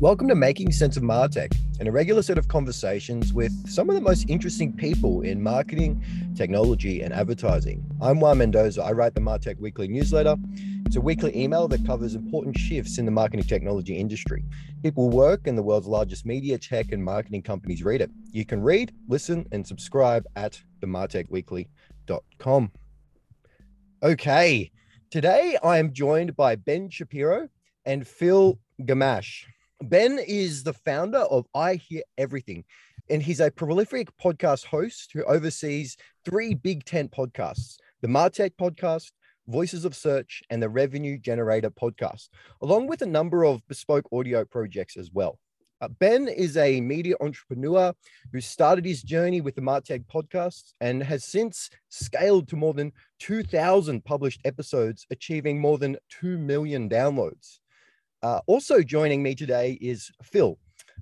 Welcome 0.00 0.28
to 0.28 0.34
Making 0.34 0.72
Sense 0.72 0.96
of 0.96 1.02
Martech, 1.02 1.54
an 1.78 1.86
irregular 1.86 2.22
set 2.22 2.38
of 2.38 2.48
conversations 2.48 3.34
with 3.34 3.52
some 3.68 3.90
of 3.90 3.94
the 3.94 4.00
most 4.00 4.24
interesting 4.30 4.72
people 4.72 5.20
in 5.20 5.42
marketing, 5.42 6.02
technology, 6.34 7.02
and 7.02 7.12
advertising. 7.12 7.84
I'm 8.00 8.18
Juan 8.18 8.38
Mendoza. 8.38 8.82
I 8.82 8.92
write 8.92 9.12
the 9.12 9.20
Martech 9.20 9.60
Weekly 9.60 9.88
newsletter. 9.88 10.36
It's 10.86 10.96
a 10.96 11.02
weekly 11.02 11.36
email 11.36 11.68
that 11.68 11.84
covers 11.86 12.14
important 12.14 12.56
shifts 12.56 12.96
in 12.96 13.04
the 13.04 13.10
marketing 13.10 13.44
technology 13.44 13.94
industry. 13.94 14.42
People 14.82 15.10
work 15.10 15.46
in 15.46 15.54
the 15.54 15.62
world's 15.62 15.86
largest 15.86 16.24
media, 16.24 16.56
tech, 16.56 16.92
and 16.92 17.04
marketing 17.04 17.42
companies 17.42 17.84
read 17.84 18.00
it. 18.00 18.10
You 18.32 18.46
can 18.46 18.62
read, 18.62 18.94
listen, 19.06 19.46
and 19.52 19.66
subscribe 19.66 20.24
at 20.34 20.62
themartechweekly.com. 20.80 22.72
Okay, 24.02 24.70
today 25.10 25.58
I 25.62 25.76
am 25.76 25.92
joined 25.92 26.36
by 26.36 26.56
Ben 26.56 26.88
Shapiro 26.88 27.50
and 27.84 28.08
Phil 28.08 28.58
Gamache. 28.80 29.44
Ben 29.82 30.18
is 30.18 30.62
the 30.62 30.74
founder 30.74 31.20
of 31.20 31.46
I 31.54 31.76
Hear 31.76 32.02
Everything, 32.18 32.64
and 33.08 33.22
he's 33.22 33.40
a 33.40 33.50
prolific 33.50 34.08
podcast 34.22 34.66
host 34.66 35.10
who 35.14 35.24
oversees 35.24 35.96
three 36.22 36.52
Big 36.52 36.84
Tent 36.84 37.10
podcasts 37.10 37.76
the 38.02 38.08
Martech 38.08 38.52
podcast, 38.60 39.10
Voices 39.48 39.86
of 39.86 39.96
Search, 39.96 40.42
and 40.50 40.62
the 40.62 40.68
Revenue 40.68 41.16
Generator 41.16 41.70
podcast, 41.70 42.28
along 42.60 42.88
with 42.88 43.00
a 43.00 43.06
number 43.06 43.46
of 43.46 43.66
bespoke 43.68 44.06
audio 44.12 44.44
projects 44.44 44.98
as 44.98 45.10
well. 45.12 45.38
Uh, 45.80 45.88
ben 45.88 46.28
is 46.28 46.58
a 46.58 46.82
media 46.82 47.14
entrepreneur 47.22 47.94
who 48.34 48.40
started 48.42 48.84
his 48.84 49.02
journey 49.02 49.40
with 49.40 49.54
the 49.54 49.62
Martech 49.62 50.04
podcast 50.14 50.74
and 50.82 51.02
has 51.02 51.24
since 51.24 51.70
scaled 51.88 52.48
to 52.48 52.56
more 52.56 52.74
than 52.74 52.92
2,000 53.20 54.04
published 54.04 54.42
episodes, 54.44 55.06
achieving 55.10 55.58
more 55.58 55.78
than 55.78 55.96
2 56.20 56.36
million 56.36 56.86
downloads. 56.86 57.59
Uh, 58.22 58.40
also 58.46 58.82
joining 58.82 59.22
me 59.22 59.34
today 59.34 59.78
is 59.80 60.10
Phil. 60.22 60.58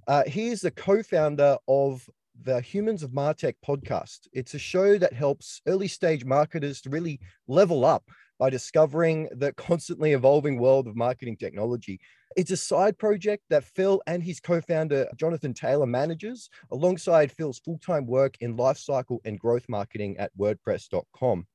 Uh, 0.06 0.22
he 0.26 0.48
is 0.48 0.60
the 0.60 0.70
co-founder 0.70 1.56
of 1.66 2.08
the 2.42 2.60
Humans 2.60 3.02
of 3.02 3.10
Martech 3.10 3.54
podcast. 3.66 4.28
It's 4.32 4.54
a 4.54 4.58
show 4.58 4.96
that 4.98 5.12
helps 5.12 5.60
early 5.66 5.88
stage 5.88 6.24
marketers 6.24 6.80
to 6.82 6.90
really 6.90 7.18
level 7.48 7.84
up 7.84 8.04
by 8.38 8.50
discovering 8.50 9.28
the 9.32 9.52
constantly 9.54 10.12
evolving 10.12 10.60
world 10.60 10.86
of 10.86 10.94
marketing 10.94 11.36
technology. 11.36 11.98
It's 12.36 12.52
a 12.52 12.56
side 12.56 12.96
project 12.98 13.42
that 13.50 13.64
Phil 13.64 14.00
and 14.06 14.22
his 14.22 14.38
co-founder 14.38 15.08
Jonathan 15.16 15.52
Taylor 15.52 15.86
manages 15.86 16.48
alongside 16.70 17.32
Phil's 17.32 17.58
full-time 17.58 18.06
work 18.06 18.36
in 18.40 18.56
lifecycle 18.56 19.18
and 19.24 19.40
growth 19.40 19.64
marketing 19.68 20.16
at 20.18 20.30
wordpress.com. 20.38 21.48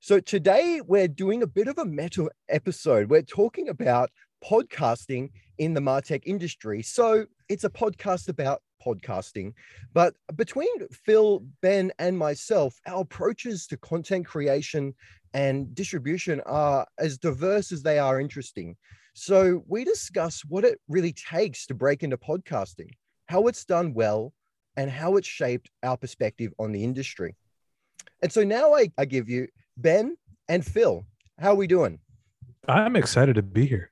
So 0.00 0.20
today 0.20 0.80
we're 0.86 1.08
doing 1.08 1.42
a 1.42 1.46
bit 1.46 1.66
of 1.66 1.78
a 1.78 1.84
meta 1.84 2.28
episode. 2.48 3.10
We're 3.10 3.22
talking 3.22 3.68
about 3.68 4.10
podcasting 4.44 5.30
in 5.58 5.74
the 5.74 5.80
Martech 5.80 6.22
industry. 6.24 6.82
So 6.82 7.26
it's 7.48 7.64
a 7.64 7.70
podcast 7.70 8.28
about 8.28 8.62
podcasting. 8.84 9.54
But 9.92 10.14
between 10.36 10.88
Phil, 10.88 11.44
Ben, 11.62 11.92
and 11.98 12.16
myself, 12.16 12.78
our 12.86 13.02
approaches 13.02 13.66
to 13.68 13.76
content 13.78 14.26
creation 14.26 14.94
and 15.34 15.74
distribution 15.74 16.40
are 16.46 16.86
as 16.98 17.18
diverse 17.18 17.72
as 17.72 17.82
they 17.82 17.98
are 17.98 18.20
interesting. 18.20 18.76
So 19.14 19.64
we 19.66 19.84
discuss 19.84 20.42
what 20.44 20.64
it 20.64 20.78
really 20.88 21.12
takes 21.12 21.66
to 21.66 21.74
break 21.74 22.02
into 22.02 22.16
podcasting, 22.16 22.90
how 23.26 23.46
it's 23.48 23.64
done 23.64 23.92
well, 23.94 24.32
and 24.76 24.90
how 24.90 25.16
it's 25.16 25.26
shaped 25.26 25.70
our 25.82 25.96
perspective 25.96 26.52
on 26.58 26.72
the 26.72 26.84
industry. 26.84 27.34
And 28.22 28.32
so 28.32 28.44
now 28.44 28.74
I, 28.74 28.92
I 28.96 29.04
give 29.04 29.28
you 29.28 29.48
Ben 29.76 30.16
and 30.48 30.64
Phil. 30.64 31.04
How 31.38 31.50
are 31.50 31.56
we 31.56 31.66
doing? 31.66 31.98
I'm 32.68 32.96
excited 32.96 33.34
to 33.36 33.42
be 33.42 33.66
here 33.66 33.90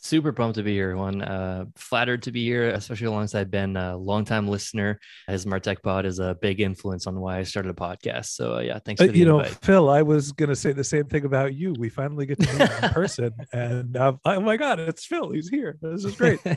super 0.00 0.32
pumped 0.32 0.56
to 0.56 0.62
be 0.62 0.72
here 0.72 0.96
Juan 0.96 1.22
uh, 1.22 1.64
flattered 1.76 2.22
to 2.22 2.32
be 2.32 2.44
here 2.44 2.70
especially 2.70 3.06
alongside 3.06 3.50
ben 3.50 3.76
a 3.76 3.96
longtime 3.96 4.48
listener. 4.48 4.98
His 5.26 5.44
martech 5.44 5.82
pod 5.82 6.06
is 6.06 6.18
a 6.18 6.36
big 6.40 6.60
influence 6.60 7.06
on 7.06 7.18
why 7.20 7.38
i 7.38 7.42
started 7.42 7.70
a 7.70 7.74
podcast. 7.74 8.26
So 8.26 8.56
uh, 8.56 8.60
yeah 8.60 8.78
thanks 8.78 9.00
uh, 9.00 9.04
you 9.04 9.24
know 9.24 9.42
phil 9.44 9.90
i 9.90 10.02
was 10.02 10.32
going 10.32 10.48
to 10.48 10.56
say 10.56 10.72
the 10.72 10.84
same 10.84 11.04
thing 11.04 11.24
about 11.24 11.54
you. 11.54 11.74
We 11.78 11.88
finally 11.88 12.26
get 12.26 12.40
to 12.40 12.52
meet 12.52 12.70
in 12.82 12.90
person 12.92 13.32
and 13.52 13.96
oh 13.96 14.40
my 14.40 14.56
god 14.56 14.80
it's 14.80 15.04
phil. 15.04 15.30
He's 15.30 15.48
here. 15.48 15.76
This 15.80 16.04
is 16.04 16.14
great. 16.14 16.40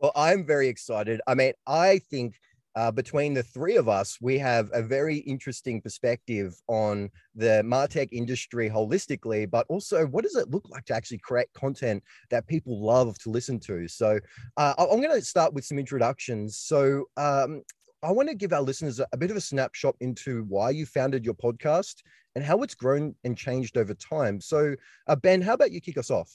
Well 0.00 0.12
i'm 0.14 0.46
very 0.46 0.68
excited. 0.68 1.20
I 1.26 1.34
mean 1.34 1.54
i 1.66 1.98
think 1.98 2.36
uh, 2.78 2.92
between 2.92 3.34
the 3.34 3.42
three 3.42 3.74
of 3.74 3.88
us, 3.88 4.18
we 4.20 4.38
have 4.38 4.70
a 4.72 4.80
very 4.80 5.16
interesting 5.16 5.80
perspective 5.80 6.54
on 6.68 7.10
the 7.34 7.60
Martech 7.64 8.08
industry 8.12 8.70
holistically, 8.70 9.50
but 9.50 9.66
also 9.68 10.06
what 10.06 10.22
does 10.22 10.36
it 10.36 10.48
look 10.50 10.62
like 10.68 10.84
to 10.84 10.94
actually 10.94 11.18
create 11.18 11.48
content 11.54 12.00
that 12.30 12.46
people 12.46 12.80
love 12.80 13.18
to 13.18 13.30
listen 13.30 13.58
to? 13.58 13.88
So 13.88 14.20
uh, 14.56 14.74
I'm 14.78 15.00
going 15.00 15.10
to 15.10 15.20
start 15.22 15.54
with 15.54 15.64
some 15.64 15.76
introductions. 15.76 16.56
So 16.56 17.06
um, 17.16 17.64
I 18.04 18.12
want 18.12 18.28
to 18.28 18.36
give 18.36 18.52
our 18.52 18.62
listeners 18.62 19.00
a, 19.00 19.16
bit 19.16 19.32
of 19.32 19.36
a 19.36 19.40
snapshot 19.40 19.96
into 19.98 20.44
why 20.44 20.70
you 20.70 20.86
founded 20.86 21.24
your 21.24 21.34
podcast 21.34 21.96
and 22.36 22.44
how 22.44 22.62
it's 22.62 22.76
grown 22.76 23.16
and 23.24 23.36
changed 23.36 23.76
over 23.76 23.94
time. 23.94 24.40
So, 24.40 24.76
uh, 25.08 25.16
Ben, 25.16 25.42
how 25.42 25.54
about 25.54 25.72
you 25.72 25.80
kick 25.80 25.98
us 25.98 26.12
off? 26.12 26.30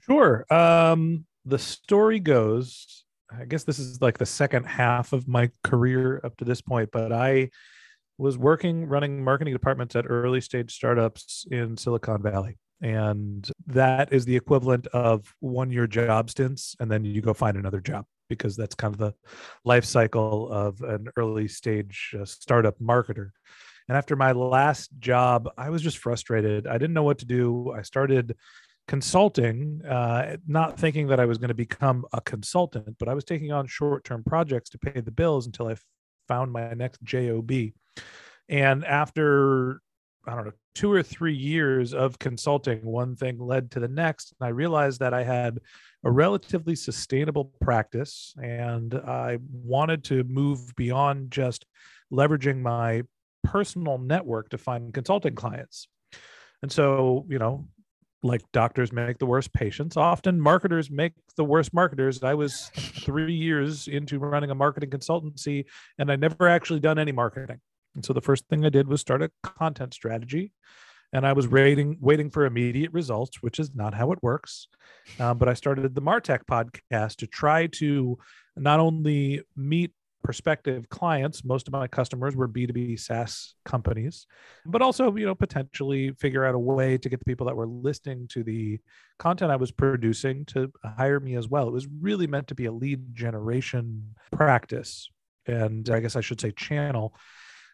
Sure. 0.00 0.46
Um, 0.50 1.26
the 1.44 1.58
story 1.58 2.20
goes 2.20 3.03
I 3.30 3.44
guess 3.44 3.64
this 3.64 3.78
is 3.78 4.00
like 4.00 4.18
the 4.18 4.26
second 4.26 4.64
half 4.64 5.12
of 5.12 5.26
my 5.26 5.50
career 5.62 6.20
up 6.24 6.36
to 6.38 6.44
this 6.44 6.60
point, 6.60 6.90
but 6.92 7.12
I 7.12 7.50
was 8.18 8.38
working 8.38 8.86
running 8.86 9.24
marketing 9.24 9.54
departments 9.54 9.96
at 9.96 10.06
early 10.08 10.40
stage 10.40 10.74
startups 10.74 11.46
in 11.50 11.76
Silicon 11.76 12.22
Valley. 12.22 12.58
And 12.80 13.48
that 13.66 14.12
is 14.12 14.24
the 14.24 14.36
equivalent 14.36 14.86
of 14.88 15.34
one 15.40 15.70
year 15.70 15.86
job 15.86 16.30
stints, 16.30 16.76
and 16.80 16.90
then 16.90 17.04
you 17.04 17.22
go 17.22 17.32
find 17.32 17.56
another 17.56 17.80
job 17.80 18.04
because 18.28 18.56
that's 18.56 18.74
kind 18.74 18.94
of 18.94 18.98
the 18.98 19.14
life 19.64 19.84
cycle 19.84 20.50
of 20.50 20.80
an 20.82 21.08
early 21.16 21.48
stage 21.48 22.14
uh, 22.18 22.24
startup 22.24 22.78
marketer. 22.78 23.30
And 23.88 23.96
after 23.98 24.16
my 24.16 24.32
last 24.32 24.90
job, 24.98 25.48
I 25.58 25.70
was 25.70 25.82
just 25.82 25.98
frustrated. 25.98 26.66
I 26.66 26.74
didn't 26.74 26.94
know 26.94 27.02
what 27.02 27.18
to 27.18 27.26
do. 27.26 27.72
I 27.76 27.82
started 27.82 28.34
consulting, 28.86 29.82
uh, 29.84 30.36
not 30.46 30.78
thinking 30.78 31.06
that 31.08 31.20
I 31.20 31.24
was 31.24 31.38
going 31.38 31.48
to 31.48 31.54
become 31.54 32.04
a 32.12 32.20
consultant, 32.20 32.96
but 32.98 33.08
I 33.08 33.14
was 33.14 33.24
taking 33.24 33.52
on 33.52 33.66
short 33.66 34.04
term 34.04 34.22
projects 34.24 34.70
to 34.70 34.78
pay 34.78 35.00
the 35.00 35.10
bills 35.10 35.46
until 35.46 35.68
I 35.68 35.76
found 36.28 36.52
my 36.52 36.74
next 36.74 37.02
job. 37.02 37.50
And 38.48 38.84
after 38.84 39.80
I 40.26 40.34
don't 40.34 40.46
know, 40.46 40.52
two 40.74 40.90
or 40.90 41.02
three 41.02 41.34
years 41.34 41.92
of 41.92 42.18
consulting, 42.18 42.84
one 42.84 43.14
thing 43.16 43.38
led 43.38 43.70
to 43.72 43.80
the 43.80 43.88
next. 43.88 44.32
And 44.38 44.46
I 44.46 44.50
realized 44.50 45.00
that 45.00 45.12
I 45.12 45.22
had 45.22 45.58
a 46.02 46.10
relatively 46.10 46.74
sustainable 46.74 47.52
practice 47.60 48.34
and 48.42 48.94
I 48.94 49.38
wanted 49.50 50.04
to 50.04 50.24
move 50.24 50.74
beyond 50.76 51.30
just 51.30 51.66
leveraging 52.12 52.60
my 52.60 53.02
personal 53.42 53.98
network 53.98 54.48
to 54.50 54.58
find 54.58 54.94
consulting 54.94 55.34
clients. 55.34 55.88
And 56.62 56.72
so, 56.72 57.26
you 57.28 57.38
know, 57.38 57.68
like 58.24 58.40
doctors 58.52 58.90
make 58.90 59.18
the 59.18 59.26
worst 59.26 59.52
patients. 59.52 59.98
Often 59.98 60.40
marketers 60.40 60.90
make 60.90 61.12
the 61.36 61.44
worst 61.44 61.74
marketers. 61.74 62.22
I 62.22 62.32
was 62.32 62.70
three 62.74 63.34
years 63.34 63.86
into 63.86 64.18
running 64.18 64.50
a 64.50 64.54
marketing 64.54 64.90
consultancy 64.90 65.66
and 65.98 66.10
i 66.10 66.16
never 66.16 66.48
actually 66.48 66.80
done 66.80 66.98
any 66.98 67.12
marketing. 67.12 67.60
And 67.94 68.04
so 68.04 68.14
the 68.14 68.22
first 68.22 68.48
thing 68.48 68.64
i 68.64 68.70
did 68.70 68.88
was 68.88 69.02
start 69.02 69.22
a 69.22 69.30
content 69.42 69.92
strategy 69.92 70.52
and 71.12 71.26
i 71.26 71.34
was 71.34 71.46
waiting 71.46 71.98
waiting 72.00 72.30
for 72.30 72.46
immediate 72.46 72.92
results 72.92 73.42
which 73.42 73.60
is 73.60 73.74
not 73.74 73.94
how 73.94 74.10
it 74.10 74.22
works. 74.22 74.68
Um, 75.20 75.36
but 75.36 75.48
i 75.48 75.54
started 75.54 75.94
the 75.94 76.02
martech 76.02 76.46
podcast 76.50 77.16
to 77.16 77.26
try 77.26 77.66
to 77.66 78.18
not 78.56 78.80
only 78.80 79.42
meet 79.54 79.92
prospective 80.24 80.88
clients 80.88 81.44
most 81.44 81.68
of 81.68 81.72
my 81.72 81.86
customers 81.86 82.34
were 82.34 82.48
b2b 82.48 82.98
saas 82.98 83.54
companies 83.64 84.26
but 84.64 84.82
also 84.82 85.14
you 85.14 85.26
know 85.26 85.34
potentially 85.34 86.10
figure 86.18 86.44
out 86.44 86.54
a 86.54 86.58
way 86.58 86.96
to 86.96 87.08
get 87.08 87.20
the 87.20 87.24
people 87.26 87.46
that 87.46 87.54
were 87.54 87.66
listening 87.66 88.26
to 88.26 88.42
the 88.42 88.78
content 89.18 89.52
i 89.52 89.56
was 89.56 89.70
producing 89.70 90.44
to 90.46 90.72
hire 90.96 91.20
me 91.20 91.34
as 91.36 91.48
well. 91.48 91.68
It 91.68 91.72
was 91.72 91.86
really 92.00 92.26
meant 92.26 92.48
to 92.48 92.54
be 92.54 92.66
a 92.66 92.72
lead 92.72 93.14
generation 93.14 94.14
practice 94.32 95.08
and 95.46 95.88
i 95.90 96.00
guess 96.00 96.16
i 96.16 96.20
should 96.20 96.40
say 96.40 96.50
channel. 96.52 97.14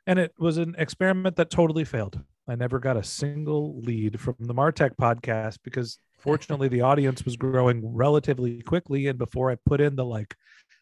And 0.07 0.19
it 0.19 0.33
was 0.39 0.57
an 0.57 0.75
experiment 0.79 1.37
that 1.37 1.51
totally 1.51 1.85
failed. 1.85 2.19
I 2.49 2.55
never 2.57 2.79
got 2.79 2.97
a 2.97 3.05
single 3.05 3.81
lead 3.83 4.19
from 4.19 4.35
the 4.41 4.55
martech 4.55 4.93
podcast 5.01 5.59
because 5.63 5.99
fortunately 6.19 6.69
the 6.69 6.81
audience 6.81 7.25
was 7.25 7.37
growing 7.37 7.83
relatively 7.95 8.63
quickly. 8.63 9.07
And 9.07 9.19
before 9.19 9.51
i 9.51 9.57
put 9.67 9.81
in 9.81 9.97
the 9.97 10.05
like 10.05 10.35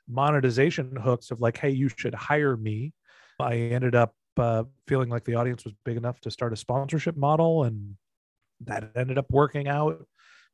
monetization 0.08 0.96
hooks 0.96 1.31
of 1.31 1.40
like, 1.40 1.56
hey, 1.58 1.70
you 1.70 1.88
should 1.88 2.14
hire 2.14 2.56
me. 2.56 2.93
I 3.40 3.55
ended 3.55 3.94
up 3.94 4.14
uh, 4.37 4.64
feeling 4.87 5.08
like 5.08 5.25
the 5.25 5.34
audience 5.34 5.64
was 5.64 5.75
big 5.84 5.96
enough 5.96 6.20
to 6.20 6.31
start 6.31 6.52
a 6.52 6.56
sponsorship 6.56 7.16
model, 7.16 7.64
and 7.64 7.96
that 8.64 8.90
ended 8.96 9.19
up 9.19 9.26
working 9.31 9.69
out. 9.69 10.06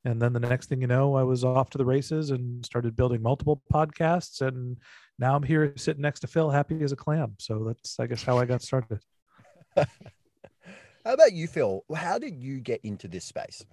And 0.05 0.21
then 0.21 0.35
the 0.35 0.41
next 0.41 0.69
thing 0.69 0.83
you 0.83 0.87
know, 0.87 1.17
I 1.17 1.23
was 1.23 1.45
off 1.45 1.71
to 1.71 1.79
the 1.79 1.85
races 1.85 2.31
and 2.31 2.65
started 2.65 2.95
building 2.95 3.23
multiple 3.23 3.62
podcasts. 3.73 4.47
And 4.47 4.77
now 5.19 5.35
I'm 5.35 5.43
here 5.43 5.73
sitting 5.77 6.03
next 6.03 6.21
to 6.21 6.27
Phil, 6.27 6.50
happy 6.50 6.83
as 6.83 6.93
a 6.93 6.97
clam. 6.97 7.37
So 7.39 7.65
that's, 7.65 7.99
I 7.99 8.07
guess, 8.07 8.23
how 8.23 8.39
I 8.39 8.45
got 8.45 8.61
started. 8.61 9.00
how 9.77 9.87
about 11.05 11.33
you, 11.33 11.47
Phil? 11.47 11.85
How 11.95 12.19
did 12.19 12.39
you 12.39 12.61
get 12.61 12.81
into 12.85 13.09
this 13.09 13.25
space? 13.25 13.65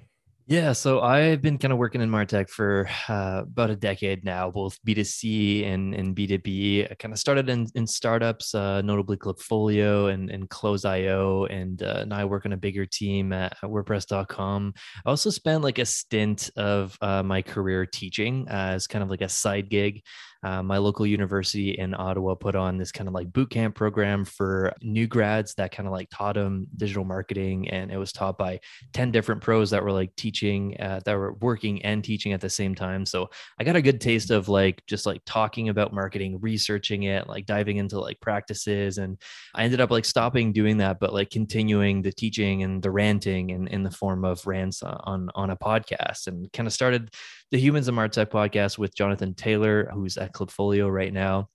Yeah, 0.52 0.74
so 0.74 1.00
I've 1.00 1.42
been 1.42 1.58
kind 1.58 1.72
of 1.72 1.80
working 1.80 2.02
in 2.02 2.10
Martech 2.10 2.50
for 2.50 2.90
uh, 3.08 3.44
about 3.44 3.70
a 3.70 3.76
decade 3.78 4.26
now, 4.26 4.52
both 4.52 4.78
B2C 4.86 5.66
and, 5.66 5.96
and 5.96 6.14
B2B. 6.14 6.92
I 6.92 6.96
kind 6.96 7.14
of 7.14 7.20
started 7.20 7.48
in, 7.48 7.68
in 7.74 7.88
startups, 7.88 8.54
uh, 8.54 8.82
notably 8.82 9.16
Klipfolio 9.16 10.12
and, 10.14 10.30
and 10.30 10.50
Close.io, 10.50 11.46
and 11.46 11.82
uh, 11.82 12.04
now 12.04 12.18
I 12.18 12.26
work 12.26 12.46
on 12.46 12.52
a 12.52 12.58
bigger 12.58 12.86
team 12.86 13.32
at, 13.32 13.56
WordPress.com. 13.64 14.74
I 15.06 15.10
also 15.10 15.30
spent 15.30 15.64
like 15.64 15.80
a 15.80 15.86
stint 15.86 16.50
of 16.58 16.98
uh, 17.00 17.24
my 17.24 17.42
career 17.42 17.86
teaching 17.86 18.46
as 18.50 18.88
kind 18.88 19.04
of 19.06 19.10
like 19.10 19.22
a 19.22 19.30
side 19.30 19.70
gig 19.70 20.04
uh, 20.44 20.64
my 20.64 20.78
local 20.78 21.06
university 21.06 21.72
in 21.72 21.94
Ottawa 21.94 22.36
put 22.36 22.56
on 22.56 22.78
this 22.78 22.92
kind 22.92 23.08
of 23.08 23.14
like 23.14 23.32
boot 23.32 23.52
camp 23.52 23.76
program 23.76 24.26
for 24.26 24.74
new 24.82 25.06
grads 25.06 25.54
that 25.56 25.72
kind 25.72 25.88
of 25.88 25.94
like 25.94 26.10
taught 26.10 26.36
them 26.36 26.68
digital 26.78 27.04
marketing. 27.04 27.70
And 27.70 27.92
it 27.92 27.98
was 27.98 28.12
taught 28.12 28.38
by 28.38 28.60
10 28.94 29.12
different 29.12 29.42
pros 29.42 29.70
that 29.70 29.84
were 29.84 29.92
like 29.92 30.16
teaching, 30.16 30.76
uh, 30.80 31.02
that 31.06 31.16
were 31.16 31.34
working 31.34 31.84
and 31.84 32.04
teaching 32.04 32.34
at 32.34 32.42
the 32.42 32.50
same 32.50 32.74
time. 32.74 33.06
So 33.06 33.30
I 33.60 33.64
got 33.64 33.76
a 33.76 33.82
good 33.82 34.02
taste 34.02 34.32
of 34.32 34.50
like 34.50 34.84
just 34.88 35.06
like 35.06 35.22
talking 35.26 35.70
about 35.70 35.94
marketing, 35.94 36.40
researching 36.42 37.04
it, 37.04 37.28
like 37.28 37.46
diving 37.46 37.78
into 37.78 38.00
like 38.00 38.20
practices. 38.20 38.98
And 38.98 39.22
I 39.54 39.64
ended 39.64 39.82
up 39.82 39.92
like 39.92 40.06
stopping 40.06 40.54
doing 40.54 40.78
that, 40.78 41.00
but 41.00 41.14
like 41.14 41.30
continuing 41.30 42.02
the 42.02 42.12
teaching 42.12 42.64
and 42.64 42.82
the 42.82 42.92
ranting 42.92 43.52
in, 43.52 43.68
in 43.68 43.84
the 43.84 43.92
form 43.92 44.26
of 44.26 44.46
rants 44.48 44.82
on, 44.82 45.30
on 45.36 45.52
a 45.52 45.58
podcast 45.58 46.26
and 46.26 46.52
kind 46.52 46.66
of 46.66 46.74
started 46.74 47.12
the 47.52 47.60
Humans 47.60 47.90
of 47.90 47.96
Martech 47.96 48.28
podcast 48.28 48.78
with 48.78 48.96
Jonathan 48.96 49.34
Taylor, 49.34 49.90
who's 49.94 50.18
at 50.32 50.48
Klipfolio 50.48 50.92
right 50.92 51.14
now 51.14 51.50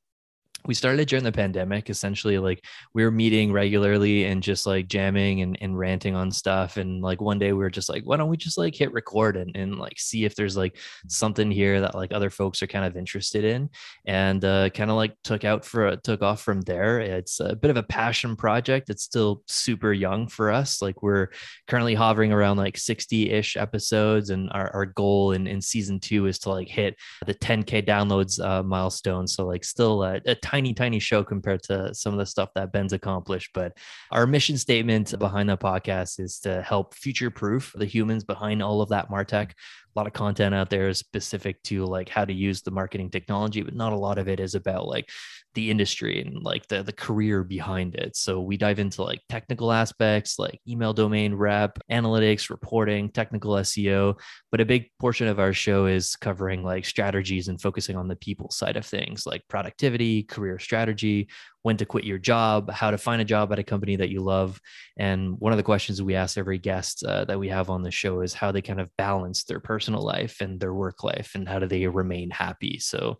we 0.66 0.74
started 0.74 1.08
during 1.08 1.24
the 1.24 1.32
pandemic 1.32 1.88
essentially 1.90 2.38
like 2.38 2.64
we 2.94 3.04
were 3.04 3.10
meeting 3.10 3.52
regularly 3.52 4.24
and 4.24 4.42
just 4.42 4.66
like 4.66 4.88
jamming 4.88 5.42
and, 5.42 5.56
and 5.60 5.78
ranting 5.78 6.14
on 6.14 6.30
stuff. 6.30 6.76
And 6.76 7.02
like 7.02 7.20
one 7.20 7.38
day 7.38 7.52
we 7.52 7.58
were 7.58 7.70
just 7.70 7.88
like 7.88 8.02
why 8.04 8.16
don't 8.16 8.28
we 8.28 8.36
just 8.36 8.58
like 8.58 8.74
hit 8.74 8.92
record 8.92 9.36
and, 9.36 9.56
and 9.56 9.78
like 9.78 9.98
see 9.98 10.24
if 10.24 10.34
there's 10.34 10.56
like 10.56 10.78
something 11.08 11.50
here 11.50 11.80
that 11.80 11.94
like 11.94 12.12
other 12.12 12.30
folks 12.30 12.62
are 12.62 12.66
kind 12.66 12.84
of 12.84 12.96
interested 12.96 13.44
in. 13.44 13.70
And 14.06 14.44
uh, 14.44 14.70
kind 14.70 14.90
of 14.90 14.96
like 14.96 15.16
took 15.24 15.44
out 15.44 15.64
for 15.64 15.96
took 15.96 16.22
off 16.22 16.42
from 16.42 16.60
there. 16.62 17.00
It's 17.00 17.40
a 17.40 17.54
bit 17.54 17.70
of 17.70 17.76
a 17.76 17.82
passion 17.82 18.36
project. 18.36 18.90
It's 18.90 19.02
still 19.02 19.42
super 19.46 19.92
young 19.92 20.28
for 20.28 20.50
us. 20.50 20.82
Like 20.82 21.02
we're 21.02 21.28
currently 21.66 21.94
hovering 21.94 22.32
around 22.32 22.56
like 22.56 22.74
60-ish 22.74 23.56
episodes 23.56 24.30
and 24.30 24.50
our, 24.52 24.70
our 24.74 24.86
goal 24.86 25.32
in, 25.32 25.46
in 25.46 25.60
season 25.60 26.00
two 26.00 26.26
is 26.26 26.38
to 26.40 26.50
like 26.50 26.68
hit 26.68 26.96
the 27.26 27.34
10k 27.34 27.86
downloads 27.86 28.44
uh, 28.44 28.62
milestone. 28.62 29.26
So 29.26 29.46
like 29.46 29.64
still 29.64 30.02
a, 30.02 30.16
a 30.26 30.34
tiny 30.56 30.72
tiny 30.72 30.98
show 30.98 31.22
compared 31.22 31.62
to 31.62 31.94
some 31.94 32.14
of 32.14 32.18
the 32.18 32.24
stuff 32.24 32.48
that 32.54 32.72
Ben's 32.72 32.94
accomplished. 32.94 33.50
But 33.52 33.76
our 34.10 34.26
mission 34.26 34.56
statement 34.56 35.18
behind 35.18 35.50
the 35.50 35.58
podcast 35.58 36.18
is 36.18 36.38
to 36.40 36.62
help 36.62 36.94
future 36.94 37.30
proof 37.30 37.74
the 37.76 37.84
humans 37.84 38.24
behind 38.24 38.62
all 38.62 38.80
of 38.80 38.88
that 38.88 39.10
Martech. 39.10 39.50
A 39.96 39.98
lot 39.98 40.06
of 40.06 40.12
content 40.12 40.54
out 40.54 40.68
there 40.68 40.90
is 40.90 40.98
specific 40.98 41.62
to 41.64 41.86
like 41.86 42.10
how 42.10 42.26
to 42.26 42.32
use 42.32 42.60
the 42.60 42.70
marketing 42.70 43.08
technology, 43.08 43.62
but 43.62 43.74
not 43.74 43.94
a 43.94 43.96
lot 43.96 44.18
of 44.18 44.28
it 44.28 44.40
is 44.40 44.54
about 44.54 44.86
like 44.86 45.08
the 45.54 45.70
industry 45.70 46.20
and 46.20 46.42
like 46.42 46.68
the 46.68 46.82
the 46.82 46.92
career 46.92 47.42
behind 47.42 47.94
it. 47.94 48.14
So 48.14 48.42
we 48.42 48.58
dive 48.58 48.78
into 48.78 49.02
like 49.02 49.22
technical 49.30 49.72
aspects 49.72 50.38
like 50.38 50.60
email 50.68 50.92
domain 50.92 51.34
rep, 51.34 51.78
analytics, 51.90 52.50
reporting, 52.50 53.08
technical 53.08 53.52
SEO, 53.52 54.20
but 54.50 54.60
a 54.60 54.66
big 54.66 54.90
portion 55.00 55.28
of 55.28 55.40
our 55.40 55.54
show 55.54 55.86
is 55.86 56.14
covering 56.14 56.62
like 56.62 56.84
strategies 56.84 57.48
and 57.48 57.58
focusing 57.58 57.96
on 57.96 58.06
the 58.06 58.16
people 58.16 58.50
side 58.50 58.76
of 58.76 58.84
things 58.84 59.24
like 59.24 59.48
productivity, 59.48 60.24
career 60.24 60.58
strategy, 60.58 61.28
when 61.66 61.76
to 61.76 61.84
quit 61.84 62.04
your 62.04 62.16
job, 62.16 62.70
how 62.70 62.92
to 62.92 62.96
find 62.96 63.20
a 63.20 63.24
job 63.24 63.52
at 63.52 63.58
a 63.58 63.64
company 63.64 63.96
that 63.96 64.08
you 64.08 64.20
love. 64.20 64.60
And 64.96 65.36
one 65.40 65.52
of 65.52 65.56
the 65.56 65.64
questions 65.64 66.00
we 66.00 66.14
ask 66.14 66.38
every 66.38 66.58
guest 66.58 67.02
uh, 67.04 67.24
that 67.24 67.40
we 67.40 67.48
have 67.48 67.70
on 67.70 67.82
the 67.82 67.90
show 67.90 68.20
is 68.20 68.32
how 68.32 68.52
they 68.52 68.62
kind 68.62 68.80
of 68.80 68.88
balance 68.96 69.42
their 69.42 69.58
personal 69.58 70.00
life 70.00 70.40
and 70.40 70.60
their 70.60 70.72
work 70.72 71.02
life 71.02 71.32
and 71.34 71.48
how 71.48 71.58
do 71.58 71.66
they 71.66 71.88
remain 71.88 72.30
happy. 72.30 72.78
So, 72.78 73.18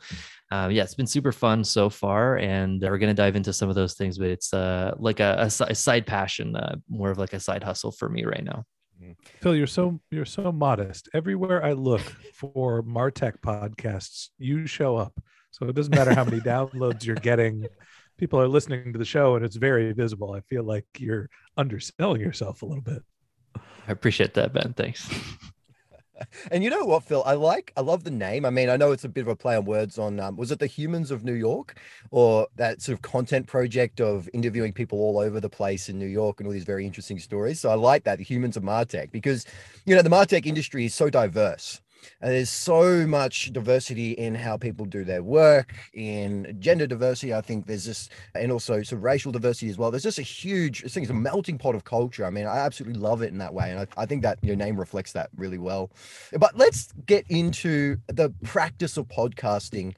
uh, 0.52 0.69
yeah, 0.70 0.84
it's 0.84 0.94
been 0.94 1.08
super 1.08 1.32
fun 1.32 1.64
so 1.64 1.90
far. 1.90 2.37
And 2.37 2.81
we're 2.81 2.98
going 2.98 3.10
to 3.10 3.20
dive 3.20 3.34
into 3.34 3.52
some 3.52 3.69
of 3.69 3.75
those 3.75 3.94
things, 3.94 4.16
but 4.16 4.28
it's 4.28 4.54
uh, 4.54 4.94
like 4.96 5.19
a, 5.19 5.34
a, 5.40 5.75
side 5.75 6.06
passion, 6.06 6.54
uh, 6.54 6.76
more 6.88 7.10
of 7.10 7.19
like 7.19 7.32
a 7.32 7.40
side 7.40 7.64
hustle 7.64 7.90
for 7.90 8.08
me 8.08 8.25
right 8.26 8.44
now. 8.44 8.64
Mm-hmm. 9.02 9.12
Phil, 9.40 9.56
you're 9.56 9.66
so 9.66 9.99
you're 10.12 10.25
so 10.25 10.52
modest. 10.52 11.08
Everywhere 11.12 11.64
I 11.64 11.72
look 11.72 12.14
for 12.32 12.84
Martech 12.84 13.40
podcasts, 13.40 14.28
you 14.38 14.69
show 14.69 14.96
up. 14.96 15.20
So 15.50 15.66
it 15.66 15.75
doesn't 15.75 15.96
matter 15.96 16.14
how 16.14 16.25
many 16.25 16.40
downloads 16.54 17.04
you're 17.04 17.16
getting 17.16 17.66
people 18.16 18.40
are 18.40 18.48
listening 18.48 18.92
to 18.92 18.98
the 18.98 19.04
show 19.04 19.36
and 19.36 19.44
it's 19.44 19.56
very 19.56 19.92
visible. 19.92 20.32
I 20.32 20.40
feel 20.40 20.64
like 20.64 20.86
you're 20.98 21.28
underselling 21.56 22.20
yourself 22.20 22.62
a 22.62 22.66
little 22.66 22.82
bit. 22.82 23.02
I 23.54 23.92
appreciate 23.92 24.34
that, 24.34 24.52
Ben. 24.52 24.72
Thanks. 24.72 25.08
and 26.50 26.64
you 26.64 26.70
know 26.70 26.84
what, 26.84 27.04
Phil? 27.04 27.22
I 27.24 27.34
like, 27.34 27.72
I 27.76 27.82
love 27.82 28.04
the 28.04 28.10
name. 28.10 28.44
I 28.44 28.50
mean, 28.50 28.68
I 28.68 28.76
know 28.76 28.92
it's 28.92 29.04
a 29.04 29.08
bit 29.08 29.22
of 29.22 29.28
a 29.28 29.36
play 29.36 29.56
on 29.56 29.64
words 29.64 29.98
on, 29.98 30.18
um, 30.18 30.36
was 30.36 30.50
it 30.50 30.58
the 30.58 30.66
Humans 30.66 31.10
of 31.10 31.24
New 31.24 31.34
York 31.34 31.78
or 32.10 32.48
that 32.56 32.82
sort 32.82 32.94
of 32.94 33.02
content 33.02 33.46
project 33.46 34.00
of 34.00 34.28
interviewing 34.32 34.72
people 34.72 34.98
all 34.98 35.18
over 35.18 35.40
the 35.40 35.50
place 35.50 35.88
in 35.88 35.98
New 35.98 36.06
York 36.06 36.40
and 36.40 36.46
all 36.46 36.52
these 36.52 36.64
very 36.64 36.86
interesting 36.86 37.18
stories? 37.18 37.60
So 37.60 37.70
I 37.70 37.74
like 37.74 38.04
that, 38.04 38.18
the 38.18 38.24
Humans 38.24 38.56
of 38.56 38.62
Martech, 38.62 39.12
because, 39.12 39.46
you 39.84 39.94
know, 39.94 40.02
the 40.02 40.10
Martech 40.10 40.46
industry 40.46 40.86
is 40.86 40.94
so 40.94 41.10
diverse. 41.10 41.80
And 42.20 42.32
there's 42.32 42.50
so 42.50 43.06
much 43.06 43.53
diversity 43.53 44.12
in 44.12 44.35
how 44.35 44.56
people 44.56 44.87
do 44.87 45.05
their 45.05 45.23
work, 45.23 45.75
in 45.93 46.56
gender 46.58 46.87
diversity. 46.87 47.35
I 47.35 47.41
think 47.41 47.67
there's 47.67 47.85
this, 47.85 48.08
and 48.35 48.50
also 48.50 48.82
some 48.82 49.00
racial 49.00 49.32
diversity 49.32 49.69
as 49.69 49.79
well. 49.79 49.91
There's 49.91 50.03
just 50.03 50.19
a 50.19 50.23
huge, 50.23 50.85
I 50.85 50.88
think 50.88 51.05
it's 51.05 51.11
a 51.11 51.14
melting 51.14 51.58
pot 51.58 51.75
of 51.75 51.85
culture. 51.85 52.25
I 52.25 52.31
mean, 52.31 52.47
I 52.47 52.58
absolutely 52.58 52.99
love 52.99 53.23
it 53.23 53.29
in 53.29 53.38
that 53.38 53.55
way. 53.55 53.70
And 53.70 53.81
I, 53.81 53.87
I 54.03 54.06
think 54.06 54.23
that 54.23 54.38
your 54.43 54.56
name 54.56 54.79
reflects 54.79 55.12
that 55.12 55.31
really 55.37 55.58
well. 55.58 55.91
But 56.38 56.56
let's 56.56 56.93
get 57.06 57.25
into 57.29 57.99
the 58.06 58.31
practice 58.44 58.97
of 58.97 59.09
podcasting. 59.09 59.94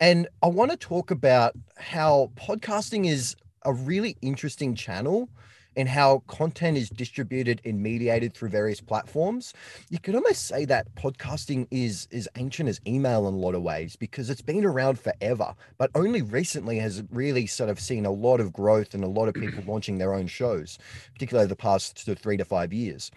And 0.00 0.28
I 0.42 0.48
want 0.48 0.70
to 0.72 0.76
talk 0.76 1.10
about 1.10 1.54
how 1.76 2.30
podcasting 2.36 3.08
is 3.08 3.36
a 3.64 3.72
really 3.72 4.16
interesting 4.22 4.74
channel 4.74 5.28
and 5.76 5.88
how 5.88 6.22
content 6.26 6.76
is 6.76 6.90
distributed 6.90 7.60
and 7.64 7.82
mediated 7.82 8.34
through 8.34 8.50
various 8.50 8.80
platforms. 8.80 9.54
You 9.90 9.98
could 9.98 10.14
almost 10.14 10.46
say 10.46 10.64
that 10.66 10.94
podcasting 10.94 11.66
is 11.70 12.08
is 12.10 12.28
ancient 12.36 12.68
as 12.68 12.80
email 12.86 13.26
in 13.28 13.34
a 13.34 13.36
lot 13.36 13.54
of 13.54 13.62
ways 13.62 13.96
because 13.96 14.30
it's 14.30 14.42
been 14.42 14.64
around 14.64 14.98
forever 14.98 15.54
but 15.78 15.90
only 15.94 16.22
recently 16.22 16.78
has 16.78 17.02
really 17.10 17.46
sort 17.46 17.70
of 17.70 17.80
seen 17.80 18.04
a 18.04 18.10
lot 18.10 18.40
of 18.40 18.52
growth 18.52 18.94
and 18.94 19.04
a 19.04 19.08
lot 19.08 19.28
of 19.28 19.34
people 19.34 19.62
launching 19.66 19.98
their 19.98 20.14
own 20.14 20.26
shows 20.26 20.78
particularly 21.14 21.48
the 21.48 21.56
past 21.56 21.98
three 22.20 22.36
to 22.36 22.44
five 22.44 22.72
years 22.72 23.10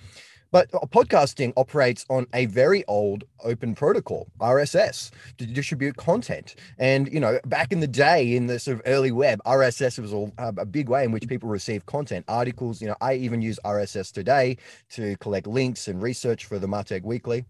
but 0.55 0.73
uh, 0.73 0.79
podcasting 0.87 1.51
operates 1.57 2.05
on 2.09 2.25
a 2.33 2.45
very 2.45 2.85
old 2.85 3.25
open 3.43 3.75
protocol, 3.75 4.25
RSS, 4.39 5.11
to 5.37 5.45
distribute 5.45 5.97
content. 5.97 6.55
And, 6.79 7.11
you 7.11 7.19
know, 7.19 7.41
back 7.45 7.73
in 7.73 7.81
the 7.81 7.87
day 7.87 8.37
in 8.37 8.47
the 8.47 8.57
sort 8.57 8.77
of 8.77 8.83
early 8.85 9.11
web, 9.11 9.41
RSS 9.45 9.99
was 9.99 10.13
a, 10.13 10.31
a 10.37 10.65
big 10.65 10.87
way 10.87 11.03
in 11.03 11.11
which 11.11 11.27
people 11.27 11.49
receive 11.49 11.85
content, 11.87 12.23
articles. 12.29 12.81
You 12.81 12.87
know, 12.87 12.95
I 13.01 13.15
even 13.15 13.41
use 13.41 13.59
RSS 13.65 14.13
today 14.13 14.55
to 14.91 15.17
collect 15.17 15.45
links 15.45 15.89
and 15.89 16.01
research 16.01 16.45
for 16.45 16.57
the 16.57 16.67
Martech 16.67 17.03
Weekly. 17.03 17.43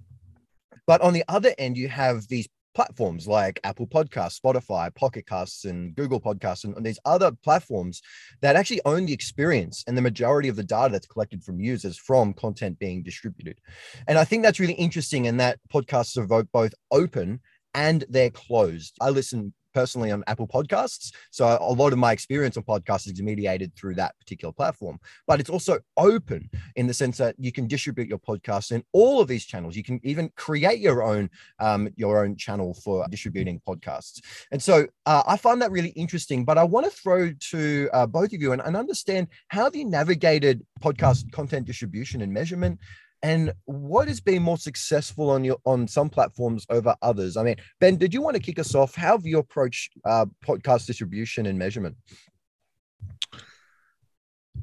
But 0.88 1.02
on 1.02 1.14
the 1.14 1.24
other 1.28 1.54
end, 1.60 1.78
you 1.78 1.90
have 1.90 2.28
these 2.28 2.48
platforms 2.76 3.28
like 3.28 3.60
Apple 3.64 3.88
Podcasts, 3.88 4.40
Spotify, 4.40 4.94
Pocket 4.94 5.26
Casts, 5.26 5.66
and 5.66 5.96
Google 5.96 6.22
Podcasts, 6.22 6.66
and, 6.66 6.76
and, 6.76 6.86
these 6.86 7.00
other 7.06 7.32
platforms 7.32 8.02
that 8.42 8.56
actually 8.56 8.82
own 8.86 9.06
the 9.06 9.14
experience 9.14 9.84
and 9.88 9.98
the 9.98 10.02
majority 10.02 10.50
of 10.50 10.58
the 10.58 10.64
data 10.64 10.92
that's 10.92 11.08
collected 11.08 11.44
from 11.44 11.60
users 11.60 11.98
from 11.98 12.34
content 12.34 12.78
being 12.78 13.02
distributed. 13.02 13.60
And 14.08 14.18
I 14.18 14.26
think 14.26 14.44
that's 14.44 14.60
really 14.60 14.74
interesting 14.74 15.26
in 15.26 15.38
that 15.38 15.60
podcasts 15.74 16.18
are 16.18 16.44
both 16.44 16.74
open 16.92 17.40
and 17.74 18.06
they're 18.10 18.30
closed. 18.30 18.96
I 19.02 19.10
listen 19.10 19.54
personally 19.76 20.10
on 20.10 20.24
Apple 20.26 20.48
Podcasts. 20.48 21.12
So 21.32 21.46
a 21.60 21.74
lot 21.82 21.92
of 21.92 22.00
my 22.00 22.14
experience 22.14 22.56
on 22.56 22.64
podcasts 22.64 23.12
is 23.12 23.22
mediated 23.22 23.76
through 23.76 23.96
that 23.96 24.18
particular 24.20 24.54
platform. 24.54 24.98
But 25.28 25.42
it's 25.42 25.50
also 25.50 25.80
open 25.98 26.50
in 26.78 26.88
the 26.88 26.94
sense 26.94 27.18
that 27.18 27.36
you 27.38 27.52
can 27.52 27.68
distribute 27.68 28.08
your 28.08 28.18
podcast 28.18 28.72
in 28.72 28.84
all 28.94 29.20
of 29.20 29.28
these 29.28 29.46
channels. 29.46 29.76
You 29.76 29.84
can 29.84 30.00
even 30.04 30.32
create 30.38 30.80
your 30.80 31.04
own 31.04 31.30
um, 31.60 31.90
your 31.98 32.24
own 32.24 32.38
channel 32.38 32.74
for 32.84 33.06
distributing 33.10 33.62
podcasts. 33.68 34.22
And 34.52 34.64
so 34.64 34.88
uh, 35.06 35.24
I 35.28 35.36
find 35.36 35.62
that 35.62 35.72
really 35.72 35.90
interesting. 35.90 36.46
But 36.46 36.58
I 36.58 36.64
want 36.64 36.86
to 36.86 36.92
throw 36.92 37.34
to 37.52 37.90
uh, 37.94 38.08
both 38.08 38.32
of 38.34 38.42
you 38.42 38.54
and, 38.54 38.62
and 38.62 38.78
understand 38.78 39.28
how 39.50 39.70
you 39.74 39.86
navigated 39.86 40.66
podcast 40.82 41.30
content 41.32 41.68
distribution 41.68 42.22
and 42.22 42.32
measurement 42.32 42.80
and 43.26 43.54
what 43.66 44.08
has 44.08 44.20
been 44.20 44.44
more 44.44 44.58
successful 44.58 45.32
on 45.32 45.44
your 45.44 45.58
on 45.66 45.88
some 45.88 46.10
platforms 46.10 46.64
over 46.70 46.96
others? 47.02 47.38
I 47.38 47.44
mean, 47.44 47.56
Ben, 47.80 47.98
did 47.98 48.14
you 48.14 48.22
want 48.22 48.36
to 48.36 48.42
kick 48.42 48.60
us 48.60 48.76
off? 48.76 48.94
How 48.94 49.14
have 49.18 49.26
you 49.26 49.40
approached 49.40 49.94
uh, 50.06 50.28
podcast 50.46 50.86
distribution 50.86 51.48
and 51.48 51.58
measurement? 51.58 51.96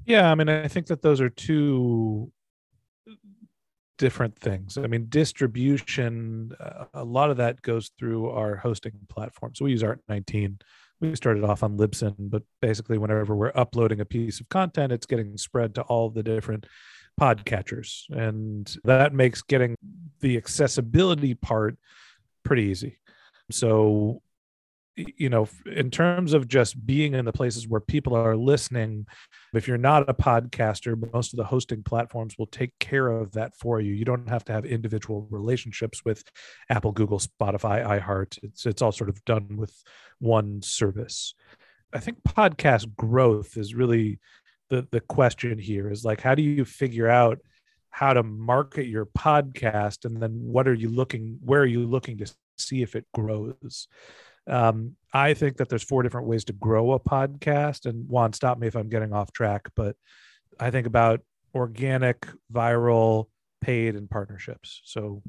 Yeah, 0.05 0.31
I 0.31 0.37
mean, 0.37 0.49
I 0.49 0.69
think 0.69 0.87
that 0.87 1.03
those 1.03 1.21
are 1.21 1.29
two 1.29 2.31
different 3.99 4.39
things. 4.39 4.79
I 4.79 4.87
mean, 4.87 5.07
distribution, 5.09 6.53
uh, 6.61 6.85
a 6.95 7.05
lot 7.05 7.31
of 7.31 7.39
that 7.39 7.63
goes 7.63 7.91
through 7.99 8.31
our 8.31 8.57
hosting 8.57 8.93
platform. 9.09 9.57
So 9.57 9.65
we 9.65 9.73
use 9.73 9.83
Art19. 9.83 10.61
We 11.01 11.17
started 11.17 11.43
off 11.43 11.65
on 11.65 11.79
Libsyn, 11.79 12.15
but 12.19 12.45
basically, 12.61 12.97
whenever 12.97 13.35
we're 13.35 13.51
uploading 13.57 14.01
a 14.01 14.05
piece 14.05 14.39
of 14.39 14.49
content, 14.49 14.93
it's 14.93 15.07
getting 15.07 15.37
spread 15.37 15.75
to 15.75 15.83
all 15.83 16.11
the 16.11 16.23
different 16.23 16.67
podcatchers. 17.21 18.05
And 18.11 18.75
that 18.85 19.13
makes 19.13 19.43
getting 19.43 19.77
the 20.21 20.37
accessibility 20.37 21.35
part 21.35 21.77
pretty 22.45 22.65
easy. 22.65 22.99
So, 23.51 24.23
you 24.97 25.31
know, 25.31 25.49
in 25.67 25.91
terms 25.91 26.35
of 26.35 26.49
just 26.49 26.85
being 26.85 27.15
in 27.15 27.25
the 27.25 27.33
places 27.33 27.67
where 27.67 27.81
people 27.81 28.15
are 28.15 28.37
listening, 28.37 29.07
if 29.55 29.67
you're 29.67 29.79
not 29.79 30.09
a 30.09 30.15
podcaster, 30.15 31.13
most 31.13 31.33
of 31.33 31.39
the 31.39 31.45
hosting 31.45 31.83
platforms 31.83 32.37
will 32.39 32.47
take 32.47 32.73
care 32.79 33.09
of 33.09 33.33
that 33.33 33.57
for 33.57 33.81
you. 33.81 33.95
You 33.95 34.05
don't 34.05 34.29
have 34.29 34.45
to 34.47 34.53
have 34.53 34.67
individual 34.67 35.27
relationships 35.31 36.05
with 36.05 36.23
Apple, 36.69 36.93
Google, 36.93 37.19
Spotify, 37.19 37.85
iHeart. 37.87 38.39
It's 38.43 38.67
it's 38.67 38.83
all 38.83 38.93
sort 38.93 39.09
of 39.09 39.25
done 39.25 39.57
with 39.57 39.75
one 40.19 40.61
service. 40.61 41.35
I 41.95 41.99
think 41.99 42.23
podcast 42.23 42.95
growth 42.95 43.57
is 43.57 43.75
really 43.75 44.19
the 44.73 44.89
the 44.91 45.01
question 45.01 45.59
here 45.59 45.91
is 45.91 46.03
like 46.03 46.23
how 46.23 46.35
do 46.35 46.43
you 46.43 46.65
figure 46.65 47.09
out 47.09 47.39
how 47.91 48.15
to 48.15 48.23
market 48.23 48.87
your 48.87 49.05
podcast? 49.05 50.07
And 50.07 50.17
then 50.17 50.33
what 50.33 50.67
are 50.67 50.73
you 50.73 50.89
looking 50.89 51.39
where 51.45 51.61
are 51.61 51.67
you 51.67 51.87
looking 51.87 52.17
to 52.19 52.35
see 52.57 52.81
if 52.81 52.97
it 52.97 53.05
grows? 53.15 53.87
Um, 54.49 54.97
i 55.15 55.35
think 55.35 55.59
that 55.59 55.69
there's 55.69 55.85
four 55.85 56.03
different 56.03 56.27
ways 56.27 56.45
to 56.47 56.53
grow 56.55 56.93
a 56.93 56.99
podcast. 57.01 57.85
And 57.85 58.09
juan 58.09 58.33
stop 58.33 58.59
me 58.59 58.67
if 58.67 58.75
i'm 58.75 58.89
getting 58.89 59.13
off 59.13 59.31
track 59.33 59.69
but 59.77 59.95
i 60.59 60.71
think 60.71 60.87
about 60.87 61.21
organic 61.55 62.27
viral 62.53 63.27
paid 63.61 63.95
and 63.95 64.11
partnerships. 64.11 64.81
So 64.85 65.23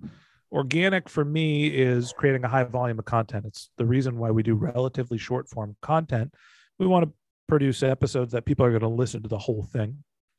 organic 0.52 1.10
for 1.10 1.26
me 1.26 1.68
is 1.68 2.14
creating 2.14 2.46
a 2.46 2.48
high 2.48 2.64
volume 2.64 2.98
of 2.98 3.06
content. 3.06 3.46
It's 3.46 3.70
the 3.78 3.86
reason 3.86 4.18
why 4.18 4.32
we 4.32 4.42
do 4.42 4.56
relatively 4.56 5.18
short 5.18 5.50
form 5.50 5.76
content. 5.82 6.34
We 6.80 6.88
want 6.88 7.06
to 7.06 7.14
produce 7.54 7.84
episodes 7.84 8.32
that 8.32 8.46
people 8.46 8.66
are 8.66 8.72
going 8.72 8.82
to 8.82 8.88
listen 8.88 9.22
to 9.22 9.30
the 9.30 9.38
whole 9.38 9.62
thing. 9.62 9.96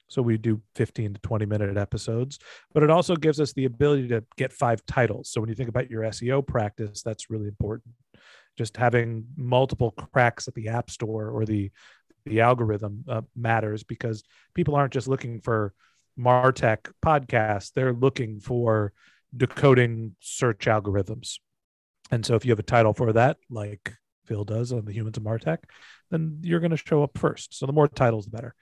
So 0.08 0.20
we 0.20 0.36
do 0.36 0.60
15 0.74 1.14
to 1.14 1.20
20 1.20 1.46
minute 1.46 1.76
episodes, 1.76 2.40
but 2.72 2.82
it 2.82 2.90
also 2.90 3.14
gives 3.14 3.38
us 3.38 3.52
the 3.52 3.66
ability 3.66 4.08
to 4.08 4.24
get 4.36 4.52
five 4.52 4.84
titles. 4.84 5.30
So 5.30 5.40
when 5.40 5.48
you 5.48 5.54
think 5.54 5.68
about 5.68 5.88
your 5.88 6.02
SEO 6.02 6.44
practice, 6.44 7.02
that's 7.02 7.30
really 7.30 7.46
important. 7.46 7.94
Just 8.58 8.76
having 8.76 9.26
multiple 9.36 9.92
cracks 9.92 10.48
at 10.48 10.54
the 10.54 10.66
app 10.66 10.90
store 10.90 11.28
or 11.28 11.44
the 11.44 11.70
the 12.26 12.40
algorithm 12.40 13.04
uh, 13.08 13.20
matters 13.36 13.84
because 13.84 14.24
people 14.54 14.74
aren't 14.74 14.92
just 14.92 15.06
looking 15.06 15.40
for 15.40 15.72
Martech 16.18 16.90
podcasts; 17.00 17.70
they're 17.72 17.92
looking 17.92 18.40
for 18.40 18.92
decoding 19.36 20.16
search 20.18 20.66
algorithms. 20.66 21.38
And 22.10 22.26
so 22.26 22.34
if 22.34 22.44
you 22.44 22.50
have 22.50 22.58
a 22.58 22.64
title 22.64 22.92
for 22.92 23.12
that, 23.12 23.36
like 23.48 23.92
Phil 24.26 24.44
does 24.44 24.72
on 24.72 24.84
the 24.84 24.92
Humans 24.92 25.18
of 25.18 25.22
Martech, 25.22 25.58
then 26.10 26.38
you're 26.42 26.60
going 26.60 26.70
to 26.70 26.76
show 26.76 27.02
up 27.02 27.18
first. 27.18 27.54
So 27.54 27.66
the 27.66 27.72
more 27.72 27.88
titles, 27.88 28.26
the 28.26 28.30
better. 28.30 28.54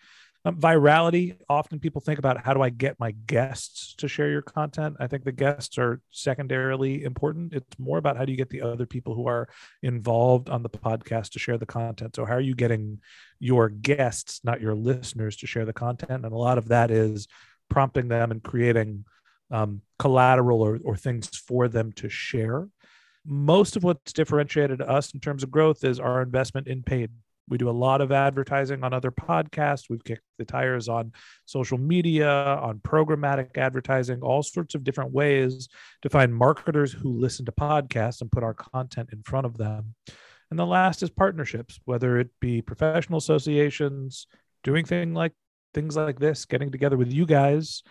Um, 0.45 0.57
virality. 0.57 1.37
Often 1.49 1.79
people 1.79 2.01
think 2.01 2.19
about 2.19 2.45
how 2.45 2.53
do 2.53 2.63
I 2.63 2.71
get 2.71 2.99
my 2.99 3.13
guests 3.13 3.95
to 3.99 4.09
share 4.09 4.29
your 4.29 4.43
content. 4.43 4.97
I 4.99 5.07
think 5.07 5.23
the 5.23 5.31
guests 5.31 5.79
are 5.79 6.01
secondarily 6.11 7.05
important. 7.05 7.53
It's 7.53 7.79
more 7.79 7.99
about 7.99 8.17
how 8.17 8.25
do 8.25 8.33
you 8.33 8.39
get 8.39 8.51
the 8.51 8.63
other 8.63 8.87
people 8.87 9.15
who 9.15 9.29
are 9.29 9.49
involved 9.85 10.51
on 10.51 10.65
the 10.65 10.69
podcast 10.69 11.31
to 11.31 11.39
share 11.39 11.59
the 11.59 11.67
content. 11.67 12.17
So 12.17 12.25
how 12.25 12.35
are 12.35 12.41
you 12.41 12.57
getting 12.57 13.01
your 13.39 13.69
guests, 13.69 14.41
not 14.43 14.61
your 14.61 14.75
listeners, 14.75 15.37
to 15.37 15.47
share 15.47 15.65
the 15.65 15.73
content? 15.73 16.25
And 16.25 16.35
a 16.35 16.37
lot 16.37 16.59
of 16.59 16.69
that 16.69 16.91
is 16.91 17.29
prompting 17.69 18.09
them 18.09 18.33
and 18.33 18.43
creating 18.43 19.05
um, 19.53 19.83
collateral 20.01 20.61
or, 20.61 20.81
or 20.85 20.97
things 20.97 21.29
for 21.29 21.69
them 21.69 21.93
to 21.93 22.09
share 22.09 22.67
most 23.25 23.77
of 23.77 23.85
what's 23.85 24.13
differentiated 24.13 24.81
us 24.81 25.13
in 25.15 25.21
terms 25.21 25.43
of 25.43 25.51
growth 25.51 25.85
is 25.85 26.01
our 26.01 26.23
investment 26.23 26.67
in 26.67 26.83
paid. 26.83 27.11
We 27.49 27.59
do 27.59 27.69
a 27.69 27.71
lot 27.71 28.01
of 28.01 28.13
advertising 28.13 28.85
on 28.85 28.93
other 28.93 29.11
podcasts. 29.11 29.91
We've 29.91 30.05
kicked 30.05 30.23
the 30.39 30.45
tires 30.45 30.89
on 30.89 31.13
social 31.45 31.79
media, 31.79 32.31
on 32.31 32.79
programmatic 32.79 33.59
advertising, 33.59 34.23
all 34.23 34.43
sorts 34.43 34.75
of 34.75 34.85
different 34.85 35.13
ways 35.13 35.69
to 36.03 36.09
find 36.09 36.35
marketers 36.35 36.93
who 36.93 37.19
listen 37.19 37.45
to 37.47 37.53
podcasts 37.53 38.21
and 38.21 38.33
put 38.33 38.45
our 38.45 38.55
content 38.55 39.11
in 39.13 39.23
front 39.23 39.47
of 39.47 39.59
them. 39.59 39.95
And 40.51 40.59
the 40.59 40.67
last 40.67 41.03
is 41.03 41.11
partnerships, 41.11 41.81
whether 41.85 42.19
it 42.19 42.31
be 42.41 42.63
professional 42.63 43.19
associations, 43.19 44.27
doing 44.63 44.85
thing 44.85 45.15
like 45.15 45.33
things 45.75 45.97
like 45.97 46.19
this, 46.19 46.45
getting 46.45 46.71
together 46.71 46.97
with 46.97 47.13
you 47.13 47.27
guys 47.27 47.83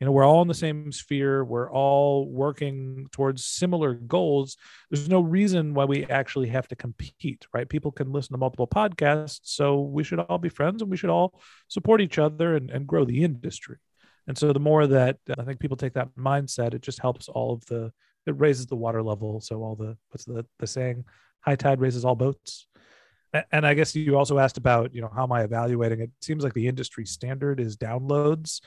you 0.00 0.04
know 0.04 0.12
we're 0.12 0.26
all 0.26 0.42
in 0.42 0.48
the 0.48 0.54
same 0.54 0.92
sphere. 0.92 1.44
We're 1.44 1.70
all 1.70 2.28
working 2.28 3.08
towards 3.12 3.44
similar 3.44 3.94
goals. 3.94 4.56
There's 4.90 5.08
no 5.08 5.20
reason 5.20 5.74
why 5.74 5.84
we 5.84 6.04
actually 6.06 6.48
have 6.48 6.68
to 6.68 6.76
compete 6.76 7.46
right? 7.52 7.68
People 7.68 7.92
can 7.92 8.12
listen 8.12 8.32
to 8.34 8.38
multiple 8.38 8.68
podcasts 8.68 9.40
so 9.44 9.80
we 9.80 10.04
should 10.04 10.20
all 10.20 10.38
be 10.38 10.48
friends 10.48 10.82
and 10.82 10.90
we 10.90 10.96
should 10.96 11.10
all 11.10 11.40
support 11.68 12.00
each 12.00 12.18
other 12.18 12.56
and, 12.56 12.70
and 12.70 12.86
grow 12.86 13.04
the 13.04 13.24
industry. 13.24 13.76
And 14.26 14.36
so 14.36 14.52
the 14.52 14.60
more 14.60 14.86
that 14.86 15.18
uh, 15.30 15.34
i 15.38 15.44
think 15.44 15.60
people 15.60 15.76
take 15.76 15.94
that 15.94 16.14
mindset 16.16 16.74
it 16.74 16.82
just 16.82 16.98
helps 17.00 17.28
all 17.28 17.52
of 17.52 17.64
the 17.66 17.92
it 18.26 18.38
raises 18.38 18.66
the 18.66 18.76
water 18.76 19.02
level. 19.02 19.40
So 19.40 19.62
all 19.62 19.76
the 19.76 19.96
what's 20.10 20.24
the, 20.24 20.44
the 20.58 20.66
saying? 20.66 21.04
High 21.40 21.56
tide 21.56 21.80
raises 21.80 22.04
all 22.04 22.16
boats. 22.16 22.66
And 23.52 23.66
I 23.66 23.74
guess 23.74 23.94
you 23.94 24.16
also 24.16 24.38
asked 24.38 24.56
about, 24.56 24.94
you 24.94 25.02
know, 25.02 25.10
how 25.14 25.24
am 25.24 25.32
I 25.32 25.42
evaluating 25.42 26.00
it? 26.00 26.10
Seems 26.22 26.42
like 26.42 26.54
the 26.54 26.68
industry 26.68 27.04
standard 27.04 27.60
is 27.60 27.76
downloads. 27.76 28.60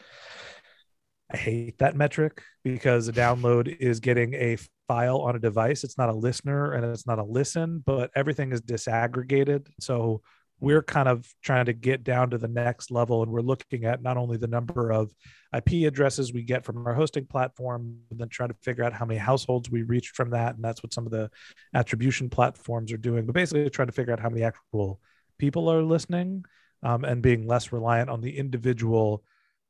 I 1.31 1.37
hate 1.37 1.77
that 1.77 1.95
metric 1.95 2.41
because 2.63 3.07
a 3.07 3.13
download 3.13 3.77
is 3.79 3.99
getting 3.99 4.33
a 4.33 4.57
file 4.87 5.19
on 5.19 5.35
a 5.35 5.39
device. 5.39 5.83
It's 5.83 5.97
not 5.97 6.09
a 6.09 6.13
listener 6.13 6.73
and 6.73 6.83
it's 6.83 7.05
not 7.05 7.19
a 7.19 7.23
listen, 7.23 7.83
but 7.85 8.09
everything 8.15 8.51
is 8.51 8.61
disaggregated. 8.61 9.67
So 9.79 10.21
we're 10.59 10.81
kind 10.81 11.07
of 11.07 11.25
trying 11.41 11.65
to 11.65 11.73
get 11.73 12.03
down 12.03 12.31
to 12.31 12.37
the 12.37 12.47
next 12.47 12.91
level 12.91 13.21
and 13.21 13.31
we're 13.31 13.41
looking 13.41 13.85
at 13.85 14.01
not 14.01 14.17
only 14.17 14.37
the 14.37 14.47
number 14.47 14.91
of 14.91 15.13
IP 15.55 15.87
addresses 15.87 16.33
we 16.33 16.43
get 16.43 16.65
from 16.65 16.85
our 16.85 16.93
hosting 16.93 17.25
platform, 17.25 17.97
but 18.09 18.17
then 18.17 18.29
trying 18.29 18.49
to 18.49 18.55
figure 18.61 18.83
out 18.83 18.93
how 18.93 19.05
many 19.05 19.19
households 19.19 19.69
we 19.69 19.83
reach 19.83 20.09
from 20.09 20.31
that. 20.31 20.55
And 20.55 20.63
that's 20.63 20.83
what 20.83 20.93
some 20.93 21.05
of 21.05 21.11
the 21.11 21.29
attribution 21.73 22.29
platforms 22.29 22.91
are 22.91 22.97
doing, 22.97 23.25
but 23.25 23.35
basically 23.35 23.69
trying 23.69 23.87
to 23.87 23.93
figure 23.93 24.11
out 24.11 24.19
how 24.19 24.29
many 24.29 24.43
actual 24.43 24.99
people 25.37 25.69
are 25.69 25.83
listening 25.83 26.43
um, 26.83 27.05
and 27.05 27.21
being 27.21 27.47
less 27.47 27.71
reliant 27.71 28.09
on 28.09 28.19
the 28.19 28.37
individual 28.37 29.23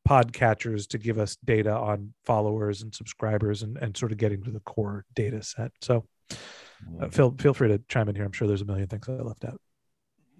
podcatchers 0.09 0.87
to 0.87 0.97
give 0.97 1.19
us 1.19 1.37
data 1.45 1.71
on 1.71 2.11
followers 2.25 2.81
and 2.81 2.93
subscribers 2.95 3.61
and, 3.61 3.77
and 3.77 3.95
sort 3.95 4.11
of 4.11 4.17
getting 4.17 4.41
to 4.43 4.49
the 4.49 4.59
core 4.61 5.05
data 5.13 5.43
set. 5.43 5.71
So 5.81 6.05
uh, 6.99 7.09
feel 7.09 7.35
feel 7.37 7.53
free 7.53 7.67
to 7.67 7.79
chime 7.87 8.09
in 8.09 8.15
here. 8.15 8.25
I'm 8.25 8.31
sure 8.31 8.47
there's 8.47 8.61
a 8.61 8.65
million 8.65 8.87
things 8.87 9.07
I 9.07 9.13
left 9.13 9.45
out. 9.45 9.61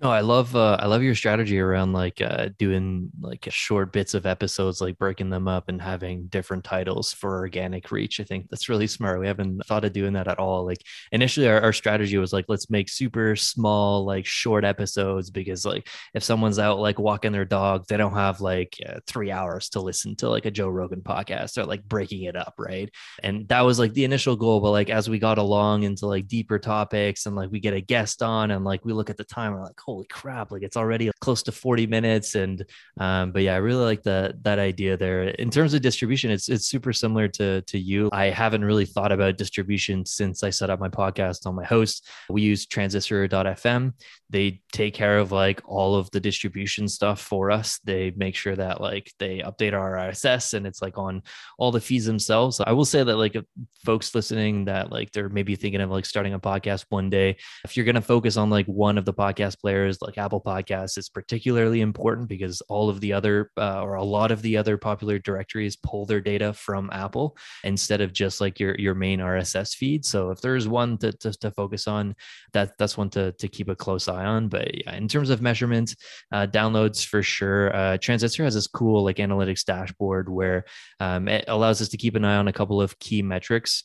No, 0.01 0.09
I 0.09 0.21
love 0.21 0.55
uh, 0.55 0.77
I 0.79 0.85
love 0.85 1.03
your 1.03 1.13
strategy 1.13 1.59
around 1.59 1.91
like 1.91 2.21
uh, 2.21 2.49
doing 2.57 3.09
like 3.19 3.45
short 3.51 3.91
bits 3.91 4.13
of 4.13 4.25
episodes, 4.25 4.79
like 4.79 4.97
breaking 4.97 5.29
them 5.29 5.49
up 5.49 5.67
and 5.67 5.81
having 5.81 6.27
different 6.27 6.63
titles 6.63 7.11
for 7.11 7.39
organic 7.39 7.91
reach. 7.91 8.21
I 8.21 8.23
think 8.23 8.49
that's 8.49 8.69
really 8.69 8.87
smart. 8.87 9.19
We 9.19 9.27
haven't 9.27 9.61
thought 9.65 9.83
of 9.83 9.91
doing 9.91 10.13
that 10.13 10.29
at 10.29 10.39
all. 10.39 10.65
Like 10.65 10.77
initially, 11.11 11.49
our, 11.49 11.59
our 11.59 11.73
strategy 11.73 12.17
was 12.17 12.31
like 12.31 12.45
let's 12.47 12.69
make 12.69 12.87
super 12.87 13.35
small, 13.35 14.05
like 14.05 14.25
short 14.25 14.63
episodes 14.63 15.31
because 15.31 15.65
like 15.65 15.89
if 16.13 16.23
someone's 16.23 16.59
out 16.59 16.79
like 16.79 16.97
walking 16.97 17.33
their 17.33 17.43
dog, 17.43 17.85
they 17.89 17.97
don't 17.97 18.13
have 18.13 18.39
like 18.39 18.77
uh, 18.87 19.01
three 19.05 19.31
hours 19.31 19.67
to 19.71 19.81
listen 19.81 20.15
to 20.15 20.29
like 20.29 20.45
a 20.45 20.51
Joe 20.51 20.69
Rogan 20.69 21.01
podcast. 21.01 21.55
They're 21.55 21.65
like 21.65 21.83
breaking 21.83 22.23
it 22.23 22.37
up, 22.37 22.53
right? 22.57 22.89
And 23.21 23.49
that 23.49 23.61
was 23.65 23.79
like 23.79 23.91
the 23.91 24.05
initial 24.05 24.37
goal. 24.37 24.61
But 24.61 24.71
like 24.71 24.89
as 24.89 25.09
we 25.09 25.19
got 25.19 25.39
along 25.39 25.83
into 25.83 26.05
like 26.07 26.29
deeper 26.29 26.57
topics 26.57 27.25
and 27.25 27.35
like 27.35 27.51
we 27.51 27.59
get 27.59 27.73
a 27.73 27.81
guest 27.81 28.23
on 28.23 28.51
and 28.51 28.63
like 28.63 28.85
we 28.85 28.93
look 28.93 29.09
at 29.09 29.17
the 29.17 29.25
time, 29.25 29.51
we're 29.51 29.63
like 29.65 29.75
holy 29.89 30.05
crap, 30.05 30.51
like 30.51 30.61
it's 30.61 30.77
already 30.77 31.09
close 31.19 31.41
to 31.43 31.51
40 31.51 31.87
minutes. 31.87 32.35
And 32.35 32.63
um, 32.99 33.31
but 33.31 33.41
yeah, 33.41 33.55
I 33.55 33.57
really 33.57 33.83
like 33.83 34.03
that 34.03 34.43
that 34.43 34.59
idea 34.59 34.97
there. 34.97 35.23
In 35.23 35.49
terms 35.49 35.73
of 35.73 35.81
distribution, 35.81 36.29
it's 36.29 36.47
it's 36.47 36.67
super 36.67 36.93
similar 36.93 37.27
to 37.39 37.61
to 37.63 37.79
you. 37.79 38.09
I 38.13 38.25
haven't 38.25 38.63
really 38.63 38.85
thought 38.85 39.11
about 39.11 39.37
distribution 39.37 40.05
since 40.05 40.43
I 40.43 40.51
set 40.51 40.69
up 40.69 40.79
my 40.79 40.89
podcast 40.89 41.47
on 41.47 41.55
my 41.55 41.65
host. 41.65 42.07
We 42.29 42.43
use 42.43 42.67
transistor.fm. 42.67 43.93
They 44.29 44.61
take 44.71 44.93
care 44.93 45.17
of 45.17 45.31
like 45.31 45.61
all 45.65 45.95
of 45.95 46.11
the 46.11 46.19
distribution 46.19 46.87
stuff 46.87 47.19
for 47.19 47.49
us. 47.49 47.79
They 47.83 48.11
make 48.15 48.35
sure 48.35 48.55
that 48.55 48.79
like 48.79 49.11
they 49.17 49.39
update 49.39 49.73
our 49.73 49.93
RSS 49.95 50.53
and 50.53 50.67
it's 50.67 50.83
like 50.83 50.99
on 50.99 51.23
all 51.57 51.71
the 51.71 51.81
feeds 51.81 52.05
themselves. 52.05 52.61
I 52.61 52.73
will 52.73 52.85
say 52.85 53.03
that 53.03 53.17
like 53.17 53.35
folks 53.83 54.13
listening 54.13 54.65
that 54.65 54.91
like 54.91 55.11
they're 55.11 55.29
maybe 55.29 55.55
thinking 55.55 55.81
of 55.81 55.89
like 55.89 56.05
starting 56.05 56.35
a 56.35 56.39
podcast 56.39 56.85
one 56.89 57.09
day, 57.09 57.37
if 57.65 57.75
you're 57.75 57.87
gonna 57.87 58.01
focus 58.01 58.37
on 58.37 58.51
like 58.51 58.67
one 58.67 58.99
of 58.99 59.05
the 59.05 59.13
podcast 59.13 59.59
players 59.59 59.78
like 60.01 60.17
Apple 60.17 60.41
Podcasts 60.41 60.97
is 60.97 61.09
particularly 61.09 61.81
important 61.81 62.27
because 62.27 62.61
all 62.69 62.89
of 62.89 62.99
the 63.01 63.13
other 63.13 63.51
uh, 63.57 63.81
or 63.81 63.95
a 63.95 64.03
lot 64.03 64.31
of 64.31 64.41
the 64.41 64.57
other 64.57 64.77
popular 64.77 65.19
directories 65.19 65.75
pull 65.75 66.05
their 66.05 66.21
data 66.21 66.53
from 66.53 66.89
Apple 66.91 67.37
instead 67.63 68.01
of 68.01 68.13
just 68.13 68.41
like 68.41 68.59
your 68.59 68.75
your 68.75 68.95
main 68.95 69.19
RSS 69.19 69.75
feed. 69.75 70.05
So 70.05 70.31
if 70.31 70.41
there's 70.41 70.67
one 70.67 70.97
to, 70.99 71.11
to, 71.13 71.31
to 71.31 71.51
focus 71.51 71.87
on, 71.87 72.15
that 72.53 72.77
that's 72.77 72.97
one 72.97 73.09
to 73.11 73.31
to 73.33 73.47
keep 73.47 73.69
a 73.69 73.75
close 73.75 74.07
eye 74.07 74.25
on. 74.25 74.49
But 74.49 74.85
yeah, 74.85 74.95
in 74.95 75.07
terms 75.07 75.29
of 75.29 75.41
measurement, 75.41 75.95
uh, 76.31 76.47
downloads 76.47 77.05
for 77.05 77.21
sure. 77.21 77.75
Uh, 77.75 77.97
Transistor 77.97 78.43
has 78.43 78.55
this 78.55 78.67
cool 78.67 79.03
like 79.03 79.17
analytics 79.17 79.63
dashboard 79.63 80.29
where 80.29 80.65
um, 80.99 81.27
it 81.27 81.45
allows 81.47 81.81
us 81.81 81.89
to 81.89 81.97
keep 81.97 82.15
an 82.15 82.25
eye 82.25 82.37
on 82.37 82.47
a 82.47 82.53
couple 82.53 82.81
of 82.81 82.97
key 82.99 83.21
metrics 83.21 83.83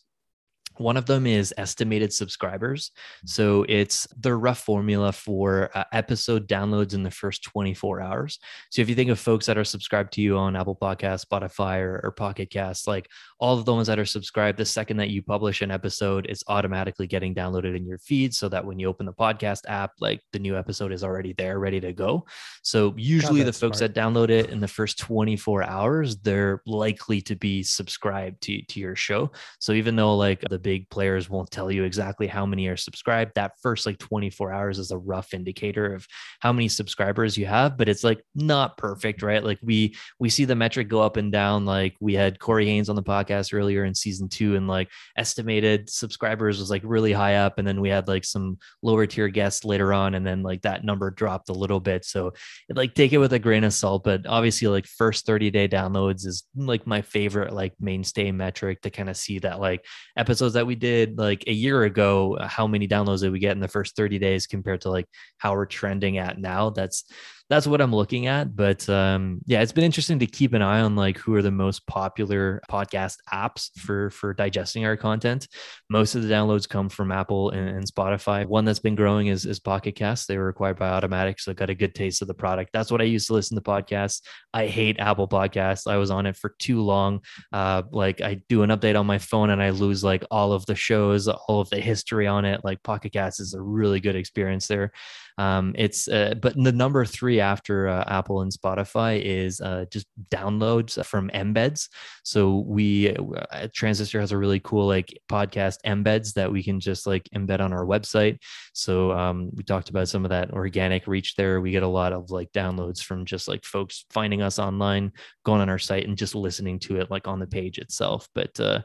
One 0.78 0.96
of 0.96 1.06
them 1.06 1.26
is 1.26 1.54
estimated 1.56 2.12
subscribers. 2.12 2.90
So 3.24 3.64
it's 3.68 4.06
the 4.18 4.34
rough 4.34 4.60
formula 4.60 5.12
for 5.12 5.70
uh, 5.74 5.84
episode 5.92 6.48
downloads 6.48 6.94
in 6.94 7.02
the 7.02 7.10
first 7.10 7.42
24 7.44 8.00
hours. 8.00 8.38
So 8.70 8.82
if 8.82 8.88
you 8.88 8.94
think 8.94 9.10
of 9.10 9.18
folks 9.18 9.46
that 9.46 9.58
are 9.58 9.64
subscribed 9.64 10.12
to 10.14 10.20
you 10.20 10.36
on 10.36 10.56
Apple 10.56 10.76
Podcasts, 10.76 11.24
Spotify, 11.24 11.80
or, 11.80 12.00
or 12.02 12.10
Pocket 12.10 12.50
Casts, 12.50 12.86
like 12.86 13.08
all 13.38 13.58
of 13.58 13.64
the 13.64 13.74
ones 13.74 13.86
that 13.86 13.98
are 13.98 14.04
subscribed, 14.04 14.58
the 14.58 14.64
second 14.64 14.96
that 14.96 15.10
you 15.10 15.22
publish 15.22 15.62
an 15.62 15.70
episode, 15.70 16.26
it's 16.28 16.44
automatically 16.48 17.06
getting 17.06 17.34
downloaded 17.34 17.76
in 17.76 17.86
your 17.86 17.98
feed 17.98 18.34
so 18.34 18.48
that 18.48 18.64
when 18.64 18.78
you 18.78 18.88
open 18.88 19.06
the 19.06 19.12
podcast 19.12 19.62
app, 19.68 19.92
like 20.00 20.20
the 20.32 20.38
new 20.38 20.56
episode 20.56 20.92
is 20.92 21.04
already 21.04 21.34
there, 21.34 21.58
ready 21.58 21.80
to 21.80 21.92
go. 21.92 22.26
So 22.62 22.94
usually 22.96 23.40
God, 23.40 23.48
the 23.48 23.52
folks 23.52 23.78
smart. 23.78 23.94
that 23.94 24.00
download 24.00 24.30
it 24.30 24.50
in 24.50 24.60
the 24.60 24.68
first 24.68 24.98
24 24.98 25.62
hours, 25.64 26.16
they're 26.16 26.62
likely 26.66 27.20
to 27.22 27.36
be 27.36 27.62
subscribed 27.62 28.42
to, 28.42 28.62
to 28.62 28.80
your 28.80 28.96
show. 28.96 29.30
So 29.58 29.72
even 29.72 29.96
though 29.96 30.16
like 30.16 30.40
the 30.48 30.58
big 30.64 30.88
players 30.88 31.30
won't 31.30 31.50
tell 31.50 31.70
you 31.70 31.84
exactly 31.84 32.26
how 32.26 32.44
many 32.46 32.66
are 32.66 32.76
subscribed. 32.76 33.32
That 33.34 33.52
first 33.62 33.86
like 33.86 33.98
24 33.98 34.52
hours 34.52 34.78
is 34.80 34.90
a 34.90 34.98
rough 34.98 35.34
indicator 35.34 35.94
of 35.94 36.06
how 36.40 36.52
many 36.52 36.68
subscribers 36.68 37.36
you 37.36 37.46
have, 37.46 37.76
but 37.76 37.88
it's 37.88 38.02
like 38.02 38.24
not 38.34 38.78
perfect, 38.78 39.22
right? 39.22 39.44
Like 39.44 39.58
we 39.62 39.94
we 40.18 40.30
see 40.30 40.46
the 40.46 40.56
metric 40.56 40.88
go 40.88 41.02
up 41.02 41.18
and 41.18 41.30
down. 41.30 41.66
Like 41.66 41.94
we 42.00 42.14
had 42.14 42.40
Corey 42.40 42.66
Haines 42.66 42.88
on 42.88 42.96
the 42.96 43.02
podcast 43.02 43.54
earlier 43.54 43.84
in 43.84 43.94
season 43.94 44.28
two, 44.28 44.56
and 44.56 44.66
like 44.66 44.88
estimated 45.16 45.90
subscribers 45.90 46.58
was 46.58 46.70
like 46.70 46.82
really 46.84 47.12
high 47.12 47.36
up, 47.36 47.58
and 47.58 47.68
then 47.68 47.80
we 47.80 47.90
had 47.90 48.08
like 48.08 48.24
some 48.24 48.58
lower 48.82 49.06
tier 49.06 49.28
guests 49.28 49.64
later 49.64 49.92
on, 49.92 50.14
and 50.14 50.26
then 50.26 50.42
like 50.42 50.62
that 50.62 50.82
number 50.82 51.10
dropped 51.10 51.50
a 51.50 51.52
little 51.52 51.80
bit. 51.80 52.06
So 52.06 52.32
like 52.70 52.94
take 52.94 53.12
it 53.12 53.18
with 53.18 53.34
a 53.34 53.38
grain 53.38 53.64
of 53.64 53.74
salt, 53.74 54.02
but 54.02 54.26
obviously 54.26 54.66
like 54.68 54.86
first 54.86 55.26
30 55.26 55.50
day 55.50 55.68
downloads 55.68 56.26
is 56.26 56.44
like 56.56 56.86
my 56.86 57.02
favorite 57.02 57.52
like 57.52 57.74
mainstay 57.78 58.32
metric 58.32 58.80
to 58.82 58.90
kind 58.90 59.10
of 59.10 59.16
see 59.16 59.38
that 59.40 59.60
like 59.60 59.84
episodes 60.16 60.53
that 60.54 60.66
we 60.66 60.74
did 60.74 61.18
like 61.18 61.44
a 61.46 61.52
year 61.52 61.84
ago, 61.84 62.36
uh, 62.36 62.48
how 62.48 62.66
many 62.66 62.88
downloads 62.88 63.20
did 63.20 63.32
we 63.32 63.38
get 63.38 63.52
in 63.52 63.60
the 63.60 63.68
first 63.68 63.96
30 63.96 64.18
days 64.18 64.46
compared 64.46 64.80
to 64.82 64.90
like 64.90 65.06
how 65.38 65.54
we're 65.54 65.66
trending 65.66 66.18
at 66.18 66.38
now? 66.38 66.70
That's 66.70 67.04
that's 67.50 67.66
what 67.66 67.80
I'm 67.80 67.94
looking 67.94 68.26
at. 68.26 68.56
But 68.56 68.88
um, 68.88 69.40
yeah, 69.46 69.60
it's 69.60 69.72
been 69.72 69.84
interesting 69.84 70.18
to 70.20 70.26
keep 70.26 70.54
an 70.54 70.62
eye 70.62 70.80
on 70.80 70.96
like 70.96 71.18
who 71.18 71.34
are 71.34 71.42
the 71.42 71.50
most 71.50 71.86
popular 71.86 72.62
podcast 72.70 73.16
apps 73.32 73.70
for 73.78 74.10
for 74.10 74.32
digesting 74.32 74.84
our 74.86 74.96
content. 74.96 75.48
Most 75.90 76.14
of 76.14 76.22
the 76.22 76.32
downloads 76.32 76.68
come 76.68 76.88
from 76.88 77.12
Apple 77.12 77.50
and, 77.50 77.68
and 77.68 77.86
Spotify. 77.86 78.46
One 78.46 78.64
that's 78.64 78.78
been 78.78 78.94
growing 78.94 79.26
is, 79.26 79.44
is 79.44 79.60
Pocket 79.60 79.94
Cast. 79.94 80.26
They 80.26 80.38
were 80.38 80.48
acquired 80.48 80.78
by 80.78 80.88
Automattic, 80.88 81.38
so 81.38 81.52
got 81.52 81.70
a 81.70 81.74
good 81.74 81.94
taste 81.94 82.22
of 82.22 82.28
the 82.28 82.34
product. 82.34 82.70
That's 82.72 82.90
what 82.90 83.00
I 83.00 83.04
used 83.04 83.26
to 83.26 83.34
listen 83.34 83.56
to 83.56 83.62
podcasts. 83.62 84.22
I 84.54 84.66
hate 84.66 84.98
Apple 84.98 85.28
Podcasts. 85.28 85.90
I 85.90 85.98
was 85.98 86.10
on 86.10 86.26
it 86.26 86.36
for 86.36 86.54
too 86.58 86.80
long. 86.80 87.20
Uh, 87.52 87.82
like 87.90 88.22
I 88.22 88.40
do 88.48 88.62
an 88.62 88.70
update 88.70 88.98
on 88.98 89.06
my 89.06 89.18
phone 89.18 89.50
and 89.50 89.62
I 89.62 89.70
lose 89.70 90.02
like 90.02 90.24
all 90.30 90.52
of 90.52 90.64
the 90.66 90.74
shows, 90.74 91.28
all 91.28 91.60
of 91.60 91.68
the 91.70 91.80
history 91.80 92.26
on 92.26 92.44
it. 92.44 92.62
Like 92.64 92.82
Pocket 92.82 93.12
Cast 93.12 93.40
is 93.40 93.54
a 93.54 93.60
really 93.60 94.00
good 94.00 94.16
experience 94.16 94.66
there. 94.66 94.92
Um, 95.36 95.74
it's 95.76 96.06
uh, 96.06 96.34
but 96.40 96.54
the 96.54 96.72
number 96.72 97.04
three 97.04 97.40
after 97.40 97.88
uh, 97.88 98.04
Apple 98.06 98.42
and 98.42 98.52
Spotify 98.52 99.20
is 99.20 99.60
uh, 99.60 99.84
just 99.90 100.06
downloads 100.30 101.04
from 101.04 101.28
embeds. 101.30 101.88
So 102.22 102.64
we 102.66 103.16
uh, 103.16 103.68
Transistor 103.74 104.20
has 104.20 104.32
a 104.32 104.38
really 104.38 104.60
cool 104.60 104.86
like 104.86 105.18
podcast 105.30 105.78
embeds 105.84 106.34
that 106.34 106.52
we 106.52 106.62
can 106.62 106.78
just 106.78 107.06
like 107.06 107.28
embed 107.34 107.60
on 107.60 107.72
our 107.72 107.84
website. 107.84 108.38
So 108.74 109.10
um, 109.12 109.50
we 109.54 109.64
talked 109.64 109.90
about 109.90 110.08
some 110.08 110.24
of 110.24 110.30
that 110.30 110.52
organic 110.52 111.06
reach 111.06 111.34
there. 111.34 111.60
We 111.60 111.72
get 111.72 111.82
a 111.82 111.88
lot 111.88 112.12
of 112.12 112.30
like 112.30 112.52
downloads 112.52 113.02
from 113.02 113.24
just 113.24 113.48
like 113.48 113.64
folks 113.64 114.04
finding 114.10 114.40
us 114.42 114.58
online, 114.58 115.12
going 115.44 115.60
on 115.60 115.68
our 115.68 115.78
site, 115.78 116.06
and 116.06 116.16
just 116.16 116.34
listening 116.34 116.78
to 116.80 117.00
it 117.00 117.10
like 117.10 117.26
on 117.26 117.40
the 117.40 117.46
page 117.46 117.78
itself. 117.78 118.28
But 118.34 118.58
uh, 118.60 118.82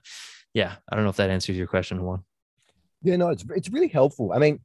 yeah, 0.53 0.75
I 0.89 0.95
don't 0.95 1.03
know 1.03 1.11
if 1.11 1.17
that 1.17 1.29
answers 1.29 1.57
your 1.57 1.67
question, 1.67 2.03
Juan. 2.03 2.23
Yeah, 3.01 3.15
no, 3.15 3.29
it's 3.29 3.45
it's 3.55 3.69
really 3.69 3.87
helpful. 3.87 4.33
I 4.33 4.39
mean, 4.39 4.59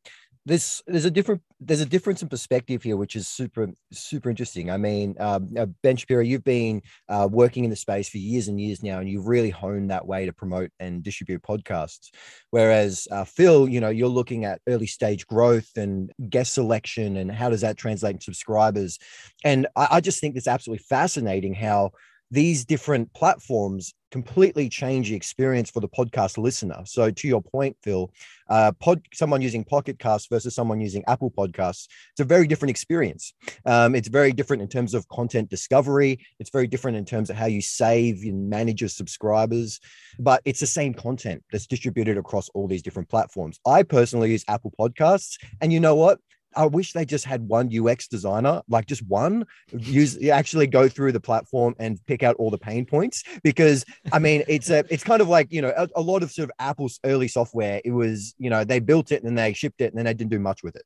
this 0.46 0.82
there's 0.86 1.06
a 1.06 1.10
different 1.10 1.40
there's 1.58 1.80
a 1.80 1.86
difference 1.86 2.20
in 2.20 2.28
perspective 2.28 2.82
here 2.82 2.96
which 2.96 3.16
is 3.16 3.26
super 3.26 3.68
super 3.92 4.28
interesting. 4.28 4.70
I 4.70 4.76
mean 4.76 5.14
um, 5.18 5.48
ben 5.82 5.96
shapiro 5.96 6.22
you've 6.22 6.44
been 6.44 6.82
uh, 7.08 7.28
working 7.30 7.64
in 7.64 7.70
the 7.70 7.76
space 7.76 8.08
for 8.08 8.18
years 8.18 8.48
and 8.48 8.60
years 8.60 8.82
now 8.82 8.98
and 8.98 9.08
you've 9.08 9.26
really 9.26 9.50
honed 9.50 9.90
that 9.90 10.06
way 10.06 10.26
to 10.26 10.32
promote 10.32 10.70
and 10.78 11.02
distribute 11.02 11.42
podcasts. 11.42 12.10
Whereas 12.50 13.08
uh, 13.10 13.24
phil 13.24 13.68
you 13.68 13.80
know 13.80 13.88
you're 13.88 14.08
looking 14.08 14.44
at 14.44 14.60
early 14.68 14.86
stage 14.86 15.26
growth 15.26 15.70
and 15.76 16.12
guest 16.28 16.54
selection 16.54 17.16
and 17.16 17.32
how 17.32 17.48
does 17.48 17.62
that 17.62 17.78
translate 17.78 18.12
into 18.16 18.24
subscribers? 18.24 18.98
And 19.44 19.66
I, 19.76 19.88
I 19.92 20.00
just 20.00 20.20
think 20.20 20.36
it's 20.36 20.48
absolutely 20.48 20.84
fascinating 20.88 21.54
how 21.54 21.92
these 22.34 22.64
different 22.64 23.12
platforms 23.14 23.94
completely 24.10 24.68
change 24.68 25.08
the 25.08 25.14
experience 25.14 25.70
for 25.70 25.78
the 25.78 25.88
podcast 25.88 26.36
listener. 26.36 26.82
So, 26.84 27.10
to 27.10 27.28
your 27.28 27.40
point, 27.40 27.76
Phil, 27.82 28.10
uh, 28.50 28.72
pod, 28.80 29.02
someone 29.12 29.40
using 29.40 29.62
Pocket 29.62 30.00
Cast 30.00 30.30
versus 30.30 30.52
someone 30.52 30.80
using 30.80 31.04
Apple 31.06 31.30
Podcasts, 31.30 31.86
it's 32.10 32.20
a 32.20 32.24
very 32.24 32.48
different 32.48 32.70
experience. 32.70 33.34
Um, 33.64 33.94
it's 33.94 34.08
very 34.08 34.32
different 34.32 34.62
in 34.62 34.68
terms 34.68 34.94
of 34.94 35.06
content 35.08 35.48
discovery. 35.48 36.18
It's 36.40 36.50
very 36.50 36.66
different 36.66 36.96
in 36.96 37.04
terms 37.04 37.30
of 37.30 37.36
how 37.36 37.46
you 37.46 37.62
save 37.62 38.22
and 38.24 38.50
manage 38.50 38.80
your 38.80 38.90
subscribers, 38.90 39.78
but 40.18 40.42
it's 40.44 40.60
the 40.60 40.66
same 40.66 40.92
content 40.92 41.44
that's 41.52 41.68
distributed 41.68 42.18
across 42.18 42.48
all 42.50 42.66
these 42.66 42.82
different 42.82 43.08
platforms. 43.08 43.60
I 43.64 43.84
personally 43.84 44.32
use 44.32 44.44
Apple 44.48 44.72
Podcasts, 44.78 45.38
and 45.60 45.72
you 45.72 45.78
know 45.78 45.94
what? 45.94 46.18
I 46.56 46.66
wish 46.66 46.92
they 46.92 47.04
just 47.04 47.24
had 47.24 47.46
one 47.48 47.70
UX 47.76 48.08
designer, 48.08 48.62
like 48.68 48.86
just 48.86 49.06
one, 49.06 49.46
use 49.72 50.22
actually 50.28 50.66
go 50.66 50.88
through 50.88 51.12
the 51.12 51.20
platform 51.20 51.74
and 51.78 52.04
pick 52.06 52.22
out 52.22 52.36
all 52.36 52.50
the 52.50 52.58
pain 52.58 52.84
points. 52.84 53.22
Because 53.42 53.84
I 54.12 54.18
mean, 54.18 54.42
it's 54.48 54.70
a 54.70 54.84
it's 54.90 55.04
kind 55.04 55.20
of 55.20 55.28
like 55.28 55.52
you 55.52 55.62
know 55.62 55.72
a, 55.76 55.88
a 55.96 56.00
lot 56.00 56.22
of 56.22 56.30
sort 56.30 56.48
of 56.48 56.52
Apple's 56.58 57.00
early 57.04 57.28
software. 57.28 57.80
It 57.84 57.92
was 57.92 58.34
you 58.38 58.50
know 58.50 58.64
they 58.64 58.80
built 58.80 59.12
it 59.12 59.22
and 59.22 59.26
then 59.26 59.34
they 59.34 59.52
shipped 59.52 59.80
it 59.80 59.86
and 59.86 59.98
then 59.98 60.04
they 60.04 60.14
didn't 60.14 60.30
do 60.30 60.40
much 60.40 60.62
with 60.62 60.76
it. 60.76 60.84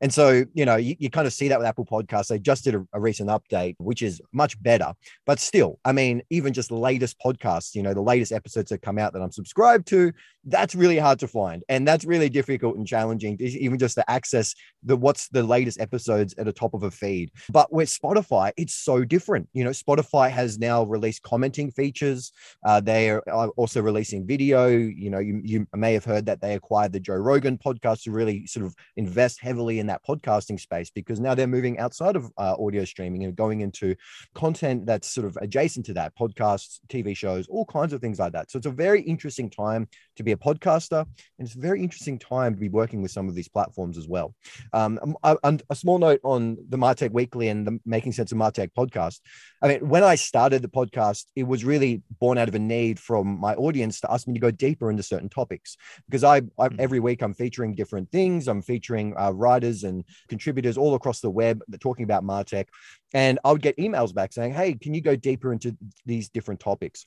And 0.00 0.12
so, 0.12 0.44
you 0.54 0.64
know, 0.64 0.76
you, 0.76 0.96
you 0.98 1.10
kind 1.10 1.26
of 1.26 1.32
see 1.32 1.48
that 1.48 1.58
with 1.58 1.68
Apple 1.68 1.84
Podcasts. 1.84 2.28
They 2.28 2.38
just 2.38 2.64
did 2.64 2.74
a, 2.74 2.86
a, 2.92 3.00
recent 3.00 3.28
update, 3.28 3.76
which 3.78 4.02
is 4.02 4.20
much 4.32 4.60
better. 4.62 4.92
But 5.26 5.38
still, 5.38 5.78
I 5.84 5.92
mean, 5.92 6.22
even 6.30 6.52
just 6.52 6.68
the 6.70 6.76
latest 6.76 7.16
podcasts, 7.24 7.74
you 7.74 7.82
know, 7.82 7.92
the 7.92 8.00
latest 8.00 8.32
episodes 8.32 8.70
that 8.70 8.82
come 8.82 8.98
out 8.98 9.12
that 9.12 9.22
I'm 9.22 9.32
subscribed 9.32 9.86
to, 9.88 10.12
that's 10.44 10.74
really 10.74 10.98
hard 10.98 11.18
to 11.20 11.28
find. 11.28 11.62
And 11.68 11.86
that's 11.86 12.04
really 12.04 12.28
difficult 12.28 12.76
and 12.76 12.86
challenging, 12.86 13.36
even 13.40 13.78
just 13.78 13.94
to 13.96 14.10
access 14.10 14.54
the 14.82 14.96
what's 14.96 15.28
the 15.28 15.42
latest 15.42 15.80
episodes 15.80 16.34
at 16.38 16.46
the 16.46 16.52
top 16.52 16.72
of 16.72 16.82
a 16.82 16.90
feed. 16.90 17.30
But 17.50 17.72
with 17.72 17.88
Spotify, 17.88 18.52
it's 18.56 18.74
so 18.74 19.04
different. 19.04 19.48
You 19.52 19.64
know, 19.64 19.70
Spotify 19.70 20.30
has 20.30 20.58
now 20.58 20.84
released 20.84 21.22
commenting 21.22 21.70
features. 21.70 22.32
Uh, 22.64 22.80
they 22.80 23.10
are 23.10 23.20
also 23.56 23.82
releasing 23.82 24.26
video. 24.26 24.68
You 24.68 25.10
know, 25.10 25.18
you, 25.18 25.40
you 25.44 25.66
may 25.74 25.92
have 25.92 26.04
heard 26.04 26.26
that 26.26 26.40
they 26.40 26.54
acquired 26.54 26.92
the 26.92 27.00
Joe 27.00 27.16
Rogan 27.16 27.58
podcast 27.58 28.04
to 28.04 28.12
really 28.12 28.46
sort 28.46 28.64
of 28.64 28.74
invest 28.96 29.40
heavily 29.40 29.78
in 29.78 29.89
that 29.90 30.04
podcasting 30.06 30.58
space 30.58 30.90
because 30.90 31.20
now 31.20 31.34
they're 31.34 31.46
moving 31.46 31.78
outside 31.78 32.16
of 32.16 32.30
uh, 32.38 32.54
audio 32.58 32.84
streaming 32.84 33.24
and 33.24 33.36
going 33.36 33.60
into 33.60 33.94
content 34.34 34.86
that's 34.86 35.08
sort 35.08 35.26
of 35.26 35.36
adjacent 35.40 35.86
to 35.86 35.94
that 35.94 36.12
podcasts, 36.16 36.78
TV 36.88 37.16
shows, 37.16 37.48
all 37.48 37.66
kinds 37.66 37.92
of 37.92 38.00
things 38.00 38.18
like 38.18 38.32
that. 38.32 38.50
So 38.50 38.58
it's 38.58 38.66
a 38.66 38.70
very 38.70 39.02
interesting 39.02 39.50
time 39.50 39.88
to 40.16 40.22
be 40.22 40.32
a 40.32 40.36
podcaster, 40.36 41.00
and 41.00 41.46
it's 41.46 41.56
a 41.56 41.60
very 41.60 41.82
interesting 41.82 42.18
time 42.18 42.54
to 42.54 42.60
be 42.60 42.68
working 42.68 43.02
with 43.02 43.10
some 43.10 43.28
of 43.28 43.34
these 43.34 43.48
platforms 43.48 43.98
as 43.98 44.08
well. 44.08 44.34
Um, 44.72 45.16
a, 45.22 45.58
a 45.68 45.74
small 45.74 45.98
note 45.98 46.20
on 46.22 46.56
the 46.68 46.78
Martech 46.78 47.10
Weekly 47.10 47.48
and 47.48 47.66
the 47.66 47.78
Making 47.84 48.12
Sense 48.12 48.32
of 48.32 48.38
Martech 48.38 48.70
podcast. 48.76 49.20
I 49.62 49.68
mean, 49.68 49.88
when 49.88 50.04
I 50.04 50.14
started 50.14 50.62
the 50.62 50.68
podcast, 50.68 51.26
it 51.36 51.44
was 51.44 51.64
really 51.64 52.02
born 52.18 52.38
out 52.38 52.48
of 52.48 52.54
a 52.54 52.58
need 52.58 52.98
from 52.98 53.38
my 53.38 53.54
audience 53.54 54.00
to 54.00 54.12
ask 54.12 54.26
me 54.26 54.34
to 54.34 54.40
go 54.40 54.50
deeper 54.50 54.90
into 54.90 55.02
certain 55.02 55.28
topics 55.28 55.76
because 56.06 56.24
I, 56.24 56.42
I 56.58 56.68
hmm. 56.68 56.76
every 56.78 57.00
week 57.00 57.22
I'm 57.22 57.34
featuring 57.34 57.74
different 57.74 58.10
things. 58.10 58.48
I'm 58.48 58.62
featuring 58.62 59.14
uh, 59.18 59.32
writers 59.32 59.79
and 59.84 60.04
contributors 60.28 60.76
all 60.78 60.94
across 60.94 61.20
the 61.20 61.30
web 61.30 61.62
talking 61.80 62.04
about 62.04 62.24
Martech, 62.24 62.66
and 63.12 63.38
I 63.44 63.52
would 63.52 63.62
get 63.62 63.76
emails 63.76 64.14
back 64.14 64.32
saying, 64.32 64.52
"Hey, 64.54 64.74
can 64.74 64.94
you 64.94 65.00
go 65.00 65.16
deeper 65.16 65.52
into 65.52 65.76
these 66.06 66.28
different 66.28 66.60
topics?" 66.60 67.06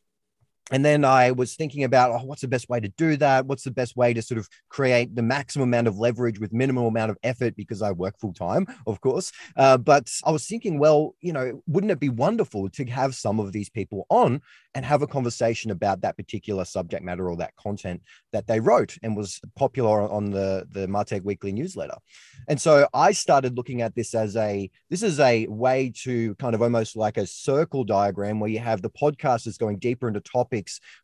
And 0.71 0.83
then 0.83 1.03
I 1.03 1.31
was 1.31 1.55
thinking 1.55 1.83
about 1.83 2.11
oh, 2.11 2.25
what's 2.25 2.41
the 2.41 2.47
best 2.47 2.69
way 2.69 2.79
to 2.79 2.87
do 2.89 3.17
that? 3.17 3.45
What's 3.45 3.63
the 3.63 3.71
best 3.71 3.97
way 3.97 4.13
to 4.13 4.21
sort 4.21 4.39
of 4.39 4.47
create 4.69 5.15
the 5.15 5.21
maximum 5.21 5.69
amount 5.69 5.87
of 5.87 5.97
leverage 5.97 6.39
with 6.39 6.53
minimal 6.53 6.87
amount 6.87 7.11
of 7.11 7.17
effort 7.23 7.55
because 7.55 7.81
I 7.81 7.91
work 7.91 8.17
full 8.19 8.33
time, 8.33 8.65
of 8.87 9.01
course. 9.01 9.31
Uh, 9.57 9.77
but 9.77 10.09
I 10.23 10.31
was 10.31 10.47
thinking, 10.47 10.79
well, 10.79 11.15
you 11.19 11.33
know, 11.33 11.61
wouldn't 11.67 11.91
it 11.91 11.99
be 11.99 12.09
wonderful 12.09 12.69
to 12.69 12.85
have 12.85 13.13
some 13.13 13.39
of 13.39 13.51
these 13.51 13.69
people 13.69 14.05
on 14.09 14.41
and 14.73 14.85
have 14.85 15.01
a 15.01 15.07
conversation 15.07 15.69
about 15.69 16.01
that 16.01 16.17
particular 16.17 16.65
subject 16.65 17.03
matter 17.03 17.29
or 17.29 17.35
that 17.37 17.55
content 17.57 18.01
that 18.31 18.47
they 18.47 18.59
wrote 18.59 18.97
and 19.03 19.17
was 19.17 19.41
popular 19.55 20.09
on 20.09 20.31
the 20.31 20.65
the 20.71 20.87
Martech 20.87 21.23
Weekly 21.25 21.51
newsletter? 21.51 21.97
And 22.47 22.59
so 22.59 22.87
I 22.93 23.11
started 23.11 23.57
looking 23.57 23.81
at 23.81 23.95
this 23.95 24.15
as 24.15 24.37
a 24.37 24.69
this 24.89 25.03
is 25.03 25.19
a 25.19 25.45
way 25.47 25.91
to 26.03 26.35
kind 26.35 26.55
of 26.55 26.61
almost 26.61 26.95
like 26.95 27.17
a 27.17 27.27
circle 27.27 27.83
diagram 27.83 28.39
where 28.39 28.49
you 28.49 28.59
have 28.59 28.81
the 28.81 28.89
podcasters 28.89 29.59
going 29.59 29.77
deeper 29.77 30.07
into 30.07 30.21
topics 30.21 30.52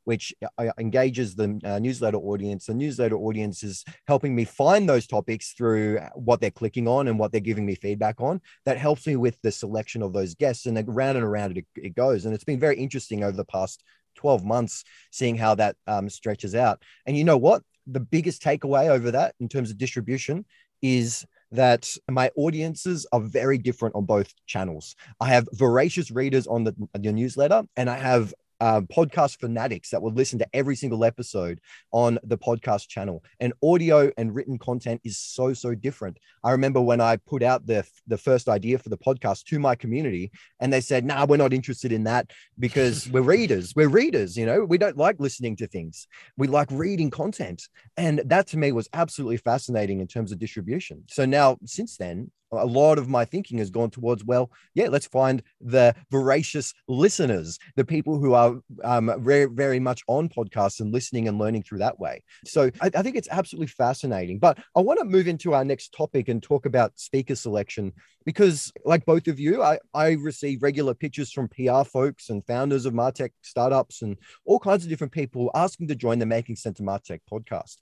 which 0.03 0.33
uh, 0.57 0.71
engages 0.77 1.35
the 1.35 1.59
uh, 1.63 1.79
newsletter 1.79 2.17
audience. 2.17 2.65
The 2.65 2.73
newsletter 2.73 3.17
audience 3.17 3.63
is 3.63 3.83
helping 4.07 4.35
me 4.35 4.45
find 4.45 4.87
those 4.87 5.07
topics 5.07 5.53
through 5.53 5.99
what 6.15 6.41
they're 6.41 6.51
clicking 6.51 6.87
on 6.87 7.07
and 7.07 7.17
what 7.17 7.31
they're 7.31 7.41
giving 7.41 7.65
me 7.65 7.75
feedback 7.75 8.21
on. 8.21 8.41
That 8.65 8.77
helps 8.77 9.07
me 9.07 9.15
with 9.15 9.37
the 9.41 9.51
selection 9.51 10.01
of 10.01 10.13
those 10.13 10.35
guests, 10.35 10.65
and 10.65 10.77
around 10.77 11.15
and 11.15 11.25
around 11.25 11.57
it, 11.57 11.65
it 11.75 11.95
goes. 11.95 12.25
And 12.25 12.33
it's 12.33 12.43
been 12.43 12.59
very 12.59 12.77
interesting 12.77 13.23
over 13.23 13.35
the 13.35 13.45
past 13.45 13.83
12 14.15 14.43
months, 14.43 14.83
seeing 15.11 15.37
how 15.37 15.55
that 15.55 15.75
um, 15.87 16.09
stretches 16.09 16.55
out. 16.55 16.83
And 17.05 17.17
you 17.17 17.23
know 17.23 17.37
what? 17.37 17.63
The 17.87 17.99
biggest 17.99 18.43
takeaway 18.43 18.89
over 18.89 19.11
that 19.11 19.35
in 19.39 19.49
terms 19.49 19.71
of 19.71 19.77
distribution 19.77 20.45
is 20.81 21.25
that 21.51 21.89
my 22.09 22.29
audiences 22.35 23.07
are 23.11 23.19
very 23.19 23.57
different 23.57 23.95
on 23.95 24.05
both 24.05 24.33
channels. 24.45 24.95
I 25.19 25.29
have 25.29 25.47
voracious 25.53 26.11
readers 26.11 26.47
on 26.47 26.63
the, 26.63 26.75
the 26.93 27.11
newsletter, 27.11 27.63
and 27.75 27.89
I 27.89 27.97
have 27.97 28.33
um, 28.59 28.87
podcast 28.87 29.39
fanatics 29.39 29.89
that 29.89 30.01
will 30.01 30.13
listen 30.13 30.39
to 30.39 30.47
every 30.53 30.75
single 30.75 31.03
episode 31.05 31.59
on 31.91 32.19
the 32.23 32.37
podcast 32.37 32.87
channel. 32.87 33.23
And 33.39 33.53
audio 33.63 34.11
and 34.17 34.33
written 34.33 34.57
content 34.57 35.01
is 35.03 35.17
so 35.17 35.53
so 35.53 35.75
different. 35.75 36.17
I 36.43 36.51
remember 36.51 36.81
when 36.81 37.01
I 37.01 37.17
put 37.17 37.43
out 37.43 37.65
the 37.65 37.85
the 38.07 38.17
first 38.17 38.49
idea 38.49 38.77
for 38.77 38.89
the 38.89 38.97
podcast 38.97 39.43
to 39.45 39.59
my 39.59 39.75
community, 39.75 40.31
and 40.59 40.71
they 40.71 40.81
said, 40.81 41.05
"Nah, 41.05 41.25
we're 41.25 41.37
not 41.37 41.53
interested 41.53 41.91
in 41.91 42.03
that 42.05 42.31
because 42.57 43.09
we're 43.09 43.21
readers. 43.37 43.73
We're 43.75 43.89
readers. 43.89 44.37
You 44.37 44.45
know, 44.45 44.65
we 44.65 44.77
don't 44.77 44.97
like 44.97 45.19
listening 45.19 45.55
to 45.57 45.67
things. 45.67 46.07
We 46.37 46.47
like 46.47 46.69
reading 46.71 47.09
content." 47.09 47.67
And 47.97 48.21
that 48.25 48.47
to 48.47 48.57
me 48.57 48.71
was 48.71 48.89
absolutely 48.93 49.37
fascinating 49.37 49.99
in 49.99 50.07
terms 50.07 50.31
of 50.31 50.39
distribution. 50.39 51.03
So 51.09 51.25
now, 51.25 51.57
since 51.65 51.97
then, 51.97 52.31
a 52.51 52.65
lot 52.65 52.97
of 52.97 53.07
my 53.07 53.25
thinking 53.25 53.57
has 53.57 53.69
gone 53.69 53.89
towards 53.89 54.23
well 54.23 54.51
yeah 54.73 54.87
let's 54.87 55.07
find 55.07 55.43
the 55.61 55.93
voracious 56.11 56.73
listeners 56.87 57.59
the 57.75 57.85
people 57.85 58.17
who 58.17 58.33
are 58.33 58.55
um, 58.83 59.11
very 59.23 59.45
very 59.45 59.79
much 59.79 60.03
on 60.07 60.29
podcasts 60.29 60.79
and 60.79 60.93
listening 60.93 61.27
and 61.27 61.37
learning 61.37 61.63
through 61.63 61.79
that 61.79 61.99
way. 61.99 62.23
So 62.45 62.69
I, 62.81 62.89
I 62.95 63.01
think 63.01 63.15
it's 63.15 63.27
absolutely 63.29 63.67
fascinating. 63.67 64.39
But 64.39 64.59
i 64.75 64.79
want 64.79 64.99
to 64.99 65.05
move 65.05 65.27
into 65.27 65.53
our 65.53 65.65
next 65.65 65.93
topic 65.93 66.27
and 66.29 66.41
talk 66.41 66.65
about 66.65 66.99
speaker 66.99 67.35
selection 67.35 67.93
because 68.29 68.71
like 68.85 69.03
both 69.05 69.27
of 69.27 69.39
you 69.39 69.63
i, 69.63 69.75
I 69.95 70.11
receive 70.11 70.61
regular 70.61 70.93
pitches 70.93 71.31
from 71.31 71.47
pr 71.47 71.81
folks 71.83 72.29
and 72.29 72.45
founders 72.45 72.85
of 72.85 72.93
martech 72.93 73.31
startups 73.41 74.03
and 74.03 74.17
all 74.45 74.59
kinds 74.59 74.83
of 74.83 74.89
different 74.89 75.11
people 75.11 75.49
asking 75.55 75.87
to 75.87 75.95
join 75.95 76.19
the 76.19 76.27
making 76.27 76.55
sense 76.55 76.79
of 76.79 76.85
martech 76.85 77.21
podcast 77.31 77.77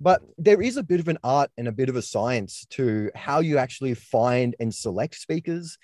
but 0.00 0.22
there 0.38 0.62
is 0.62 0.78
a 0.78 0.82
bit 0.82 0.98
of 0.98 1.08
an 1.08 1.18
art 1.22 1.50
and 1.58 1.68
a 1.68 1.72
bit 1.72 1.90
of 1.90 1.96
a 1.96 2.02
science 2.02 2.66
to 2.70 3.10
how 3.14 3.40
you 3.40 3.58
actually 3.58 3.94
find 3.94 4.56
and 4.58 4.74
select 4.74 5.14
speakers. 5.14 5.76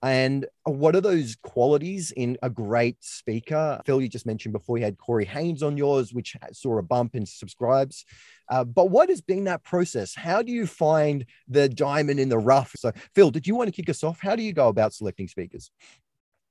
And 0.00 0.46
what 0.62 0.94
are 0.94 1.00
those 1.00 1.36
qualities 1.42 2.12
in 2.12 2.38
a 2.42 2.50
great 2.50 2.98
speaker? 3.00 3.80
Phil, 3.84 4.00
you 4.00 4.08
just 4.08 4.26
mentioned 4.26 4.52
before 4.52 4.78
you 4.78 4.84
had 4.84 4.98
Corey 4.98 5.24
Haines 5.24 5.62
on 5.62 5.76
yours, 5.76 6.12
which 6.12 6.36
saw 6.52 6.78
a 6.78 6.82
bump 6.82 7.16
in 7.16 7.26
subscribes. 7.26 8.04
Uh, 8.48 8.64
but 8.64 8.90
what 8.90 9.08
has 9.08 9.20
been 9.20 9.44
that 9.44 9.62
process? 9.62 10.14
How 10.14 10.42
do 10.42 10.52
you 10.52 10.66
find 10.66 11.24
the 11.48 11.68
diamond 11.68 12.20
in 12.20 12.28
the 12.28 12.38
rough? 12.38 12.72
So, 12.76 12.92
Phil, 13.14 13.30
did 13.30 13.46
you 13.46 13.54
want 13.54 13.68
to 13.68 13.72
kick 13.72 13.88
us 13.88 14.04
off? 14.04 14.20
How 14.20 14.36
do 14.36 14.42
you 14.42 14.52
go 14.52 14.68
about 14.68 14.92
selecting 14.92 15.28
speakers? 15.28 15.70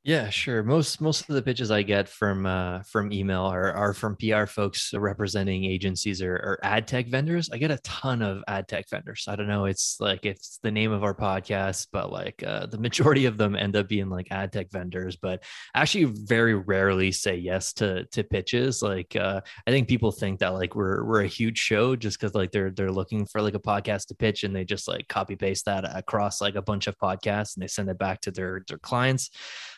Yeah, 0.06 0.30
sure. 0.30 0.64
Most 0.64 1.00
most 1.00 1.30
of 1.30 1.36
the 1.36 1.42
pitches 1.42 1.72
I 1.72 1.82
get 1.82 2.10
from 2.10 2.46
uh, 2.46 2.82
from 2.84 3.14
email 3.14 3.44
are, 3.44 3.72
are 3.72 3.94
from 3.94 4.18
PR 4.18 4.46
folks 4.46 4.94
representing 4.94 5.64
agencies 5.64 6.22
or, 6.22 6.34
or 6.34 6.60
ad 6.62 6.90
tech 6.90 7.08
vendors. 7.08 7.50
I 7.54 7.58
get 7.58 7.72
a 7.72 7.78
ton 7.86 8.22
of 8.22 8.44
ad 8.50 8.68
tech 8.68 8.90
vendors. 8.90 9.24
I 9.30 9.38
don't 9.38 9.48
know. 9.48 9.64
It's 9.64 9.96
like 10.02 10.26
it's 10.26 10.60
the 10.62 10.72
name 10.72 10.92
of 10.92 11.06
our 11.06 11.16
podcast, 11.16 11.88
but 11.94 12.12
like 12.12 12.44
uh, 12.46 12.66
the 12.66 12.78
majority 12.80 13.28
of 13.28 13.38
them 13.38 13.56
end 13.56 13.78
up 13.78 13.88
being 13.88 14.10
like 14.10 14.28
ad 14.30 14.52
tech 14.52 14.70
vendors. 14.72 15.16
But 15.16 15.42
actually, 15.74 16.04
very 16.04 16.56
rarely 16.56 17.14
say 17.14 17.38
yes 17.38 17.72
to 17.76 18.04
to 18.08 18.26
pitches. 18.26 18.82
Like 18.82 19.16
uh, 19.16 19.40
I 19.66 19.72
think 19.72 19.88
people 19.88 20.12
think 20.12 20.40
that 20.40 20.50
like 20.54 20.76
we're 20.76 21.06
we're 21.06 21.22
a 21.22 21.28
huge 21.28 21.58
show 21.60 21.96
just 21.96 22.20
because 22.20 22.36
like 22.36 22.52
they're 22.52 22.72
they're 22.72 22.92
looking 22.92 23.26
for 23.26 23.42
like 23.42 23.56
a 23.56 23.60
podcast 23.60 24.08
to 24.08 24.16
pitch 24.16 24.44
and 24.44 24.54
they 24.54 24.66
just 24.66 24.86
like 24.86 25.08
copy 25.08 25.38
paste 25.38 25.64
that 25.64 25.86
across 25.98 26.42
like 26.42 26.56
a 26.56 26.62
bunch 26.62 26.88
of 26.88 26.98
podcasts 26.98 27.56
and 27.56 27.64
they 27.64 27.68
send 27.68 27.90
it 27.90 27.98
back 27.98 28.20
to 28.20 28.32
their 28.32 28.66
their 28.68 28.80
clients 28.80 29.30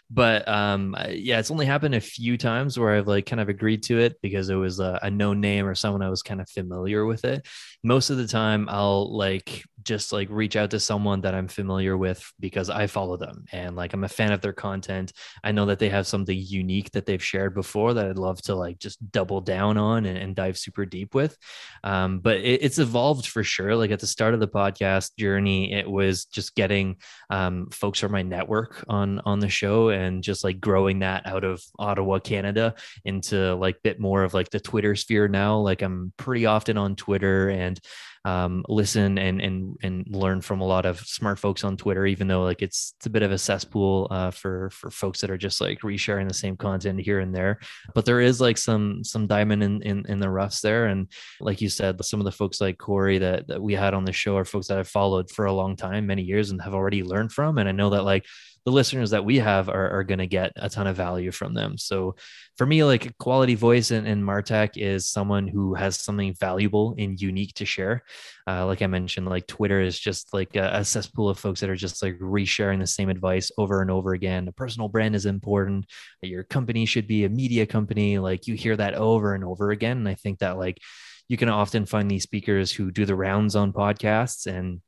but 0.09 0.47
um 0.47 0.95
yeah 1.09 1.39
it's 1.39 1.51
only 1.51 1.65
happened 1.65 1.95
a 1.95 2.01
few 2.01 2.37
times 2.37 2.77
where 2.77 2.95
i've 2.95 3.07
like 3.07 3.25
kind 3.25 3.39
of 3.39 3.49
agreed 3.49 3.81
to 3.81 3.99
it 3.99 4.19
because 4.21 4.49
it 4.49 4.55
was 4.55 4.79
a, 4.79 4.99
a 5.01 5.09
known 5.09 5.41
name 5.41 5.65
or 5.65 5.75
someone 5.75 6.01
i 6.01 6.09
was 6.09 6.21
kind 6.21 6.41
of 6.41 6.49
familiar 6.49 7.05
with 7.05 7.25
it 7.25 7.45
most 7.83 8.09
of 8.09 8.17
the 8.17 8.27
time 8.27 8.67
i'll 8.69 9.15
like 9.15 9.63
just 9.85 10.11
like 10.11 10.27
reach 10.29 10.55
out 10.55 10.71
to 10.71 10.79
someone 10.79 11.21
that 11.21 11.35
I'm 11.35 11.47
familiar 11.47 11.95
with 11.95 12.33
because 12.39 12.69
I 12.69 12.87
follow 12.87 13.17
them 13.17 13.45
and 13.51 13.75
like 13.75 13.93
I'm 13.93 14.03
a 14.03 14.09
fan 14.09 14.31
of 14.31 14.41
their 14.41 14.51
content. 14.51 15.13
I 15.43 15.51
know 15.51 15.67
that 15.67 15.79
they 15.79 15.89
have 15.89 16.07
something 16.07 16.37
unique 16.37 16.91
that 16.91 17.05
they've 17.05 17.23
shared 17.23 17.53
before 17.53 17.93
that 17.93 18.07
I'd 18.07 18.17
love 18.17 18.41
to 18.43 18.55
like 18.55 18.79
just 18.79 19.11
double 19.11 19.41
down 19.41 19.77
on 19.77 20.05
and, 20.05 20.17
and 20.17 20.35
dive 20.35 20.57
super 20.57 20.85
deep 20.85 21.13
with. 21.13 21.37
Um, 21.83 22.19
but 22.19 22.37
it, 22.37 22.63
it's 22.63 22.79
evolved 22.79 23.27
for 23.27 23.43
sure. 23.43 23.75
Like 23.75 23.91
at 23.91 23.99
the 23.99 24.07
start 24.07 24.33
of 24.33 24.39
the 24.39 24.47
podcast 24.47 25.15
journey, 25.17 25.71
it 25.71 25.89
was 25.89 26.25
just 26.25 26.55
getting 26.55 26.97
um, 27.29 27.69
folks 27.69 27.99
from 27.99 28.11
my 28.11 28.23
network 28.23 28.83
on 28.89 29.21
on 29.23 29.39
the 29.39 29.49
show 29.49 29.89
and 29.95 30.23
just 30.23 30.43
like 30.43 30.59
growing 30.59 30.99
that 30.99 31.25
out 31.25 31.43
of 31.43 31.63
Ottawa, 31.79 32.19
Canada, 32.19 32.75
into 33.03 33.55
like 33.55 33.81
bit 33.83 33.99
more 33.99 34.23
of 34.23 34.33
like 34.33 34.49
the 34.49 34.59
Twitter 34.59 34.95
sphere 34.95 35.27
now. 35.27 35.57
Like 35.57 35.81
I'm 35.81 36.13
pretty 36.17 36.45
often 36.45 36.77
on 36.77 36.95
Twitter 36.95 37.49
and 37.49 37.79
um, 38.25 38.65
listen 38.67 39.19
and 39.19 39.39
and 39.39 39.77
and 39.83 40.07
learn 40.09 40.41
from 40.41 40.59
a 40.59 40.65
lot 40.65 40.87
of 40.87 40.99
smart 40.99 41.37
folks 41.37 41.63
on 41.63 41.77
Twitter, 41.77 42.07
even 42.07 42.27
though 42.27 42.43
like 42.43 42.63
it's 42.63 42.95
it's 42.97 43.05
a 43.05 43.11
bit 43.11 43.21
of 43.21 43.31
a 43.31 43.37
cesspool 43.37 44.07
uh, 44.09 44.31
for 44.31 44.71
for 44.71 44.89
folks 44.89 45.21
that 45.21 45.29
are 45.29 45.37
just 45.37 45.61
like 45.61 45.81
resharing 45.81 46.27
the 46.27 46.33
same 46.33 46.57
content 46.57 46.99
here 46.99 47.19
and 47.19 47.35
there. 47.35 47.59
But 47.93 48.05
there 48.05 48.21
is 48.21 48.41
like 48.41 48.57
some 48.57 49.03
some 49.03 49.27
diamond 49.27 49.61
in 49.61 49.81
in, 49.83 50.05
in 50.07 50.19
the 50.19 50.29
roughs 50.29 50.61
there, 50.61 50.87
and 50.87 51.07
like 51.39 51.61
you 51.61 51.69
said, 51.69 52.03
some 52.03 52.19
of 52.19 52.25
the 52.25 52.31
folks 52.31 52.59
like 52.59 52.79
Corey 52.79 53.19
that 53.19 53.47
that 53.47 53.61
we 53.61 53.75
had 53.75 53.93
on 53.93 54.05
the 54.05 54.11
show 54.11 54.35
are 54.37 54.45
folks 54.45 54.69
that 54.69 54.79
I've 54.79 54.87
followed 54.87 55.29
for 55.29 55.45
a 55.45 55.53
long 55.53 55.75
time, 55.75 56.07
many 56.07 56.23
years, 56.23 56.49
and 56.49 56.59
have 56.63 56.73
already 56.73 57.03
learned 57.03 57.31
from, 57.31 57.59
and 57.59 57.69
I 57.69 57.73
know 57.73 57.91
that 57.91 58.05
like 58.05 58.25
the 58.65 58.71
listeners 58.71 59.11
that 59.11 59.23
we 59.23 59.37
have 59.37 59.69
are, 59.69 59.91
are 59.91 60.03
going 60.03 60.19
to 60.19 60.27
get 60.27 60.51
a 60.55 60.69
ton 60.69 60.87
of 60.87 60.95
value 60.95 61.31
from 61.31 61.53
them. 61.53 61.77
So 61.77 62.15
for 62.57 62.65
me, 62.65 62.83
like 62.83 63.05
a 63.05 63.13
quality 63.13 63.53
voice 63.53 63.91
in, 63.91 64.07
in 64.07 64.23
Martech 64.23 64.71
is 64.75 65.07
someone 65.07 65.47
who 65.47 65.75
has 65.75 65.99
something 65.99 66.33
valuable 66.33 66.95
and 66.97 67.21
unique 67.21 67.53
to 67.55 67.65
share. 67.65 68.03
Uh, 68.47 68.65
like 68.65 68.81
I 68.81 68.87
mentioned, 68.87 69.27
like 69.27 69.45
Twitter 69.45 69.81
is 69.81 69.99
just 69.99 70.33
like 70.33 70.55
a, 70.55 70.71
a, 70.73 70.85
cesspool 70.85 71.29
of 71.29 71.37
folks 71.37 71.59
that 71.59 71.69
are 71.69 71.75
just 71.75 72.01
like 72.01 72.17
resharing 72.19 72.79
the 72.79 72.87
same 72.87 73.09
advice 73.09 73.51
over 73.57 73.81
and 73.81 73.91
over 73.91 74.13
again. 74.13 74.47
A 74.47 74.51
personal 74.51 74.87
brand 74.87 75.15
is 75.15 75.27
important. 75.27 75.85
Your 76.21 76.43
company 76.43 76.87
should 76.87 77.07
be 77.07 77.25
a 77.25 77.29
media 77.29 77.67
company. 77.67 78.17
Like 78.17 78.47
you 78.47 78.55
hear 78.55 78.75
that 78.77 78.95
over 78.95 79.35
and 79.35 79.43
over 79.43 79.69
again. 79.69 79.97
And 79.97 80.07
I 80.07 80.15
think 80.15 80.39
that 80.39 80.57
like 80.57 80.79
you 81.27 81.37
can 81.37 81.49
often 81.49 81.85
find 81.85 82.09
these 82.09 82.23
speakers 82.23 82.71
who 82.71 82.91
do 82.91 83.05
the 83.05 83.15
rounds 83.15 83.55
on 83.55 83.73
podcasts 83.73 84.47
and 84.47 84.81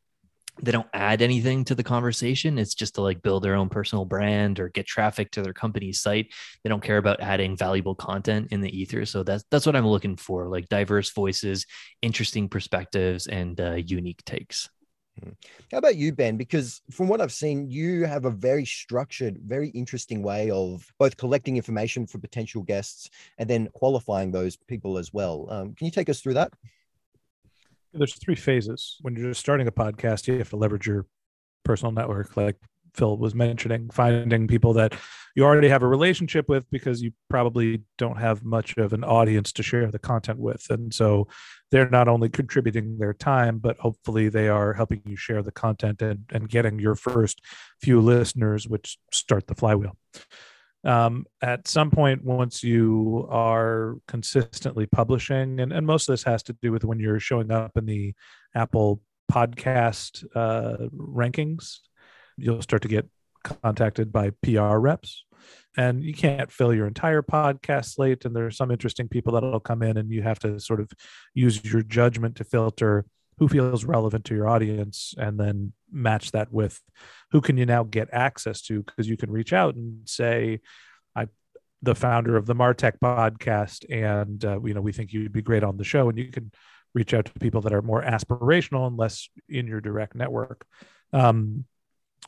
they 0.61 0.71
don't 0.71 0.87
add 0.93 1.21
anything 1.21 1.63
to 1.65 1.75
the 1.75 1.83
conversation. 1.83 2.57
It's 2.57 2.75
just 2.75 2.95
to 2.95 3.01
like 3.01 3.21
build 3.21 3.43
their 3.43 3.55
own 3.55 3.69
personal 3.69 4.05
brand 4.05 4.59
or 4.59 4.69
get 4.69 4.85
traffic 4.85 5.31
to 5.31 5.41
their 5.41 5.53
company's 5.53 5.99
site. 5.99 6.33
They 6.63 6.69
don't 6.69 6.83
care 6.83 6.97
about 6.97 7.21
adding 7.21 7.57
valuable 7.57 7.95
content 7.95 8.49
in 8.51 8.61
the 8.61 8.77
ether. 8.77 9.05
So 9.05 9.23
that's 9.23 9.43
that's 9.49 9.65
what 9.65 9.75
i'm 9.75 9.87
looking 9.87 10.15
for 10.15 10.47
like 10.47 10.69
diverse 10.69 11.11
voices 11.11 11.65
interesting 12.01 12.49
perspectives 12.49 13.27
and 13.27 13.59
uh, 13.59 13.75
unique 13.75 14.23
takes. 14.25 14.69
Hmm. 15.21 15.31
how 15.71 15.79
about 15.79 15.95
you 15.95 16.13
ben? 16.13 16.37
Because 16.37 16.81
from 16.91 17.07
what 17.07 17.21
i've 17.21 17.31
seen 17.31 17.69
you 17.69 18.05
have 18.05 18.25
a 18.25 18.29
very 18.29 18.65
structured 18.65 19.39
very 19.43 19.69
interesting 19.69 20.21
way 20.21 20.51
of 20.51 20.85
both 20.99 21.17
collecting 21.17 21.57
information 21.57 22.05
for 22.05 22.19
potential 22.19 22.61
guests 22.61 23.09
and 23.39 23.49
then 23.49 23.67
qualifying 23.73 24.31
those 24.31 24.55
people 24.55 24.97
as 24.97 25.11
well. 25.13 25.47
Um, 25.49 25.73
can 25.73 25.85
you 25.85 25.91
take 25.91 26.09
us 26.09 26.21
through 26.21 26.35
that 26.35 26.53
there's 27.97 28.15
three 28.15 28.35
phases. 28.35 28.97
When 29.01 29.15
you're 29.15 29.29
just 29.29 29.41
starting 29.41 29.67
a 29.67 29.71
podcast, 29.71 30.27
you 30.27 30.37
have 30.37 30.49
to 30.49 30.55
leverage 30.55 30.87
your 30.87 31.05
personal 31.63 31.91
network, 31.91 32.37
like 32.37 32.55
Phil 32.93 33.17
was 33.17 33.35
mentioning, 33.35 33.89
finding 33.91 34.47
people 34.47 34.73
that 34.73 34.93
you 35.35 35.43
already 35.43 35.69
have 35.69 35.83
a 35.83 35.87
relationship 35.87 36.49
with 36.49 36.67
because 36.71 37.01
you 37.01 37.11
probably 37.29 37.83
don't 37.99 38.17
have 38.17 38.43
much 38.43 38.75
of 38.77 38.91
an 38.91 39.03
audience 39.03 39.51
to 39.53 39.61
share 39.61 39.91
the 39.91 39.99
content 39.99 40.39
with. 40.39 40.65
And 40.71 40.91
so 40.91 41.27
they're 41.69 41.89
not 41.89 42.07
only 42.07 42.29
contributing 42.29 42.97
their 42.97 43.13
time, 43.13 43.59
but 43.59 43.77
hopefully 43.77 44.29
they 44.29 44.47
are 44.47 44.73
helping 44.73 45.03
you 45.05 45.15
share 45.15 45.43
the 45.43 45.51
content 45.51 46.01
and, 46.01 46.25
and 46.31 46.49
getting 46.49 46.79
your 46.79 46.95
first 46.95 47.41
few 47.79 48.01
listeners, 48.01 48.67
which 48.67 48.97
start 49.11 49.45
the 49.45 49.55
flywheel 49.55 49.95
um, 50.87 51.25
at 51.41 51.67
some 51.67 51.91
point 51.91 52.23
once 52.23 52.63
you 52.63 53.27
are 53.29 53.95
consistently 54.07 54.85
publishing 54.85 55.59
and, 55.59 55.71
and 55.71 55.85
most 55.85 56.07
of 56.07 56.13
this 56.13 56.23
has 56.23 56.41
to 56.43 56.53
do 56.61 56.71
with 56.71 56.83
when 56.83 56.99
you're 56.99 57.19
showing 57.19 57.51
up 57.51 57.77
in 57.77 57.85
the 57.85 58.13
apple 58.55 59.01
podcast 59.31 60.25
uh, 60.35 60.87
rankings 60.95 61.79
you'll 62.37 62.61
start 62.61 62.81
to 62.83 62.87
get 62.87 63.07
contacted 63.43 64.11
by 64.11 64.31
pr 64.41 64.77
reps. 64.77 65.23
And 65.77 66.03
you 66.03 66.13
can't 66.13 66.51
fill 66.51 66.73
your 66.73 66.87
entire 66.87 67.21
podcast 67.21 67.93
slate 67.93 68.25
and 68.25 68.35
there 68.35 68.47
are 68.47 68.51
some 68.51 68.71
interesting 68.71 69.07
people 69.07 69.33
that'll 69.33 69.59
come 69.59 69.83
in 69.83 69.97
and 69.97 70.11
you 70.11 70.23
have 70.23 70.39
to 70.39 70.59
sort 70.59 70.79
of 70.79 70.89
use 71.33 71.63
your 71.63 71.83
judgment 71.83 72.35
to 72.37 72.43
filter 72.43 73.05
who 73.37 73.47
feels 73.47 73.85
relevant 73.85 74.25
to 74.25 74.35
your 74.35 74.47
audience 74.47 75.13
and 75.17 75.39
then 75.39 75.73
match 75.91 76.31
that 76.31 76.51
with 76.51 76.81
who 77.31 77.41
can 77.41 77.57
you 77.57 77.65
now 77.65 77.83
get 77.83 78.09
access 78.11 78.61
to? 78.63 78.83
Because 78.83 79.07
you 79.07 79.17
can 79.17 79.31
reach 79.31 79.53
out 79.53 79.75
and 79.75 80.07
say 80.07 80.59
i 81.15 81.27
the 81.81 81.95
founder 81.95 82.35
of 82.35 82.47
the 82.47 82.55
martech 82.55 82.93
podcast 83.03 83.85
and 83.89 84.43
uh, 84.43 84.59
you 84.63 84.73
know 84.73 84.81
we 84.81 84.91
think 84.91 85.13
you'd 85.13 85.31
be 85.31 85.41
great 85.41 85.63
on 85.63 85.77
the 85.77 85.83
show. 85.83 86.09
And 86.09 86.17
you 86.17 86.31
can 86.31 86.51
reach 86.93 87.13
out 87.13 87.25
to 87.25 87.31
people 87.33 87.61
that 87.61 87.73
are 87.73 87.81
more 87.81 88.01
aspirational 88.01 88.87
and 88.87 88.97
less 88.97 89.29
in 89.47 89.67
your 89.67 89.81
direct 89.81 90.15
network. 90.15 90.65
Um, 91.13 91.65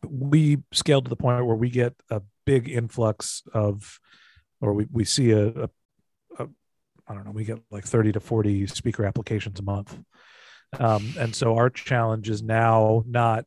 we 0.07 0.59
scaled 0.71 1.05
to 1.05 1.09
the 1.09 1.15
point 1.15 1.45
where 1.45 1.55
we 1.55 1.69
get 1.69 1.95
a 2.09 2.21
big 2.45 2.69
influx 2.69 3.41
of 3.53 3.99
or 4.61 4.73
we, 4.73 4.85
we 4.91 5.05
see 5.05 5.31
a, 5.31 5.47
a 5.47 5.69
I 7.07 7.13
don't 7.15 7.25
know, 7.25 7.31
we 7.31 7.45
get 7.45 7.59
like 7.71 7.85
30 7.85 8.11
to 8.13 8.19
40 8.19 8.67
speaker 8.67 9.05
applications 9.05 9.59
a 9.59 9.63
month. 9.63 9.97
Um, 10.77 11.13
and 11.17 11.35
so 11.35 11.55
our 11.55 11.69
challenge 11.69 12.29
is 12.29 12.43
now 12.43 13.03
not 13.07 13.45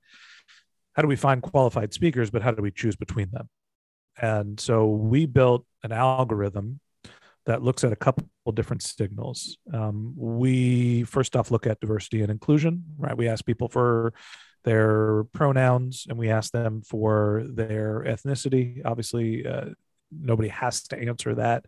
how 0.94 1.02
do 1.02 1.08
we 1.08 1.16
find 1.16 1.42
qualified 1.42 1.92
speakers, 1.92 2.30
but 2.30 2.42
how 2.42 2.50
do 2.50 2.62
we 2.62 2.70
choose 2.70 2.96
between 2.96 3.30
them? 3.30 3.48
And 4.20 4.61
so 4.61 4.88
we 4.88 5.26
built 5.26 5.64
an 5.82 5.92
algorithm 5.92 6.80
that 7.46 7.62
looks 7.62 7.82
at 7.82 7.92
a 7.92 7.96
couple 7.96 8.26
different 8.52 8.82
signals. 8.82 9.56
Um, 9.72 10.12
we 10.16 11.04
first 11.04 11.35
off 11.35 11.50
look 11.50 11.66
at 11.66 11.80
diversity 11.80 12.22
and 12.22 12.30
inclusion, 12.30 12.85
right? 12.98 13.16
We 13.16 13.28
ask 13.28 13.44
people 13.44 13.68
for 13.68 14.12
their 14.64 15.24
pronouns 15.32 16.06
and 16.08 16.18
we 16.18 16.30
ask 16.30 16.52
them 16.52 16.82
for 16.82 17.44
their 17.48 18.04
ethnicity. 18.06 18.82
Obviously, 18.85 19.46
uh, 19.46 19.70
nobody 20.11 20.50
has 20.50 20.82
to 20.85 20.98
answer 20.98 21.35
that, 21.35 21.64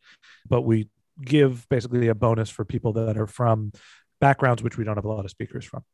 but 0.49 0.63
we 0.63 0.89
give 1.21 1.69
basically 1.69 2.09
a 2.09 2.15
bonus 2.15 2.51
for 2.51 2.65
people 2.65 2.93
that 2.93 3.17
are 3.17 3.27
from 3.27 3.73
backgrounds 4.25 4.63
which 4.63 4.79
we 4.79 4.85
don't 4.85 4.97
have 4.97 5.05
a 5.05 5.13
lot 5.13 5.27
of 5.27 5.31
speakers 5.31 5.67
from. 5.67 5.85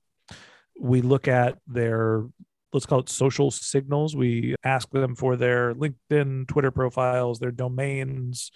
We 0.78 1.02
look 1.02 1.26
at 1.26 1.58
their 1.66 2.24
let's 2.72 2.86
call 2.86 3.00
it 3.00 3.08
social 3.08 3.50
signals. 3.50 4.14
We 4.14 4.54
ask 4.62 4.88
them 4.90 5.16
for 5.16 5.34
their 5.34 5.74
LinkedIn, 5.74 6.46
Twitter 6.46 6.70
profiles, 6.70 7.40
their 7.40 7.50
domains. 7.50 8.52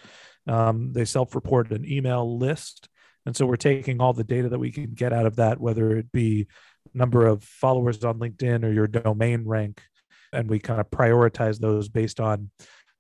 Um, 0.47 0.93
they 0.93 1.05
self 1.05 1.35
report 1.35 1.73
an 1.73 1.85
email 1.85 2.39
list. 2.39 2.89
And 3.27 3.35
so 3.35 3.47
we're 3.47 3.57
taking 3.57 4.01
all 4.01 4.13
the 4.13 4.23
data 4.23 4.49
that 4.51 4.61
we 4.61 4.71
can 4.71 4.93
get 4.95 5.13
out 5.13 5.27
of 5.27 5.37
that, 5.37 5.59
whether 5.59 5.97
it 5.97 6.13
be 6.13 6.47
number 6.93 7.27
of 7.27 7.43
followers 7.43 8.05
on 8.05 8.21
LinkedIn 8.21 8.63
or 8.63 8.71
your 8.71 8.87
domain 8.87 9.45
rank. 9.45 9.83
And 10.33 10.49
we 10.49 10.61
kind 10.61 10.81
of 10.81 10.91
prioritize 10.91 11.59
those 11.59 11.89
based 11.89 12.21
on 12.21 12.51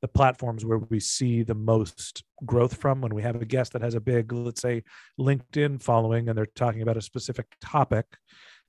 the 0.04 0.08
platforms 0.08 0.66
where 0.66 0.80
we 0.90 1.00
see 1.00 1.42
the 1.42 1.54
most 1.54 2.24
growth 2.44 2.76
from. 2.76 3.00
When 3.00 3.14
we 3.14 3.22
have 3.22 3.40
a 3.40 3.46
guest 3.46 3.72
that 3.72 3.80
has 3.80 3.94
a 3.94 4.00
big 4.00 4.34
let's 4.34 4.60
say 4.60 4.82
linkedin 5.18 5.80
following 5.80 6.28
and 6.28 6.36
they're 6.36 6.44
talking 6.44 6.82
about 6.82 6.98
a 6.98 7.00
specific 7.00 7.46
topic 7.62 8.04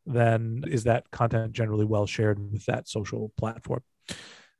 then 0.05 0.63
is 0.65 0.85
that 0.85 1.11
content 1.11 1.51
generally 1.51 1.83
well 1.83 2.05
shared 2.05 2.39
with 2.53 2.65
that 2.67 2.87
social 2.87 3.33
platform? 3.37 3.83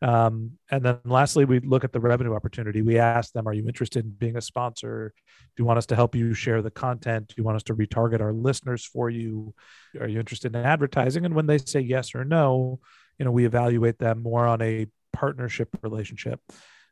Um, 0.02 0.58
and 0.70 0.84
then 0.84 1.00
lastly 1.06 1.46
we 1.46 1.62
look 1.62 1.86
at 1.86 1.94
the 1.94 2.02
revenue 2.02 2.36
opportunity. 2.36 2.82
We 2.82 3.00
ask 3.00 3.32
them 3.32 3.48
are 3.48 3.54
you 3.54 3.66
interested 3.70 4.04
in 4.04 4.12
being 4.12 4.36
a 4.36 4.42
sponsor? 4.42 5.14
Do 5.56 5.64
you 5.64 5.66
want 5.66 5.78
us 5.78 5.86
to 5.86 5.96
help 5.96 6.14
you 6.14 6.34
share 6.34 6.62
the 6.62 6.72
content? 6.72 7.30
Do 7.30 7.36
you 7.38 7.46
want 7.46 7.56
us 7.56 7.64
to 7.64 7.74
retarget 7.74 8.20
our 8.20 8.34
listeners 8.34 8.84
for 8.84 9.10
you? 9.10 9.56
Are 9.98 10.10
you 10.10 10.20
interested 10.20 10.54
in 10.54 10.66
advertising? 10.66 11.24
And 11.24 11.36
when 11.36 11.46
they 11.46 11.58
say 11.58 11.80
yes 11.80 12.14
or 12.14 12.26
no 12.26 12.82
you 13.18 13.26
know 13.26 13.32
we 13.32 13.46
evaluate 13.46 13.98
them 13.98 14.22
more 14.22 14.46
on 14.46 14.62
a 14.62 14.88
partnership 15.16 15.70
relationship. 15.82 16.40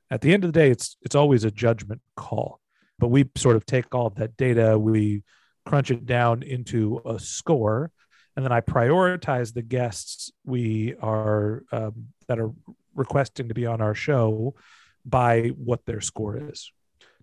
At 0.10 0.22
the 0.22 0.34
end 0.34 0.44
of 0.44 0.54
the 0.54 0.60
day, 0.60 0.70
it's 0.72 0.98
it's 1.02 1.16
always 1.16 1.44
a 1.44 1.52
judgment 1.52 2.02
call. 2.16 2.60
But 3.00 3.10
we 3.10 3.30
sort 3.36 3.56
of 3.56 3.66
take 3.66 3.94
all 3.94 4.08
of 4.08 4.16
that 4.16 4.38
data, 4.38 4.80
we 4.80 5.24
crunch 5.66 5.92
it 5.92 6.06
down 6.06 6.44
into 6.44 7.02
a 7.06 7.20
score, 7.20 7.92
and 8.36 8.46
then 8.46 8.52
I 8.52 8.62
prioritize 8.62 9.54
the 9.54 9.62
guests 9.62 10.32
we 10.46 10.96
are 11.02 11.64
um, 11.72 12.08
that 12.28 12.40
are 12.40 12.52
requesting 12.96 13.48
to 13.48 13.54
be 13.54 13.66
on 13.66 13.82
our 13.82 13.96
show 13.96 14.56
by 15.06 15.50
what 15.50 15.86
their 15.86 16.02
score 16.02 16.38
is. 16.50 16.72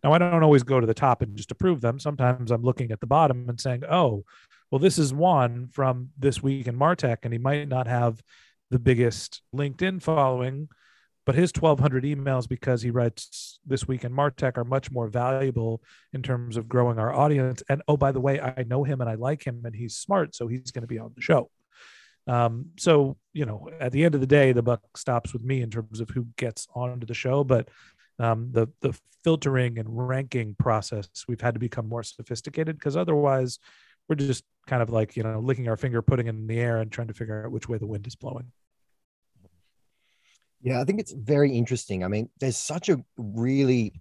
Now, 0.02 0.12
I 0.12 0.18
don't 0.18 0.42
always 0.42 0.62
go 0.62 0.80
to 0.80 0.86
the 0.86 0.94
top 0.94 1.22
and 1.22 1.36
just 1.36 1.50
approve 1.50 1.80
them. 1.80 1.98
Sometimes 1.98 2.50
I'm 2.50 2.62
looking 2.62 2.90
at 2.90 3.00
the 3.00 3.06
bottom 3.06 3.48
and 3.48 3.60
saying, 3.60 3.84
oh, 3.90 4.24
well, 4.70 4.78
this 4.78 4.98
is 4.98 5.12
one 5.12 5.68
from 5.68 6.10
this 6.18 6.42
week 6.42 6.66
in 6.66 6.76
Martech, 6.76 7.18
and 7.22 7.32
he 7.32 7.38
might 7.38 7.68
not 7.68 7.86
have 7.86 8.22
the 8.70 8.78
biggest 8.78 9.42
LinkedIn 9.54 10.00
following, 10.00 10.68
but 11.26 11.34
his 11.34 11.52
1200 11.54 12.04
emails 12.04 12.48
because 12.48 12.82
he 12.82 12.90
writes 12.90 13.58
this 13.66 13.86
week 13.86 14.04
in 14.04 14.12
martech 14.12 14.56
are 14.56 14.64
much 14.64 14.90
more 14.90 15.08
valuable 15.08 15.82
in 16.12 16.22
terms 16.22 16.56
of 16.56 16.68
growing 16.68 16.98
our 16.98 17.12
audience. 17.12 17.62
And 17.68 17.82
oh 17.88 17.96
by 17.96 18.12
the 18.12 18.20
way 18.20 18.40
i 18.40 18.64
know 18.66 18.84
him 18.84 19.00
and 19.00 19.10
i 19.10 19.14
like 19.14 19.46
him 19.46 19.62
and 19.64 19.74
he's 19.74 19.96
smart 19.96 20.34
so 20.34 20.48
he's 20.48 20.70
going 20.70 20.82
to 20.82 20.88
be 20.88 20.98
on 20.98 21.12
the 21.14 21.22
show. 21.22 21.50
Um, 22.26 22.66
so 22.78 23.16
you 23.32 23.46
know 23.46 23.68
at 23.80 23.92
the 23.92 24.04
end 24.04 24.14
of 24.14 24.20
the 24.20 24.26
day 24.26 24.52
the 24.52 24.62
buck 24.62 24.82
stops 24.96 25.32
with 25.32 25.42
me 25.42 25.62
in 25.62 25.70
terms 25.70 26.00
of 26.00 26.10
who 26.10 26.26
gets 26.36 26.66
onto 26.74 27.06
the 27.06 27.14
show 27.14 27.44
but 27.44 27.68
um, 28.18 28.50
the 28.52 28.68
the 28.80 28.98
filtering 29.24 29.78
and 29.78 29.88
ranking 29.90 30.54
process 30.58 31.08
we've 31.28 31.40
had 31.40 31.54
to 31.54 31.60
become 31.60 31.88
more 31.88 32.02
sophisticated 32.02 32.78
because 32.78 32.96
otherwise 32.96 33.58
we're 34.08 34.16
just 34.16 34.44
kind 34.66 34.82
of 34.82 34.90
like 34.90 35.16
you 35.16 35.22
know 35.22 35.38
licking 35.40 35.68
our 35.68 35.76
finger 35.76 36.02
putting 36.02 36.26
it 36.26 36.30
in 36.30 36.46
the 36.46 36.58
air 36.58 36.78
and 36.78 36.92
trying 36.92 37.08
to 37.08 37.14
figure 37.14 37.44
out 37.44 37.52
which 37.52 37.68
way 37.68 37.78
the 37.78 37.86
wind 37.86 38.06
is 38.06 38.16
blowing 38.16 38.50
yeah, 40.62 40.80
I 40.80 40.84
think 40.84 41.00
it's 41.00 41.12
very 41.12 41.52
interesting. 41.52 42.04
I 42.04 42.08
mean, 42.08 42.28
there's 42.38 42.56
such 42.56 42.88
a 42.88 43.02
really, 43.16 43.94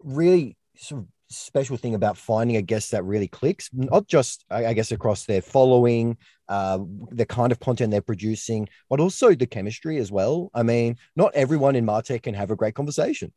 really 0.00 0.56
sort 0.76 1.02
of 1.02 1.08
special 1.28 1.76
thing 1.76 1.94
about 1.94 2.16
finding 2.16 2.56
a 2.56 2.62
guest 2.62 2.90
that 2.90 3.04
really 3.04 3.28
clicks, 3.28 3.68
not 3.72 4.06
just, 4.06 4.44
I 4.50 4.72
guess, 4.72 4.92
across 4.92 5.24
their 5.24 5.42
following, 5.42 6.16
uh, 6.48 6.78
the 7.10 7.26
kind 7.26 7.52
of 7.52 7.60
content 7.60 7.90
they're 7.90 8.00
producing, 8.02 8.68
but 8.90 9.00
also 9.00 9.34
the 9.34 9.46
chemistry 9.46 9.98
as 9.98 10.12
well. 10.12 10.50
I 10.54 10.62
mean, 10.62 10.96
not 11.16 11.34
everyone 11.34 11.76
in 11.76 11.86
Martech 11.86 12.22
can 12.22 12.34
have 12.34 12.50
a 12.50 12.56
great 12.56 12.74
conversation 12.74 13.32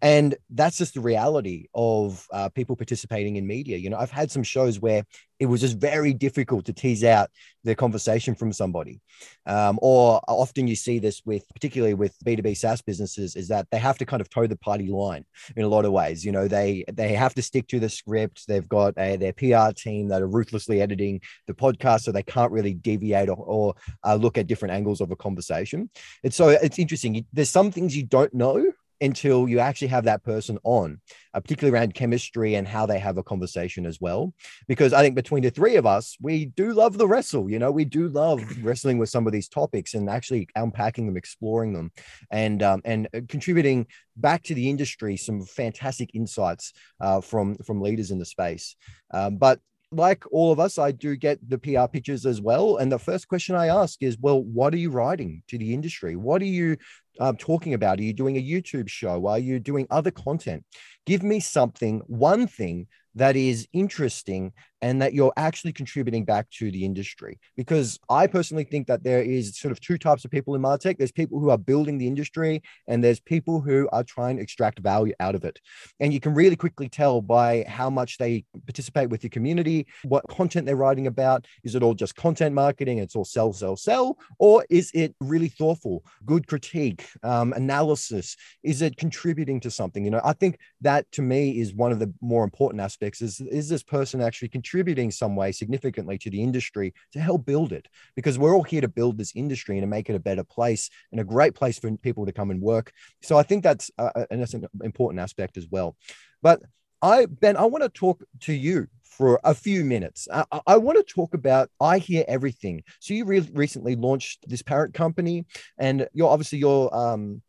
and 0.00 0.36
that's 0.50 0.78
just 0.78 0.94
the 0.94 1.00
reality 1.00 1.66
of 1.74 2.26
uh, 2.32 2.48
people 2.50 2.76
participating 2.76 3.36
in 3.36 3.46
media 3.46 3.76
you 3.76 3.90
know? 3.90 3.98
I've 3.98 4.10
had 4.10 4.30
some 4.30 4.42
shows 4.42 4.80
where 4.80 5.04
it 5.38 5.46
was 5.46 5.60
just 5.60 5.78
very 5.78 6.12
difficult 6.12 6.64
to 6.66 6.72
tease 6.72 7.04
out 7.04 7.30
the 7.62 7.74
conversation 7.74 8.34
from 8.34 8.52
somebody. 8.52 9.00
Um, 9.46 9.78
or 9.80 10.20
often 10.26 10.66
you 10.66 10.74
see 10.74 10.98
this 10.98 11.22
with 11.24 11.44
particularly 11.52 11.94
with 11.94 12.16
b2b 12.24 12.56
saas 12.56 12.82
businesses 12.82 13.36
is 13.36 13.48
that 13.48 13.66
they 13.70 13.78
have 13.78 13.98
to 13.98 14.06
kind 14.06 14.20
of 14.20 14.28
toe 14.30 14.46
the 14.46 14.56
party 14.56 14.88
line 14.88 15.24
in 15.56 15.64
a 15.64 15.68
lot 15.68 15.84
of 15.84 15.92
ways 15.92 16.24
you 16.24 16.32
know? 16.32 16.48
They 16.48 16.84
they 16.92 17.12
have 17.14 17.34
to 17.34 17.42
stick 17.42 17.68
to 17.68 17.80
the 17.80 17.88
script. 17.88 18.46
They've 18.46 18.68
got 18.68 18.94
a, 18.98 19.16
their 19.16 19.32
pr 19.32 19.72
team 19.76 20.08
that 20.08 20.22
are 20.22 20.28
ruthlessly 20.28 20.80
editing 20.80 21.20
the 21.46 21.54
podcast 21.54 22.02
so 22.02 22.12
they 22.12 22.22
can't 22.22 22.52
really 22.52 22.74
deviate 22.74 23.28
or, 23.28 23.36
or 23.36 23.74
uh, 24.04 24.14
look 24.14 24.38
at 24.38 24.46
different 24.46 24.74
angles 24.74 25.00
of 25.00 25.10
a 25.10 25.16
conversation. 25.16 25.90
And 26.24 26.34
so 26.34 26.48
it's 26.48 26.78
interesting 26.78 27.24
there's 27.32 27.50
some 27.50 27.70
things 27.70 27.96
you 27.96 28.04
don't 28.04 28.34
know 28.34 28.72
until 29.00 29.48
you 29.48 29.58
actually 29.58 29.88
have 29.88 30.04
that 30.04 30.24
person 30.24 30.58
on, 30.64 31.00
uh, 31.34 31.40
particularly 31.40 31.76
around 31.76 31.94
chemistry 31.94 32.54
and 32.54 32.66
how 32.66 32.86
they 32.86 32.98
have 32.98 33.18
a 33.18 33.22
conversation 33.22 33.86
as 33.86 34.00
well. 34.00 34.34
Because 34.66 34.92
I 34.92 35.02
think 35.02 35.14
between 35.14 35.42
the 35.42 35.50
three 35.50 35.76
of 35.76 35.86
us, 35.86 36.16
we 36.20 36.46
do 36.46 36.72
love 36.72 36.98
the 36.98 37.06
wrestle. 37.06 37.50
You 37.50 37.58
know, 37.58 37.70
we 37.70 37.84
do 37.84 38.08
love 38.08 38.42
wrestling 38.62 38.98
with 38.98 39.08
some 39.08 39.26
of 39.26 39.32
these 39.32 39.48
topics 39.48 39.94
and 39.94 40.08
actually 40.10 40.48
unpacking 40.54 41.06
them, 41.06 41.16
exploring 41.16 41.72
them, 41.72 41.92
and 42.30 42.62
um, 42.62 42.82
and 42.84 43.08
uh, 43.14 43.20
contributing 43.28 43.86
back 44.16 44.42
to 44.42 44.54
the 44.54 44.68
industry 44.68 45.16
some 45.16 45.44
fantastic 45.44 46.10
insights 46.14 46.72
uh, 47.00 47.20
from 47.20 47.56
from 47.58 47.80
leaders 47.80 48.10
in 48.10 48.18
the 48.18 48.24
space. 48.24 48.76
Um, 49.12 49.36
but 49.36 49.60
like 49.92 50.24
all 50.30 50.52
of 50.52 50.60
us, 50.60 50.78
I 50.78 50.92
do 50.92 51.16
get 51.16 51.38
the 51.48 51.58
PR 51.58 51.86
pitches 51.90 52.26
as 52.26 52.40
well. 52.40 52.76
And 52.76 52.92
the 52.92 52.98
first 52.98 53.28
question 53.28 53.54
I 53.54 53.68
ask 53.68 54.02
is, 54.02 54.18
well, 54.18 54.42
what 54.42 54.74
are 54.74 54.78
you 54.78 54.90
writing 54.90 55.42
to 55.48 55.58
the 55.58 55.72
industry? 55.72 56.16
What 56.16 56.42
are 56.42 56.46
you 56.46 56.76
um, 57.20 57.36
talking 57.36 57.74
about? 57.74 57.98
Are 57.98 58.02
you 58.02 58.12
doing 58.12 58.36
a 58.36 58.42
YouTube 58.42 58.88
show? 58.88 59.26
Are 59.26 59.38
you 59.38 59.58
doing 59.58 59.86
other 59.90 60.10
content? 60.10 60.64
Give 61.06 61.22
me 61.22 61.40
something, 61.40 62.02
one 62.06 62.46
thing 62.46 62.86
that 63.14 63.34
is 63.34 63.66
interesting 63.72 64.52
and 64.82 65.02
that 65.02 65.14
you're 65.14 65.32
actually 65.36 65.72
contributing 65.72 66.24
back 66.24 66.48
to 66.50 66.70
the 66.70 66.84
industry. 66.84 67.38
Because 67.56 67.98
I 68.08 68.26
personally 68.26 68.64
think 68.64 68.86
that 68.86 69.02
there 69.02 69.22
is 69.22 69.58
sort 69.58 69.72
of 69.72 69.80
two 69.80 69.98
types 69.98 70.24
of 70.24 70.30
people 70.30 70.54
in 70.54 70.62
Martech. 70.62 70.98
There's 70.98 71.12
people 71.12 71.40
who 71.40 71.50
are 71.50 71.58
building 71.58 71.98
the 71.98 72.06
industry, 72.06 72.62
and 72.86 73.02
there's 73.02 73.20
people 73.20 73.60
who 73.60 73.88
are 73.92 74.04
trying 74.04 74.36
to 74.36 74.42
extract 74.42 74.78
value 74.78 75.14
out 75.20 75.34
of 75.34 75.44
it. 75.44 75.58
And 76.00 76.12
you 76.12 76.20
can 76.20 76.34
really 76.34 76.56
quickly 76.56 76.88
tell 76.88 77.20
by 77.20 77.64
how 77.66 77.90
much 77.90 78.18
they 78.18 78.44
participate 78.66 79.10
with 79.10 79.22
the 79.22 79.28
community, 79.28 79.86
what 80.04 80.26
content 80.28 80.66
they're 80.66 80.76
writing 80.76 81.06
about. 81.06 81.46
Is 81.64 81.74
it 81.74 81.82
all 81.82 81.94
just 81.94 82.14
content 82.14 82.54
marketing? 82.54 82.98
It's 82.98 83.16
all 83.16 83.24
sell, 83.24 83.52
sell, 83.52 83.76
sell, 83.76 84.18
or 84.38 84.64
is 84.70 84.90
it 84.94 85.14
really 85.20 85.48
thoughtful, 85.48 86.04
good 86.24 86.46
critique, 86.46 87.08
um, 87.22 87.52
analysis? 87.52 88.36
Is 88.62 88.82
it 88.82 88.96
contributing 88.96 89.60
to 89.60 89.70
something? 89.70 90.04
You 90.04 90.10
know, 90.10 90.20
I 90.24 90.32
think 90.32 90.58
that 90.82 91.10
to 91.12 91.22
me 91.22 91.58
is 91.58 91.74
one 91.74 91.92
of 91.92 91.98
the 91.98 92.12
more 92.20 92.44
important 92.44 92.80
aspects. 92.80 93.20
Is 93.22 93.40
is 93.40 93.68
this 93.68 93.82
person 93.82 94.20
actually 94.20 94.48
contributing? 94.48 94.67
Contributing 94.68 95.10
some 95.10 95.34
way 95.34 95.50
significantly 95.50 96.18
to 96.18 96.30
the 96.30 96.42
industry 96.42 96.92
to 97.12 97.20
help 97.20 97.46
build 97.46 97.72
it 97.72 97.88
because 98.14 98.38
we're 98.38 98.54
all 98.54 98.62
here 98.62 98.82
to 98.82 98.88
build 98.88 99.16
this 99.16 99.32
industry 99.34 99.76
and 99.76 99.82
to 99.82 99.86
make 99.86 100.10
it 100.10 100.14
a 100.14 100.20
better 100.20 100.44
place 100.44 100.90
and 101.10 101.20
a 101.20 101.24
great 101.24 101.54
place 101.54 101.78
for 101.78 101.90
people 101.96 102.26
to 102.26 102.32
come 102.32 102.50
and 102.50 102.60
work. 102.60 102.92
So 103.22 103.38
I 103.38 103.42
think 103.42 103.62
that's, 103.62 103.90
uh, 103.98 104.26
and 104.30 104.40
that's 104.40 104.54
an 104.54 104.66
important 104.82 105.20
aspect 105.20 105.56
as 105.56 105.66
well. 105.70 105.96
But 106.42 106.60
I, 107.00 107.26
Ben, 107.26 107.56
I 107.56 107.64
want 107.64 107.82
to 107.82 107.88
talk 107.88 108.22
to 108.40 108.52
you 108.52 108.88
for 109.04 109.40
a 109.42 109.54
few 109.54 109.84
minutes. 109.84 110.28
I, 110.32 110.60
I, 110.66 110.76
want 110.76 110.98
to 110.98 111.14
talk 111.14 111.32
about 111.32 111.70
I 111.80 111.98
Hear 111.98 112.24
Everything. 112.28 112.82
So 113.00 113.14
you 113.14 113.24
re- 113.24 113.48
recently 113.52 113.96
launched 113.96 114.48
this 114.48 114.62
parent 114.62 114.94
company, 114.94 115.46
and 115.78 116.08
you're 116.12 116.28
obviously 116.28 116.58
you're 116.58 116.94
um, 116.94 117.42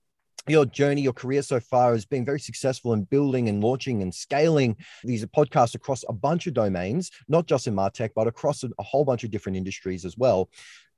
your 0.47 0.65
journey, 0.65 1.01
your 1.01 1.13
career 1.13 1.41
so 1.41 1.59
far 1.59 1.93
has 1.93 2.05
been 2.05 2.25
very 2.25 2.39
successful 2.39 2.93
in 2.93 3.03
building 3.03 3.49
and 3.49 3.63
launching 3.63 4.01
and 4.01 4.13
scaling 4.13 4.77
these 5.03 5.25
podcasts 5.25 5.75
across 5.75 6.03
a 6.07 6.13
bunch 6.13 6.47
of 6.47 6.53
domains, 6.53 7.11
not 7.27 7.45
just 7.47 7.67
in 7.67 7.75
Martech, 7.75 8.11
but 8.15 8.27
across 8.27 8.63
a, 8.63 8.83
whole 8.83 9.05
bunch 9.05 9.23
of 9.23 9.31
different 9.31 9.57
industries 9.57 10.05
as 10.05 10.17
well. 10.17 10.49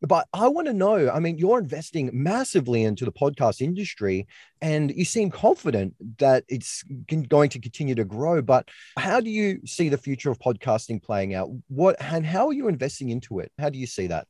But 0.02 0.28
I 0.34 0.48
want 0.48 0.68
to 0.68 0.74
know 0.74 1.12
I 1.12 1.20
mean, 1.20 1.38
you're 1.38 1.60
investing 1.60 2.10
massively 2.12 2.84
into 2.84 3.06
the 3.06 3.12
podcast 3.12 3.62
industry 3.62 4.28
and 4.62 4.92
you 4.92 5.06
seem 5.06 5.30
confident 5.30 5.94
that 6.18 6.44
it's 6.48 6.84
going 7.30 7.50
to 7.50 7.60
continue 7.60 7.94
to 7.96 8.06
grow. 8.06 8.42
But 8.42 8.70
how 8.98 9.20
do 9.20 9.30
you 9.30 9.60
see 9.66 9.90
the 9.90 9.98
future 9.98 10.32
of 10.32 10.40
podcasting 10.40 11.04
playing 11.04 11.36
out? 11.36 11.50
What 11.68 11.98
and 12.00 12.26
how 12.26 12.48
are 12.48 12.54
you 12.54 12.68
investing 12.68 13.10
into 13.10 13.40
it? 13.40 13.52
How 13.60 13.70
do 13.70 13.78
you 13.78 13.88
see 13.88 14.08
that? 14.08 14.28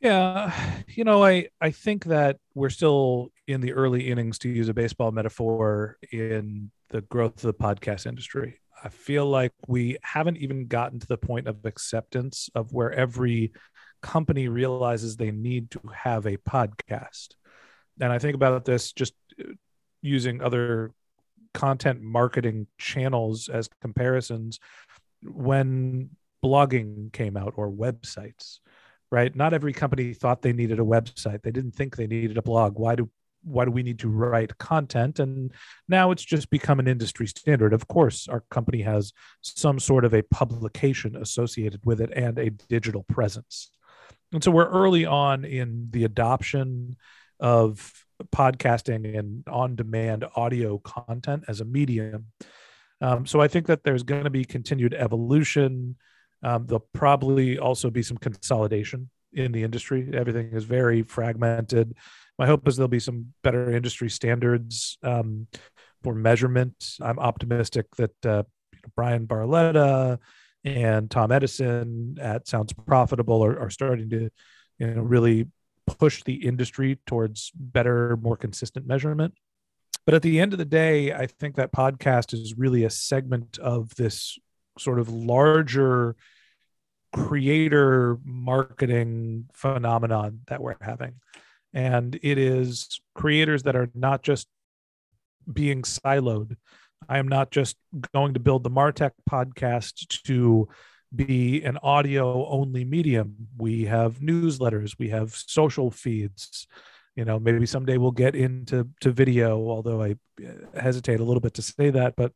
Yeah, 0.00 0.54
you 0.88 1.04
know, 1.04 1.24
I 1.24 1.48
I 1.60 1.70
think 1.70 2.04
that 2.04 2.38
we're 2.54 2.70
still 2.70 3.30
in 3.46 3.60
the 3.60 3.72
early 3.72 4.10
innings, 4.10 4.38
to 4.40 4.48
use 4.48 4.68
a 4.68 4.74
baseball 4.74 5.12
metaphor, 5.12 5.98
in 6.10 6.70
the 6.90 7.02
growth 7.02 7.36
of 7.36 7.42
the 7.42 7.54
podcast 7.54 8.06
industry. 8.06 8.60
I 8.82 8.88
feel 8.88 9.26
like 9.26 9.52
we 9.66 9.96
haven't 10.02 10.36
even 10.38 10.66
gotten 10.66 11.00
to 11.00 11.06
the 11.06 11.16
point 11.16 11.48
of 11.48 11.64
acceptance 11.64 12.50
of 12.54 12.72
where 12.72 12.92
every 12.92 13.52
company 14.02 14.48
realizes 14.48 15.16
they 15.16 15.30
need 15.30 15.70
to 15.70 15.80
have 15.94 16.26
a 16.26 16.36
podcast. 16.36 17.28
And 18.00 18.12
I 18.12 18.18
think 18.18 18.34
about 18.34 18.64
this 18.64 18.92
just 18.92 19.14
uh, 19.40 19.52
using 20.02 20.42
other 20.42 20.92
content 21.54 22.02
marketing 22.02 22.66
channels 22.78 23.48
as 23.48 23.68
comparisons 23.80 24.58
when 25.22 26.10
blogging 26.44 27.12
came 27.12 27.36
out 27.36 27.54
or 27.56 27.70
websites 27.70 28.58
right 29.10 29.34
not 29.34 29.54
every 29.54 29.72
company 29.72 30.12
thought 30.12 30.42
they 30.42 30.52
needed 30.52 30.78
a 30.78 30.82
website 30.82 31.40
they 31.42 31.52
didn't 31.52 31.70
think 31.70 31.96
they 31.96 32.06
needed 32.06 32.36
a 32.36 32.42
blog 32.42 32.78
why 32.78 32.94
do 32.94 33.08
why 33.44 33.64
do 33.64 33.70
we 33.70 33.82
need 33.82 33.98
to 33.98 34.08
write 34.08 34.56
content 34.58 35.18
and 35.18 35.52
now 35.88 36.10
it's 36.10 36.24
just 36.24 36.50
become 36.50 36.80
an 36.80 36.88
industry 36.88 37.26
standard 37.26 37.72
of 37.72 37.86
course 37.88 38.26
our 38.28 38.42
company 38.50 38.82
has 38.82 39.12
some 39.42 39.78
sort 39.78 40.04
of 40.04 40.14
a 40.14 40.22
publication 40.22 41.14
associated 41.16 41.80
with 41.84 42.00
it 42.00 42.10
and 42.14 42.38
a 42.38 42.50
digital 42.50 43.04
presence 43.04 43.70
and 44.32 44.42
so 44.42 44.50
we're 44.50 44.68
early 44.68 45.06
on 45.06 45.44
in 45.44 45.88
the 45.90 46.04
adoption 46.04 46.96
of 47.40 47.92
podcasting 48.34 49.18
and 49.18 49.44
on 49.48 49.76
demand 49.76 50.24
audio 50.36 50.78
content 50.78 51.44
as 51.48 51.60
a 51.60 51.64
medium. 51.64 52.26
Um, 53.00 53.26
so 53.26 53.40
I 53.40 53.48
think 53.48 53.66
that 53.66 53.84
there's 53.84 54.02
going 54.02 54.24
to 54.24 54.30
be 54.30 54.44
continued 54.44 54.94
evolution. 54.94 55.96
Um, 56.42 56.66
there'll 56.66 56.88
probably 56.92 57.58
also 57.58 57.90
be 57.90 58.02
some 58.02 58.16
consolidation 58.16 59.10
in 59.32 59.52
the 59.52 59.62
industry. 59.62 60.10
Everything 60.12 60.52
is 60.52 60.64
very 60.64 61.02
fragmented. 61.02 61.94
My 62.38 62.46
hope 62.46 62.66
is 62.66 62.76
there'll 62.76 62.88
be 62.88 63.00
some 63.00 63.32
better 63.42 63.70
industry 63.70 64.10
standards 64.10 64.98
um, 65.02 65.46
for 66.02 66.14
measurement. 66.14 66.96
I'm 67.00 67.18
optimistic 67.18 67.86
that 67.96 68.26
uh, 68.26 68.42
Bryan 68.96 69.26
Barletta, 69.26 70.18
and 70.64 71.10
Tom 71.10 71.30
Edison 71.30 72.16
at 72.20 72.48
Sounds 72.48 72.72
Profitable 72.72 73.44
are, 73.44 73.58
are 73.60 73.70
starting 73.70 74.08
to, 74.10 74.30
you 74.78 74.86
know, 74.86 75.02
really 75.02 75.46
push 75.86 76.22
the 76.24 76.34
industry 76.34 76.98
towards 77.06 77.52
better, 77.54 78.16
more 78.16 78.36
consistent 78.36 78.86
measurement. 78.86 79.34
But 80.06 80.14
at 80.14 80.22
the 80.22 80.40
end 80.40 80.52
of 80.52 80.58
the 80.58 80.64
day, 80.64 81.12
I 81.12 81.26
think 81.26 81.56
that 81.56 81.72
podcast 81.72 82.32
is 82.32 82.56
really 82.56 82.84
a 82.84 82.90
segment 82.90 83.58
of 83.58 83.94
this 83.96 84.38
sort 84.78 84.98
of 84.98 85.08
larger 85.08 86.16
creator 87.12 88.18
marketing 88.24 89.46
phenomenon 89.52 90.40
that 90.48 90.60
we're 90.60 90.76
having. 90.80 91.14
And 91.74 92.18
it 92.22 92.38
is 92.38 93.00
creators 93.14 93.64
that 93.64 93.76
are 93.76 93.90
not 93.94 94.22
just 94.22 94.48
being 95.52 95.82
siloed 95.82 96.56
I 97.08 97.18
am 97.18 97.28
not 97.28 97.50
just 97.50 97.76
going 98.12 98.34
to 98.34 98.40
build 98.40 98.64
the 98.64 98.70
Martech 98.70 99.12
podcast 99.30 100.22
to 100.24 100.68
be 101.14 101.62
an 101.62 101.78
audio 101.82 102.46
only 102.48 102.84
medium. 102.84 103.48
We 103.56 103.84
have 103.84 104.18
newsletters, 104.18 104.96
we 104.98 105.10
have 105.10 105.34
social 105.34 105.90
feeds. 105.90 106.66
You 107.14 107.24
know, 107.24 107.38
maybe 107.38 107.66
someday 107.66 107.96
we'll 107.96 108.10
get 108.10 108.34
into 108.34 108.88
to 109.00 109.12
video, 109.12 109.68
although 109.68 110.02
I 110.02 110.16
uh, 110.44 110.80
hesitate 110.80 111.20
a 111.20 111.24
little 111.24 111.40
bit 111.40 111.54
to 111.54 111.62
say 111.62 111.90
that, 111.90 112.14
but 112.16 112.32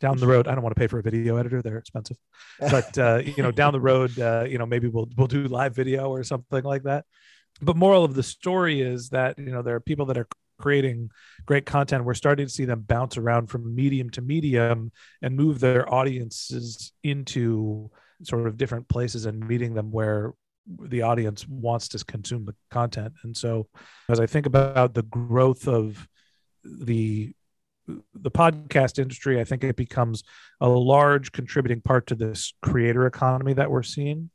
down 0.00 0.18
the 0.18 0.26
road, 0.26 0.46
I 0.46 0.54
don't 0.54 0.62
want 0.62 0.76
to 0.76 0.78
pay 0.78 0.86
for 0.86 0.98
a 0.98 1.02
video 1.02 1.36
editor; 1.36 1.62
they're 1.62 1.78
expensive. 1.78 2.18
But 2.60 2.96
uh, 2.98 3.22
you 3.24 3.42
know, 3.42 3.50
down 3.50 3.72
the 3.72 3.80
road, 3.80 4.18
uh, 4.18 4.44
you 4.46 4.58
know, 4.58 4.66
maybe 4.66 4.88
we'll 4.88 5.08
we'll 5.16 5.26
do 5.26 5.44
live 5.44 5.74
video 5.74 6.10
or 6.10 6.22
something 6.24 6.62
like 6.62 6.82
that. 6.82 7.06
But 7.60 7.76
moral 7.76 8.04
of 8.04 8.14
the 8.14 8.22
story 8.22 8.80
is 8.80 9.10
that 9.10 9.38
you 9.38 9.50
know 9.50 9.62
there 9.62 9.74
are 9.74 9.80
people 9.80 10.06
that 10.06 10.18
are 10.18 10.28
creating 10.58 11.10
great 11.46 11.66
content, 11.66 12.04
we're 12.04 12.14
starting 12.14 12.46
to 12.46 12.52
see 12.52 12.64
them 12.64 12.80
bounce 12.80 13.16
around 13.16 13.46
from 13.46 13.74
medium 13.74 14.10
to 14.10 14.20
medium 14.20 14.90
and 15.22 15.36
move 15.36 15.60
their 15.60 15.92
audiences 15.92 16.92
into 17.02 17.90
sort 18.22 18.46
of 18.46 18.56
different 18.56 18.88
places 18.88 19.26
and 19.26 19.46
meeting 19.46 19.74
them 19.74 19.90
where 19.90 20.34
the 20.66 21.02
audience 21.02 21.46
wants 21.48 21.88
to 21.88 22.04
consume 22.04 22.44
the 22.44 22.54
content. 22.70 23.12
And 23.22 23.36
so 23.36 23.68
as 24.08 24.20
I 24.20 24.26
think 24.26 24.46
about 24.46 24.94
the 24.94 25.04
growth 25.04 25.66
of 25.66 26.06
the 26.64 27.32
the 28.12 28.30
podcast 28.30 28.98
industry, 28.98 29.40
I 29.40 29.44
think 29.44 29.64
it 29.64 29.76
becomes 29.76 30.22
a 30.60 30.68
large 30.68 31.32
contributing 31.32 31.80
part 31.80 32.06
to 32.08 32.14
this 32.14 32.52
creator 32.60 33.06
economy 33.06 33.54
that 33.54 33.70
we're 33.70 33.82
seeing. 33.82 34.28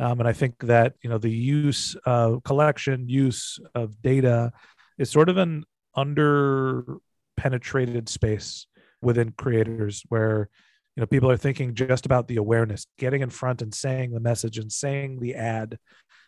Um, 0.00 0.18
and 0.18 0.28
I 0.28 0.32
think 0.32 0.58
that 0.60 0.94
you 1.02 1.10
know 1.10 1.18
the 1.18 1.30
use 1.30 1.94
of 2.06 2.42
collection, 2.42 3.08
use 3.08 3.60
of 3.74 4.00
data, 4.00 4.50
is 4.98 5.10
sort 5.10 5.28
of 5.28 5.36
an 5.36 5.64
under 5.94 6.84
penetrated 7.36 8.08
space 8.08 8.66
within 9.02 9.32
creators 9.32 10.02
where 10.08 10.48
you 10.96 11.02
know 11.02 11.06
people 11.06 11.30
are 11.30 11.36
thinking 11.36 11.74
just 11.74 12.06
about 12.06 12.28
the 12.28 12.36
awareness 12.36 12.86
getting 12.98 13.20
in 13.20 13.28
front 13.28 13.60
and 13.60 13.74
saying 13.74 14.12
the 14.12 14.20
message 14.20 14.56
and 14.56 14.72
saying 14.72 15.20
the 15.20 15.34
ad. 15.34 15.78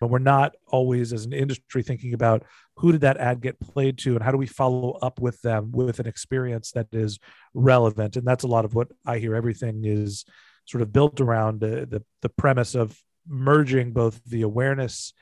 But 0.01 0.09
we're 0.09 0.19
not 0.19 0.55
always 0.67 1.13
as 1.13 1.25
an 1.25 1.33
industry 1.33 1.83
thinking 1.83 2.13
about 2.13 2.45
who 2.77 2.93
did 2.93 3.03
that 3.03 3.19
ad 3.19 3.41
get 3.41 3.61
played 3.61 3.99
to 3.99 4.15
and 4.15 4.23
how 4.23 4.33
do 4.33 4.37
we 4.37 4.47
follow 4.47 4.99
up 5.01 5.19
with 5.21 5.41
them 5.43 5.71
with 5.73 5.99
an 5.99 6.09
experience 6.09 6.73
that 6.73 6.89
is 6.93 7.19
relevant. 7.55 8.17
And 8.17 8.27
that's 8.27 8.45
a 8.45 8.49
lot 8.49 8.65
of 8.65 8.75
what 8.75 8.89
i 9.07 9.19
hear 9.19 9.37
everything 9.37 9.85
is 9.85 10.25
sort 10.65 10.83
of 10.83 10.93
built 10.93 11.21
around 11.21 11.61
the, 11.61 11.87
the, 11.87 12.03
the 12.21 12.29
premise 12.29 12.75
of 12.75 12.99
merging 13.27 13.93
both 13.93 14.23
the 14.25 14.43
awareness 14.43 15.13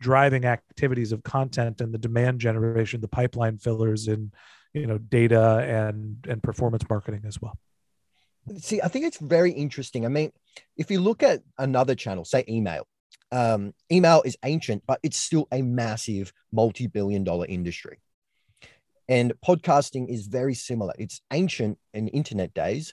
driving 0.00 0.44
activities 0.44 1.12
of 1.12 1.22
content 1.22 1.80
and 1.80 1.94
the 1.94 1.98
demand 1.98 2.40
generation, 2.40 3.00
the 3.00 3.08
pipeline 3.08 3.56
fillers 3.56 4.08
in, 4.08 4.32
you 4.74 4.86
know, 4.86 4.98
data 4.98 5.58
and 5.66 6.26
and 6.28 6.42
performance 6.42 6.82
marketing 6.88 7.22
as 7.26 7.40
well. 7.40 7.56
See, 8.58 8.80
I 8.82 8.88
think 8.88 9.04
it's 9.04 9.18
very 9.18 9.52
interesting. 9.52 10.04
I 10.04 10.08
mean, 10.08 10.32
if 10.76 10.90
you 10.90 11.00
look 11.00 11.22
at 11.22 11.42
another 11.58 11.94
channel, 11.94 12.24
say 12.24 12.44
email, 12.48 12.86
um, 13.30 13.72
email 13.90 14.22
is 14.24 14.36
ancient, 14.44 14.82
but 14.86 14.98
it's 15.02 15.16
still 15.16 15.46
a 15.52 15.62
massive 15.62 16.32
multi-billion 16.50 17.22
dollar 17.24 17.46
industry. 17.46 18.00
And 19.08 19.32
podcasting 19.46 20.08
is 20.08 20.26
very 20.26 20.54
similar. 20.54 20.94
It's 20.98 21.20
ancient 21.32 21.78
in 21.94 22.08
internet 22.08 22.52
days, 22.54 22.92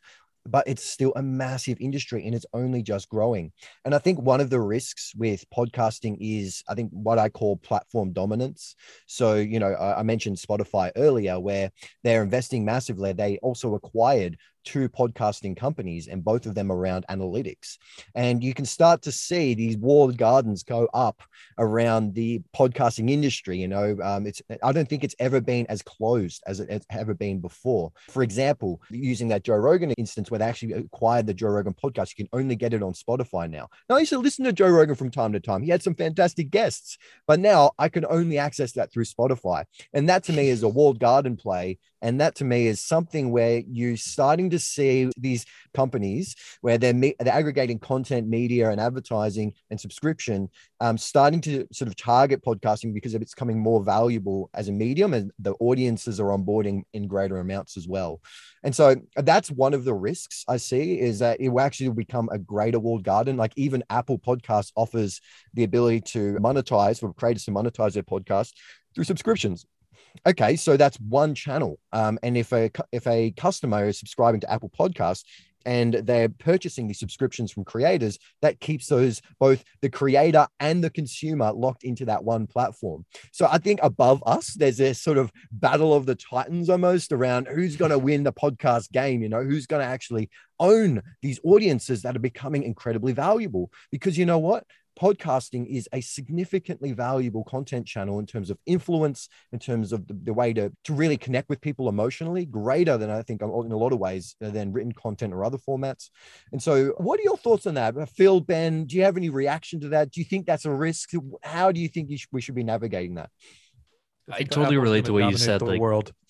but 0.49 0.67
it's 0.67 0.83
still 0.83 1.13
a 1.15 1.21
massive 1.21 1.77
industry 1.79 2.25
and 2.25 2.33
it's 2.33 2.45
only 2.53 2.81
just 2.81 3.09
growing. 3.09 3.51
And 3.85 3.93
I 3.93 3.97
think 3.97 4.19
one 4.19 4.41
of 4.41 4.49
the 4.49 4.59
risks 4.59 5.13
with 5.15 5.43
podcasting 5.55 6.17
is, 6.19 6.63
I 6.67 6.75
think, 6.75 6.89
what 6.91 7.19
I 7.19 7.29
call 7.29 7.57
platform 7.57 8.13
dominance. 8.13 8.75
So, 9.05 9.35
you 9.35 9.59
know, 9.59 9.75
I 9.75 10.03
mentioned 10.03 10.37
Spotify 10.37 10.91
earlier, 10.95 11.39
where 11.39 11.71
they're 12.03 12.23
investing 12.23 12.65
massively. 12.65 13.13
They 13.13 13.37
also 13.39 13.75
acquired 13.75 14.37
two 14.63 14.89
podcasting 14.89 15.55
companies 15.55 16.07
and 16.07 16.23
both 16.23 16.45
of 16.45 16.55
them 16.55 16.71
around 16.71 17.05
analytics. 17.09 17.77
And 18.15 18.43
you 18.43 18.53
can 18.53 18.65
start 18.65 19.01
to 19.03 19.11
see 19.11 19.53
these 19.53 19.77
walled 19.77 20.17
gardens 20.17 20.63
go 20.63 20.87
up 20.93 21.21
around 21.57 22.13
the 22.13 22.41
podcasting 22.55 23.09
industry 23.09 23.57
you 23.57 23.67
know 23.67 23.97
um, 24.03 24.25
it's 24.25 24.41
i 24.63 24.71
don't 24.71 24.87
think 24.87 25.03
it's 25.03 25.15
ever 25.19 25.41
been 25.41 25.65
as 25.67 25.81
closed 25.81 26.41
as 26.47 26.59
it 26.59 26.69
has 26.71 26.85
ever 26.91 27.13
been 27.13 27.39
before. 27.39 27.91
For 28.09 28.23
example 28.23 28.81
using 28.89 29.27
that 29.29 29.43
joe 29.43 29.55
rogan 29.55 29.91
instance 29.91 30.31
where 30.31 30.39
they 30.39 30.45
actually 30.45 30.73
acquired 30.73 31.27
the 31.27 31.33
joe 31.33 31.49
rogan 31.49 31.73
podcast 31.73 32.09
you 32.17 32.25
can 32.25 32.39
only 32.39 32.55
get 32.55 32.73
it 32.73 32.83
on 32.83 32.93
spotify 32.93 33.49
now. 33.49 33.67
Now 33.89 33.95
i 33.95 33.99
used 33.99 34.11
to 34.11 34.19
listen 34.19 34.45
to 34.45 34.53
joe 34.53 34.69
rogan 34.69 34.95
from 34.95 35.11
time 35.11 35.33
to 35.33 35.39
time. 35.39 35.63
He 35.63 35.69
had 35.69 35.83
some 35.83 35.95
fantastic 35.95 36.49
guests 36.49 36.97
but 37.27 37.39
now 37.39 37.71
i 37.77 37.89
can 37.89 38.05
only 38.05 38.37
access 38.37 38.73
that 38.73 38.91
through 38.91 39.05
spotify. 39.05 39.65
And 39.93 40.09
that 40.09 40.23
to 40.25 40.33
me 40.33 40.49
is 40.49 40.63
a 40.63 40.69
walled 40.69 40.99
garden 40.99 41.35
play 41.35 41.77
and 42.01 42.21
that 42.21 42.35
to 42.35 42.45
me 42.45 42.67
is 42.67 42.81
something 42.81 43.31
where 43.31 43.61
you're 43.67 43.97
starting 43.97 44.49
to 44.51 44.59
see 44.59 45.09
these 45.17 45.45
companies 45.73 46.35
where 46.61 46.77
they're, 46.77 46.93
me- 46.93 47.15
they're 47.19 47.33
aggregating 47.33 47.79
content, 47.79 48.27
media, 48.27 48.69
and 48.69 48.79
advertising 48.79 49.53
and 49.69 49.79
subscription, 49.79 50.49
um, 50.79 50.97
starting 50.97 51.41
to 51.41 51.67
sort 51.71 51.87
of 51.87 51.95
target 51.95 52.43
podcasting 52.43 52.93
because 52.93 53.13
it's 53.13 53.33
becoming 53.33 53.59
more 53.59 53.83
valuable 53.83 54.49
as 54.53 54.67
a 54.67 54.71
medium 54.71 55.13
and 55.13 55.31
the 55.39 55.53
audiences 55.59 56.19
are 56.19 56.27
onboarding 56.27 56.83
in 56.93 57.07
greater 57.07 57.37
amounts 57.37 57.77
as 57.77 57.87
well. 57.87 58.21
And 58.63 58.75
so 58.75 58.95
that's 59.15 59.51
one 59.51 59.73
of 59.73 59.83
the 59.85 59.93
risks 59.93 60.43
I 60.47 60.57
see 60.57 60.99
is 60.99 61.19
that 61.19 61.39
it 61.39 61.49
will 61.49 61.61
actually 61.61 61.89
become 61.91 62.29
a 62.31 62.37
greater 62.37 62.79
walled 62.79 63.03
garden. 63.03 63.37
Like 63.37 63.53
even 63.55 63.83
Apple 63.89 64.19
Podcasts 64.19 64.71
offers 64.75 65.21
the 65.53 65.63
ability 65.63 66.01
to 66.01 66.35
monetize 66.35 66.99
for 66.99 67.13
creators 67.13 67.45
to 67.45 67.51
monetize 67.51 67.93
their 67.93 68.03
podcast 68.03 68.53
through 68.95 69.05
subscriptions 69.05 69.65
Okay, 70.27 70.55
so 70.55 70.77
that's 70.77 70.97
one 70.99 71.35
channel. 71.35 71.79
Um, 71.93 72.19
and 72.23 72.37
if 72.37 72.51
a 72.51 72.71
if 72.91 73.07
a 73.07 73.31
customer 73.31 73.87
is 73.87 73.99
subscribing 73.99 74.41
to 74.41 74.51
Apple 74.51 74.71
Podcasts 74.77 75.23
and 75.65 75.93
they're 75.93 76.29
purchasing 76.29 76.87
these 76.87 76.99
subscriptions 76.99 77.51
from 77.51 77.63
creators, 77.63 78.17
that 78.41 78.59
keeps 78.59 78.87
those 78.87 79.21
both 79.39 79.63
the 79.81 79.89
creator 79.89 80.47
and 80.59 80.83
the 80.83 80.89
consumer 80.89 81.51
locked 81.51 81.83
into 81.83 82.05
that 82.05 82.23
one 82.23 82.47
platform. 82.47 83.05
So 83.31 83.47
I 83.49 83.57
think 83.57 83.79
above 83.83 84.23
us, 84.25 84.53
there's 84.53 84.77
this 84.77 85.01
sort 85.01 85.17
of 85.17 85.31
battle 85.51 85.93
of 85.93 86.05
the 86.05 86.15
titans 86.15 86.69
almost 86.69 87.11
around 87.11 87.47
who's 87.47 87.75
going 87.75 87.91
to 87.91 87.99
win 87.99 88.23
the 88.23 88.33
podcast 88.33 88.91
game. 88.91 89.21
You 89.21 89.29
know, 89.29 89.43
who's 89.43 89.67
going 89.67 89.81
to 89.81 89.87
actually 89.87 90.29
own 90.59 91.01
these 91.21 91.39
audiences 91.43 92.01
that 92.01 92.15
are 92.15 92.19
becoming 92.19 92.63
incredibly 92.63 93.13
valuable? 93.13 93.71
Because 93.91 94.17
you 94.17 94.25
know 94.25 94.39
what? 94.39 94.65
Podcasting 94.99 95.65
is 95.67 95.87
a 95.93 96.01
significantly 96.01 96.91
valuable 96.91 97.43
content 97.43 97.87
channel 97.87 98.19
in 98.19 98.25
terms 98.25 98.49
of 98.49 98.57
influence, 98.65 99.29
in 99.51 99.59
terms 99.59 99.93
of 99.93 100.07
the, 100.07 100.17
the, 100.23 100.33
way 100.33 100.53
to, 100.53 100.71
to 100.83 100.93
really 100.93 101.17
connect 101.17 101.49
with 101.49 101.61
people 101.61 101.87
emotionally, 101.87 102.45
greater 102.45 102.97
than 102.97 103.09
I 103.09 103.21
think 103.21 103.41
in 103.41 103.49
a 103.49 103.77
lot 103.77 103.93
of 103.93 103.99
ways 103.99 104.35
than 104.39 104.73
written 104.73 104.91
content 104.91 105.33
or 105.33 105.45
other 105.45 105.57
formats. 105.57 106.09
And 106.51 106.61
so, 106.61 106.93
what 106.97 107.19
are 107.19 107.23
your 107.23 107.37
thoughts 107.37 107.65
on 107.65 107.75
that? 107.75 107.97
Uh, 107.97 108.05
Phil, 108.05 108.41
Ben, 108.41 108.85
do 108.85 108.97
you 108.97 109.03
have 109.03 109.17
any 109.17 109.29
reaction 109.29 109.79
to 109.81 109.89
that? 109.89 110.11
Do 110.11 110.19
you 110.19 110.25
think 110.25 110.45
that's 110.45 110.65
a 110.65 110.71
risk? 110.71 111.11
How 111.43 111.71
do 111.71 111.79
you 111.79 111.87
think 111.87 112.09
you 112.09 112.17
should, 112.17 112.29
we 112.31 112.41
should 112.41 112.55
be 112.55 112.63
navigating 112.63 113.15
that? 113.15 113.29
I 114.31 114.43
totally 114.43 114.77
relate 114.77 115.05
to 115.05 115.13
what 115.13 115.29
you 115.31 115.37
said. 115.37 115.61
The 115.61 115.65
like 115.65 115.79
world, 115.79 116.13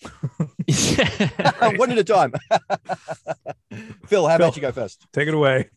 one 1.76 1.90
at 1.90 1.98
a 1.98 2.04
time. 2.04 2.32
Phil, 4.06 4.26
how 4.26 4.36
Phil, 4.38 4.46
about 4.46 4.56
you 4.56 4.62
go 4.62 4.72
first? 4.72 5.06
Take 5.12 5.28
it 5.28 5.34
away. 5.34 5.68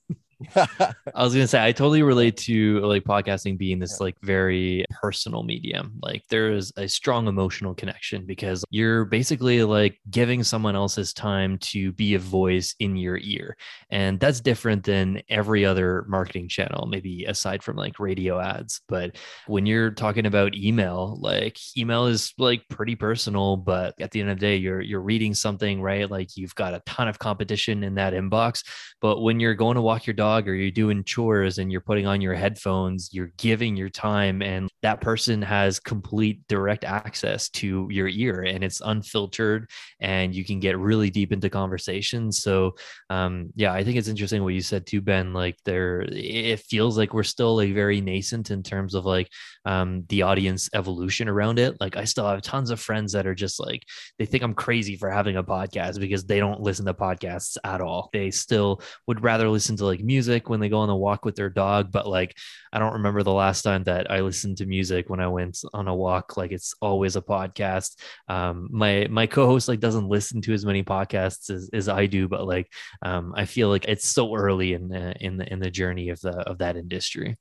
I 0.56 1.24
was 1.24 1.34
gonna 1.34 1.48
say 1.48 1.64
I 1.64 1.72
totally 1.72 2.04
relate 2.04 2.38
to 2.38 2.80
like 2.82 3.04
podcasting 3.04 3.58
being 3.58 3.80
this 3.80 4.00
like 4.00 4.16
very 4.22 4.86
personal 5.02 5.44
medium. 5.44 5.94
Like 6.02 6.24
there 6.30 6.52
is 6.52 6.72
a 6.78 6.88
strong 6.88 7.28
emotional 7.28 7.74
connection 7.74 8.26
because 8.26 8.64
you're 8.70 9.06
basically 9.06 9.64
like 9.64 10.00
giving 10.10 10.44
someone 10.44 10.76
else's 10.76 11.14
time 11.14 11.58
to 11.60 11.92
be 11.94 12.16
a 12.16 12.20
voice 12.20 12.76
in 12.80 12.96
your 12.96 13.18
ear. 13.22 13.56
And 13.90 14.20
that's 14.20 14.42
different 14.42 14.84
than 14.84 15.22
every 15.30 15.66
other 15.66 16.06
marketing 16.08 16.50
channel, 16.50 16.88
maybe 16.88 17.26
aside 17.26 17.64
from 17.64 17.76
like 17.76 18.00
radio 18.00 18.40
ads. 18.40 18.82
But 18.88 19.18
when 19.48 19.66
you're 19.66 19.92
talking 19.92 20.26
about 20.26 20.56
email, 20.56 21.18
like 21.22 21.58
email 21.78 22.08
is 22.08 22.34
like 22.38 22.68
pretty 22.70 22.96
personal, 22.96 23.58
but 23.58 23.96
at 24.00 24.12
the 24.12 24.22
end 24.22 24.30
of 24.30 24.40
the 24.40 24.46
day, 24.46 24.58
you're 24.58 24.82
you're 24.82 25.02
reading 25.02 25.34
something, 25.34 25.82
right? 25.82 26.10
Like 26.10 26.36
you've 26.36 26.56
got 26.56 26.74
a 26.74 26.82
ton 26.86 27.08
of 27.08 27.20
competition 27.20 27.84
in 27.84 27.96
that 27.96 28.14
inbox. 28.14 28.64
But 29.02 29.22
when 29.22 29.40
you're 29.40 29.56
going 29.56 29.76
to 29.76 29.82
walk 29.82 30.06
your 30.06 30.14
dog 30.14 30.33
dog 30.34 30.48
or 30.48 30.56
you're 30.56 30.72
doing 30.72 31.04
chores 31.04 31.58
and 31.58 31.72
you're 31.72 31.82
putting 31.82 32.08
on 32.08 32.22
your 32.22 32.34
headphones, 32.34 33.10
you're 33.14 33.32
giving 33.38 33.76
your 33.76 33.90
time, 33.90 34.42
and 34.42 34.70
that 34.82 35.02
person 35.02 35.42
has 35.42 35.80
complete 35.80 36.48
direct 36.48 36.84
access 36.84 37.50
to 37.50 37.88
your 37.90 38.08
ear 38.08 38.42
and 38.42 38.64
it's 38.64 38.82
unfiltered 38.82 39.70
and 40.00 40.36
you 40.36 40.44
can 40.44 40.60
get 40.60 40.78
really 40.78 41.10
deep 41.10 41.32
into 41.32 41.50
conversations. 41.50 42.42
So, 42.42 42.76
um, 43.10 43.50
yeah, 43.56 43.74
I 43.74 43.84
think 43.84 43.98
it's 43.98 44.08
interesting 44.08 44.44
what 44.44 44.54
you 44.54 44.62
said 44.62 44.86
too, 44.86 45.02
Ben. 45.02 45.34
Like, 45.34 45.58
there, 45.66 46.02
it 46.02 46.60
feels 46.60 46.98
like 46.98 47.14
we're 47.14 47.24
still 47.24 47.56
like 47.56 47.74
very 47.74 48.02
nascent 48.02 48.52
in 48.52 48.64
terms 48.64 48.96
of 48.96 49.06
like 49.06 49.30
um, 49.66 50.04
the 50.10 50.24
audience 50.24 50.70
evolution 50.74 51.30
around 51.30 51.60
it. 51.60 51.78
Like, 51.80 51.96
I 51.96 52.04
still 52.06 52.28
have 52.28 52.42
tons 52.42 52.72
of 52.72 52.80
friends 52.80 53.14
that 53.14 53.28
are 53.28 53.36
just 53.36 53.60
like, 53.60 53.84
they 54.20 54.26
think 54.26 54.44
I'm 54.44 54.54
crazy 54.54 54.96
for 54.96 55.10
having 55.10 55.38
a 55.38 55.44
podcast 55.44 56.00
because 56.00 56.26
they 56.26 56.40
don't 56.40 56.62
listen 56.62 56.86
to 56.86 56.94
podcasts 56.94 57.58
at 57.64 57.82
all. 57.82 58.10
They 58.12 58.32
still 58.32 58.82
would 59.08 59.24
rather 59.24 59.50
listen 59.50 59.78
to 59.78 59.86
like 59.86 60.02
music 60.02 60.23
music 60.24 60.50
when 60.50 60.62
they 60.62 60.70
go 60.70 60.80
on 60.80 60.90
a 60.90 60.96
walk 60.96 61.26
with 61.26 61.36
their 61.36 61.50
dog, 61.50 61.92
but 61.92 62.08
like 62.08 62.38
I 62.72 62.80
don't 62.80 62.94
remember 62.94 63.24
the 63.24 63.34
last 63.34 63.62
time 63.62 63.84
that 63.84 64.10
I 64.10 64.22
listened 64.22 64.58
to 64.58 64.66
music 64.66 65.10
when 65.10 65.20
I 65.20 65.28
went 65.28 65.60
on 65.74 65.88
a 65.90 65.96
walk. 65.96 66.38
Like 66.38 66.52
it's 66.52 66.74
always 66.82 67.18
a 67.18 67.22
podcast. 67.22 68.00
Um, 68.30 68.70
my 68.72 69.08
my 69.10 69.28
co-host 69.28 69.68
like 69.68 69.82
doesn't 69.82 70.08
listen 70.08 70.42
to 70.42 70.54
as 70.54 70.66
many 70.66 70.84
podcasts 70.84 71.50
as, 71.50 71.70
as 71.74 71.90
I 71.90 72.06
do, 72.06 72.30
but 72.30 72.48
like 72.48 72.72
um, 73.02 73.34
I 73.36 73.46
feel 73.46 73.68
like 73.68 73.86
it's 73.86 74.08
so 74.08 74.34
early 74.34 74.74
in 74.74 74.88
the 74.88 75.14
in 75.20 75.38
the 75.38 75.52
in 75.52 75.60
the 75.60 75.72
journey 75.72 76.10
of 76.10 76.22
the 76.22 76.38
of 76.50 76.60
that 76.60 76.78
industry. 76.78 77.38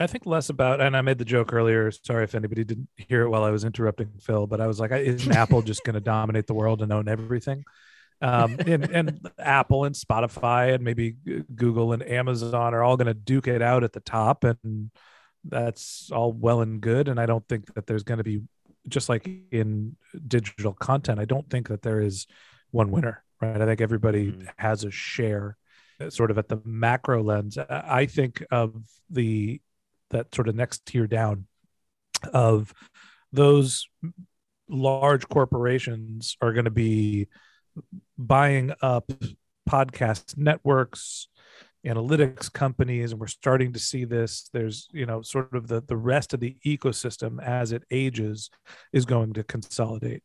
I 0.00 0.06
think 0.06 0.26
less 0.26 0.48
about, 0.48 0.80
and 0.80 0.96
I 0.96 1.02
made 1.02 1.18
the 1.18 1.24
joke 1.24 1.52
earlier. 1.52 1.90
Sorry 1.90 2.24
if 2.24 2.34
anybody 2.34 2.64
didn't 2.64 2.88
hear 2.96 3.22
it 3.22 3.30
while 3.30 3.44
I 3.44 3.50
was 3.50 3.64
interrupting 3.64 4.10
Phil, 4.20 4.46
but 4.46 4.60
I 4.60 4.66
was 4.66 4.80
like, 4.80 4.92
isn't 4.92 5.36
Apple 5.36 5.60
just 5.60 5.84
going 5.84 5.94
to 5.94 6.00
dominate 6.00 6.46
the 6.46 6.54
world 6.54 6.82
and 6.82 6.92
own 6.92 7.08
everything? 7.08 7.64
Um, 8.20 8.56
and, 8.66 8.84
and 8.90 9.30
Apple 9.38 9.84
and 9.84 9.94
Spotify 9.94 10.74
and 10.74 10.82
maybe 10.82 11.16
Google 11.54 11.92
and 11.92 12.02
Amazon 12.02 12.74
are 12.74 12.82
all 12.82 12.96
going 12.96 13.06
to 13.06 13.14
duke 13.14 13.48
it 13.48 13.62
out 13.62 13.84
at 13.84 13.92
the 13.92 14.00
top, 14.00 14.44
and 14.44 14.90
that's 15.44 16.10
all 16.12 16.32
well 16.32 16.60
and 16.60 16.80
good. 16.80 17.08
And 17.08 17.20
I 17.20 17.26
don't 17.26 17.46
think 17.48 17.74
that 17.74 17.86
there's 17.86 18.02
going 18.02 18.18
to 18.18 18.24
be 18.24 18.42
just 18.88 19.08
like 19.08 19.28
in 19.50 19.96
digital 20.26 20.72
content. 20.72 21.20
I 21.20 21.24
don't 21.24 21.48
think 21.48 21.68
that 21.68 21.82
there 21.82 22.00
is 22.00 22.26
one 22.70 22.90
winner, 22.90 23.22
right? 23.40 23.60
I 23.60 23.66
think 23.66 23.80
everybody 23.80 24.32
mm-hmm. 24.32 24.46
has 24.56 24.84
a 24.84 24.90
share, 24.90 25.56
uh, 26.00 26.10
sort 26.10 26.30
of 26.30 26.38
at 26.38 26.48
the 26.48 26.60
macro 26.64 27.22
lens. 27.22 27.58
I 27.58 28.06
think 28.06 28.44
of 28.50 28.74
the 29.10 29.60
that 30.10 30.34
sort 30.34 30.48
of 30.48 30.54
next 30.54 30.86
tier 30.86 31.06
down 31.06 31.46
of 32.32 32.72
those 33.32 33.86
large 34.68 35.28
corporations 35.28 36.36
are 36.40 36.52
going 36.52 36.64
to 36.64 36.70
be 36.70 37.28
buying 38.16 38.72
up 38.82 39.10
podcast 39.68 40.36
networks 40.36 41.28
analytics 41.86 42.52
companies 42.52 43.12
and 43.12 43.20
we're 43.20 43.26
starting 43.26 43.72
to 43.72 43.78
see 43.78 44.04
this. 44.04 44.50
There's 44.52 44.88
you 44.92 45.06
know 45.06 45.22
sort 45.22 45.54
of 45.54 45.68
the 45.68 45.80
the 45.82 45.96
rest 45.96 46.34
of 46.34 46.40
the 46.40 46.56
ecosystem 46.66 47.42
as 47.42 47.72
it 47.72 47.84
ages 47.90 48.50
is 48.92 49.04
going 49.04 49.34
to 49.34 49.44
consolidate. 49.44 50.22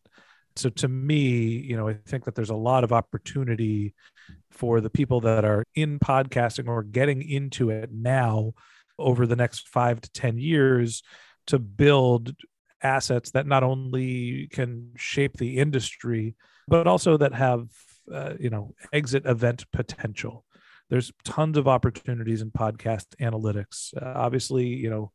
So 0.55 0.69
to 0.69 0.87
me 0.87 1.19
you 1.19 1.75
know 1.75 1.87
i 1.87 1.95
think 2.05 2.25
that 2.25 2.35
there's 2.35 2.51
a 2.51 2.55
lot 2.55 2.83
of 2.83 2.93
opportunity 2.93 3.95
for 4.51 4.81
the 4.81 4.89
people 4.89 5.19
that 5.21 5.43
are 5.43 5.63
in 5.73 5.97
podcasting 5.97 6.67
or 6.67 6.83
getting 6.83 7.27
into 7.27 7.71
it 7.71 7.89
now 7.91 8.53
over 8.99 9.25
the 9.25 9.35
next 9.35 9.67
5 9.69 10.01
to 10.01 10.11
10 10.11 10.37
years 10.37 11.01
to 11.47 11.57
build 11.57 12.35
assets 12.83 13.31
that 13.31 13.47
not 13.47 13.63
only 13.63 14.47
can 14.51 14.91
shape 14.95 15.37
the 15.37 15.57
industry 15.57 16.35
but 16.67 16.87
also 16.87 17.17
that 17.17 17.33
have 17.33 17.67
uh, 18.11 18.33
you 18.39 18.49
know 18.49 18.73
exit 18.91 19.25
event 19.25 19.65
potential. 19.71 20.45
There's 20.89 21.11
tons 21.23 21.57
of 21.57 21.67
opportunities 21.67 22.41
in 22.41 22.51
podcast 22.51 23.05
analytics. 23.21 23.93
Uh, 23.99 24.13
obviously 24.15 24.65
you 24.65 24.89
know 24.89 25.11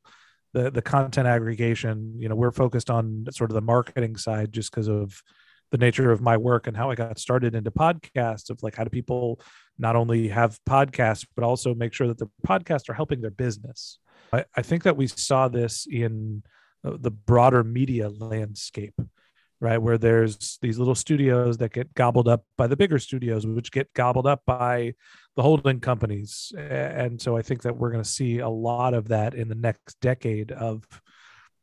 the 0.55 0.71
the 0.71 0.83
content 0.83 1.27
aggregation 1.27 2.15
you 2.19 2.29
know 2.29 2.35
we're 2.35 2.51
focused 2.51 2.91
on 2.91 3.27
sort 3.31 3.51
of 3.51 3.55
the 3.55 3.61
marketing 3.61 4.17
side 4.17 4.53
just 4.53 4.71
because 4.71 4.89
of 4.89 5.23
the 5.71 5.79
nature 5.79 6.11
of 6.11 6.23
my 6.23 6.37
work 6.37 6.67
and 6.67 6.77
how 6.77 6.91
I 6.91 6.95
got 6.95 7.19
started 7.19 7.55
into 7.55 7.71
podcasts 7.71 8.49
of 8.49 8.63
like 8.63 8.75
how 8.75 8.85
do 8.85 8.91
people 8.91 9.41
not 9.79 9.97
only 9.97 10.29
have 10.29 10.59
podcasts 10.69 11.27
but 11.37 11.45
also 11.45 11.75
make 11.75 11.93
sure 11.93 12.07
that 12.07 12.19
the 12.19 12.31
podcasts 12.47 12.89
are 12.89 12.95
helping 12.95 13.21
their 13.21 13.31
business. 13.31 13.99
I, 14.33 14.45
I 14.57 14.63
think 14.63 14.85
that 14.85 14.97
we 14.97 15.07
saw 15.07 15.49
this 15.49 15.87
in 15.91 16.43
the 16.83 17.11
broader 17.11 17.65
media 17.65 18.09
landscape 18.09 18.95
right? 19.61 19.79
Where 19.79 19.99
there's 19.99 20.59
these 20.63 20.79
little 20.79 20.95
studios 20.95 21.59
that 21.59 21.73
get 21.73 21.95
gobbled 21.95 22.29
up 22.29 22.45
by 22.57 22.67
the 22.67 22.77
bigger 22.77 22.99
studios, 22.99 23.47
which 23.47 23.73
get 23.73 23.93
gobbled 23.93 24.27
up 24.27 24.43
by 24.47 24.95
the 25.37 25.43
holding 25.43 25.81
companies. 25.81 26.53
And 26.57 27.21
so 27.21 27.37
I 27.37 27.43
think 27.43 27.63
that 27.63 27.77
we're 27.77 27.91
going 27.91 28.03
to 28.03 28.09
see 28.09 28.39
a 28.39 28.49
lot 28.49 28.95
of 28.95 29.09
that 29.09 29.35
in 29.35 29.49
the 29.49 29.55
next 29.55 30.01
decade 30.01 30.53
of, 30.53 30.85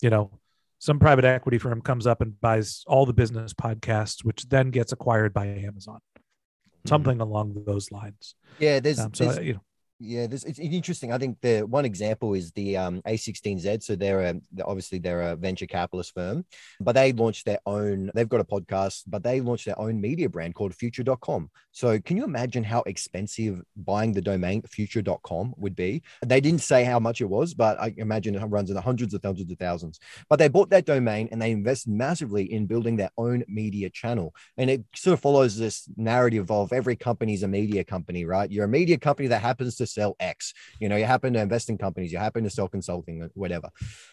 you 0.01 0.09
know, 0.09 0.39
some 0.79 0.99
private 0.99 1.25
equity 1.25 1.57
firm 1.57 1.81
comes 1.81 2.05
up 2.05 2.21
and 2.21 2.39
buys 2.41 2.83
all 2.85 3.05
the 3.05 3.13
business 3.13 3.53
podcasts, 3.53 4.23
which 4.23 4.47
then 4.49 4.71
gets 4.71 4.91
acquired 4.91 5.33
by 5.33 5.47
Amazon, 5.47 5.99
mm-hmm. 6.17 6.89
something 6.89 7.21
along 7.21 7.63
those 7.65 7.91
lines. 7.91 8.35
Yeah, 8.59 8.81
there's, 8.81 8.99
um, 8.99 9.13
so, 9.13 9.25
there's 9.25 9.45
you 9.45 9.53
know, 9.53 9.61
yeah, 9.99 10.27
this 10.27 10.43
it's 10.43 10.59
interesting. 10.59 11.13
I 11.13 11.17
think 11.17 11.39
the 11.41 11.61
one 11.61 11.85
example 11.85 12.33
is 12.33 12.51
the 12.51 12.75
um, 12.75 13.01
A16Z. 13.03 13.83
So 13.83 13.95
they're 13.95 14.21
a, 14.21 14.35
obviously 14.65 14.99
they're 14.99 15.21
a 15.21 15.35
venture 15.35 15.65
capitalist 15.65 16.13
firm, 16.13 16.45
but 16.81 16.93
they 16.93 17.13
launched 17.13 17.45
their 17.45 17.59
own. 17.65 18.11
They've 18.13 18.27
got 18.27 18.41
a 18.41 18.45
podcast, 18.45 19.03
but 19.07 19.23
they 19.23 19.39
launched 19.39 19.65
their 19.65 19.79
own 19.79 20.01
media 20.01 20.27
brand 20.27 20.55
called 20.55 20.75
Future.com. 20.75 21.49
So 21.71 21.99
can 21.99 22.17
you 22.17 22.25
imagine 22.25 22.63
how 22.63 22.83
expensive 22.85 23.61
buying 23.77 24.11
the 24.11 24.21
domain 24.21 24.63
Future.com 24.63 25.53
would 25.57 25.75
be? 25.75 26.03
They 26.25 26.41
didn't 26.41 26.61
say 26.61 26.83
how 26.83 26.99
much 26.99 27.21
it 27.21 27.29
was, 27.29 27.53
but 27.53 27.79
I 27.79 27.93
imagine 27.97 28.35
it 28.35 28.45
runs 28.45 28.69
in 28.69 28.75
the 28.75 28.81
hundreds 28.81 29.13
of 29.13 29.21
thousands 29.21 29.51
of 29.51 29.57
thousands. 29.57 29.99
But 30.29 30.39
they 30.39 30.49
bought 30.49 30.69
that 30.71 30.85
domain 30.85 31.29
and 31.31 31.41
they 31.41 31.51
invest 31.51 31.87
massively 31.87 32.51
in 32.51 32.65
building 32.65 32.97
their 32.97 33.11
own 33.17 33.43
media 33.47 33.89
channel, 33.89 34.35
and 34.57 34.69
it 34.69 34.83
sort 34.93 35.13
of 35.13 35.21
follows 35.21 35.57
this 35.57 35.87
narrative 35.95 36.51
of 36.51 36.73
every 36.73 36.97
company 36.97 37.33
is 37.33 37.43
a 37.43 37.47
media 37.47 37.83
company, 37.83 38.25
right? 38.25 38.51
You're 38.51 38.65
a 38.65 38.69
media 38.69 38.97
company 38.97 39.29
that 39.29 39.41
happens 39.41 39.75
to 39.77 39.84
to 39.85 39.91
sell 39.91 40.15
X. 40.19 40.53
You 40.79 40.89
know, 40.89 40.95
you 40.95 41.05
happen 41.05 41.33
to 41.33 41.41
invest 41.41 41.69
in 41.69 41.77
companies, 41.77 42.11
you 42.11 42.17
happen 42.17 42.43
to 42.43 42.49
sell 42.49 42.67
consulting, 42.67 43.29
whatever. 43.33 43.69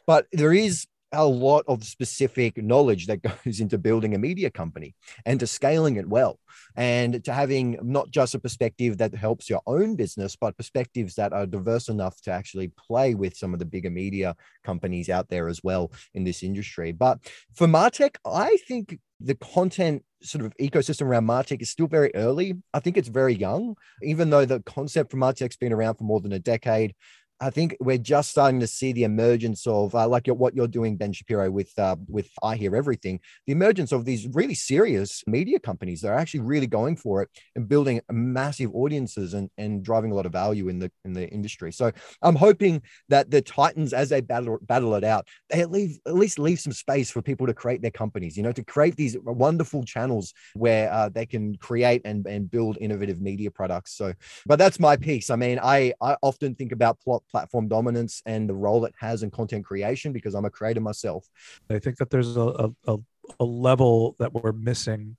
But 0.06 0.26
there 0.32 0.52
is 0.52 0.86
a 1.12 1.26
lot 1.26 1.64
of 1.68 1.84
specific 1.84 2.56
knowledge 2.56 3.06
that 3.06 3.22
goes 3.44 3.60
into 3.60 3.78
building 3.78 4.14
a 4.14 4.18
media 4.18 4.50
company 4.50 4.94
and 5.26 5.40
to 5.40 5.46
scaling 5.46 5.96
it 5.96 6.08
well 6.08 6.38
and 6.76 7.22
to 7.24 7.32
having 7.32 7.78
not 7.82 8.10
just 8.10 8.34
a 8.34 8.38
perspective 8.38 8.98
that 8.98 9.14
helps 9.14 9.50
your 9.50 9.60
own 9.66 9.96
business 9.96 10.36
but 10.36 10.56
perspectives 10.56 11.14
that 11.14 11.32
are 11.32 11.46
diverse 11.46 11.88
enough 11.88 12.20
to 12.22 12.30
actually 12.30 12.68
play 12.68 13.14
with 13.14 13.36
some 13.36 13.52
of 13.52 13.58
the 13.58 13.64
bigger 13.64 13.90
media 13.90 14.34
companies 14.64 15.08
out 15.08 15.28
there 15.28 15.48
as 15.48 15.62
well 15.62 15.92
in 16.14 16.24
this 16.24 16.42
industry. 16.42 16.92
But 16.92 17.18
for 17.54 17.66
martech 17.66 18.16
i 18.24 18.56
think 18.68 18.98
the 19.20 19.34
content 19.36 20.02
sort 20.22 20.44
of 20.44 20.56
ecosystem 20.58 21.02
around 21.02 21.26
martech 21.26 21.62
is 21.62 21.70
still 21.70 21.86
very 21.86 22.10
early. 22.14 22.54
I 22.74 22.80
think 22.80 22.96
it's 22.96 23.08
very 23.08 23.34
young. 23.34 23.76
Even 24.02 24.30
though 24.30 24.44
the 24.44 24.60
concept 24.60 25.10
for 25.10 25.16
martech's 25.16 25.56
been 25.56 25.72
around 25.72 25.96
for 25.96 26.04
more 26.04 26.20
than 26.20 26.32
a 26.32 26.38
decade 26.38 26.94
I 27.42 27.50
think 27.50 27.76
we're 27.80 27.98
just 27.98 28.30
starting 28.30 28.60
to 28.60 28.68
see 28.68 28.92
the 28.92 29.02
emergence 29.02 29.66
of 29.66 29.96
uh, 29.96 30.06
like 30.06 30.28
what 30.28 30.54
you're 30.54 30.68
doing, 30.68 30.96
Ben 30.96 31.12
Shapiro, 31.12 31.50
with 31.50 31.76
uh, 31.76 31.96
with 32.08 32.30
I 32.40 32.54
Hear 32.54 32.76
Everything. 32.76 33.18
The 33.46 33.52
emergence 33.52 33.90
of 33.90 34.04
these 34.04 34.28
really 34.28 34.54
serious 34.54 35.24
media 35.26 35.58
companies 35.58 36.02
that 36.02 36.10
are 36.10 36.18
actually 36.18 36.40
really 36.40 36.68
going 36.68 36.96
for 36.96 37.20
it 37.22 37.30
and 37.56 37.68
building 37.68 38.00
massive 38.12 38.72
audiences 38.72 39.34
and, 39.34 39.50
and 39.58 39.84
driving 39.84 40.12
a 40.12 40.14
lot 40.14 40.24
of 40.24 40.30
value 40.32 40.68
in 40.68 40.78
the 40.78 40.92
in 41.04 41.14
the 41.14 41.28
industry. 41.30 41.72
So 41.72 41.90
I'm 42.22 42.36
hoping 42.36 42.80
that 43.08 43.32
the 43.32 43.42
Titans, 43.42 43.92
as 43.92 44.10
they 44.10 44.20
battle 44.20 44.58
battle 44.62 44.94
it 44.94 45.02
out, 45.02 45.26
they 45.50 45.64
leave 45.64 45.98
at 46.06 46.14
least 46.14 46.38
leave 46.38 46.60
some 46.60 46.72
space 46.72 47.10
for 47.10 47.22
people 47.22 47.48
to 47.48 47.54
create 47.54 47.82
their 47.82 47.90
companies. 47.90 48.36
You 48.36 48.44
know, 48.44 48.52
to 48.52 48.62
create 48.62 48.94
these 48.94 49.16
wonderful 49.20 49.82
channels 49.82 50.32
where 50.54 50.92
uh, 50.92 51.08
they 51.08 51.26
can 51.26 51.56
create 51.56 52.02
and 52.04 52.24
and 52.24 52.48
build 52.48 52.78
innovative 52.80 53.20
media 53.20 53.50
products. 53.50 53.96
So, 53.96 54.14
but 54.46 54.60
that's 54.60 54.78
my 54.78 54.96
piece. 54.96 55.28
I 55.28 55.34
mean, 55.34 55.58
I 55.60 55.92
I 56.00 56.16
often 56.22 56.54
think 56.54 56.70
about 56.70 57.00
plot 57.00 57.24
platform 57.32 57.66
dominance 57.66 58.22
and 58.26 58.48
the 58.48 58.54
role 58.54 58.84
it 58.84 58.94
has 58.98 59.22
in 59.22 59.30
content 59.30 59.64
creation 59.64 60.12
because 60.12 60.34
I'm 60.34 60.44
a 60.44 60.50
creator 60.50 60.80
myself. 60.80 61.26
I 61.70 61.78
think 61.78 61.96
that 61.96 62.10
there's 62.10 62.36
a, 62.36 62.70
a, 62.86 62.98
a 63.40 63.44
level 63.44 64.14
that 64.18 64.32
we're 64.32 64.52
missing, 64.52 65.16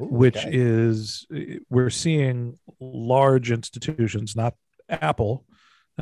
Ooh, 0.00 0.06
which 0.06 0.38
okay. 0.38 0.50
is 0.52 1.26
we're 1.68 1.90
seeing 1.90 2.58
large 2.80 3.50
institutions, 3.52 4.34
not 4.34 4.54
Apple, 4.88 5.44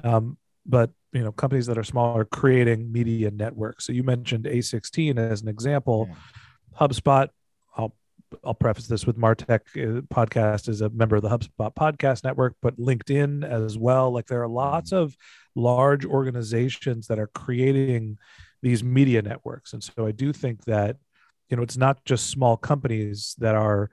um, 0.02 0.38
but 0.64 0.90
you 1.12 1.22
know 1.22 1.32
companies 1.32 1.66
that 1.66 1.78
are 1.78 1.84
smaller 1.84 2.24
creating 2.24 2.90
media 2.92 3.30
networks. 3.30 3.86
So 3.86 3.92
you 3.92 4.04
mentioned 4.04 4.44
A16 4.44 5.18
as 5.18 5.42
an 5.42 5.48
example. 5.48 6.08
Yeah. 6.08 6.16
HubSpot 6.86 7.28
I'll 8.44 8.54
preface 8.54 8.86
this 8.86 9.06
with 9.06 9.16
Martech 9.16 9.60
uh, 9.76 10.02
podcast 10.02 10.68
is 10.68 10.80
a 10.80 10.90
member 10.90 11.16
of 11.16 11.22
the 11.22 11.28
HubSpot 11.28 11.74
podcast 11.74 12.24
network, 12.24 12.56
but 12.60 12.78
LinkedIn 12.78 13.48
as 13.48 13.78
well. 13.78 14.10
Like 14.10 14.26
there 14.26 14.42
are 14.42 14.48
lots 14.48 14.92
of 14.92 15.16
large 15.54 16.04
organizations 16.04 17.06
that 17.08 17.18
are 17.18 17.28
creating 17.28 18.18
these 18.62 18.82
media 18.84 19.22
networks. 19.22 19.72
And 19.72 19.82
so 19.82 20.06
I 20.06 20.12
do 20.12 20.32
think 20.32 20.64
that, 20.64 20.96
you 21.48 21.56
know, 21.56 21.62
it's 21.62 21.76
not 21.76 22.04
just 22.04 22.30
small 22.30 22.56
companies 22.56 23.34
that 23.38 23.54
are 23.54 23.90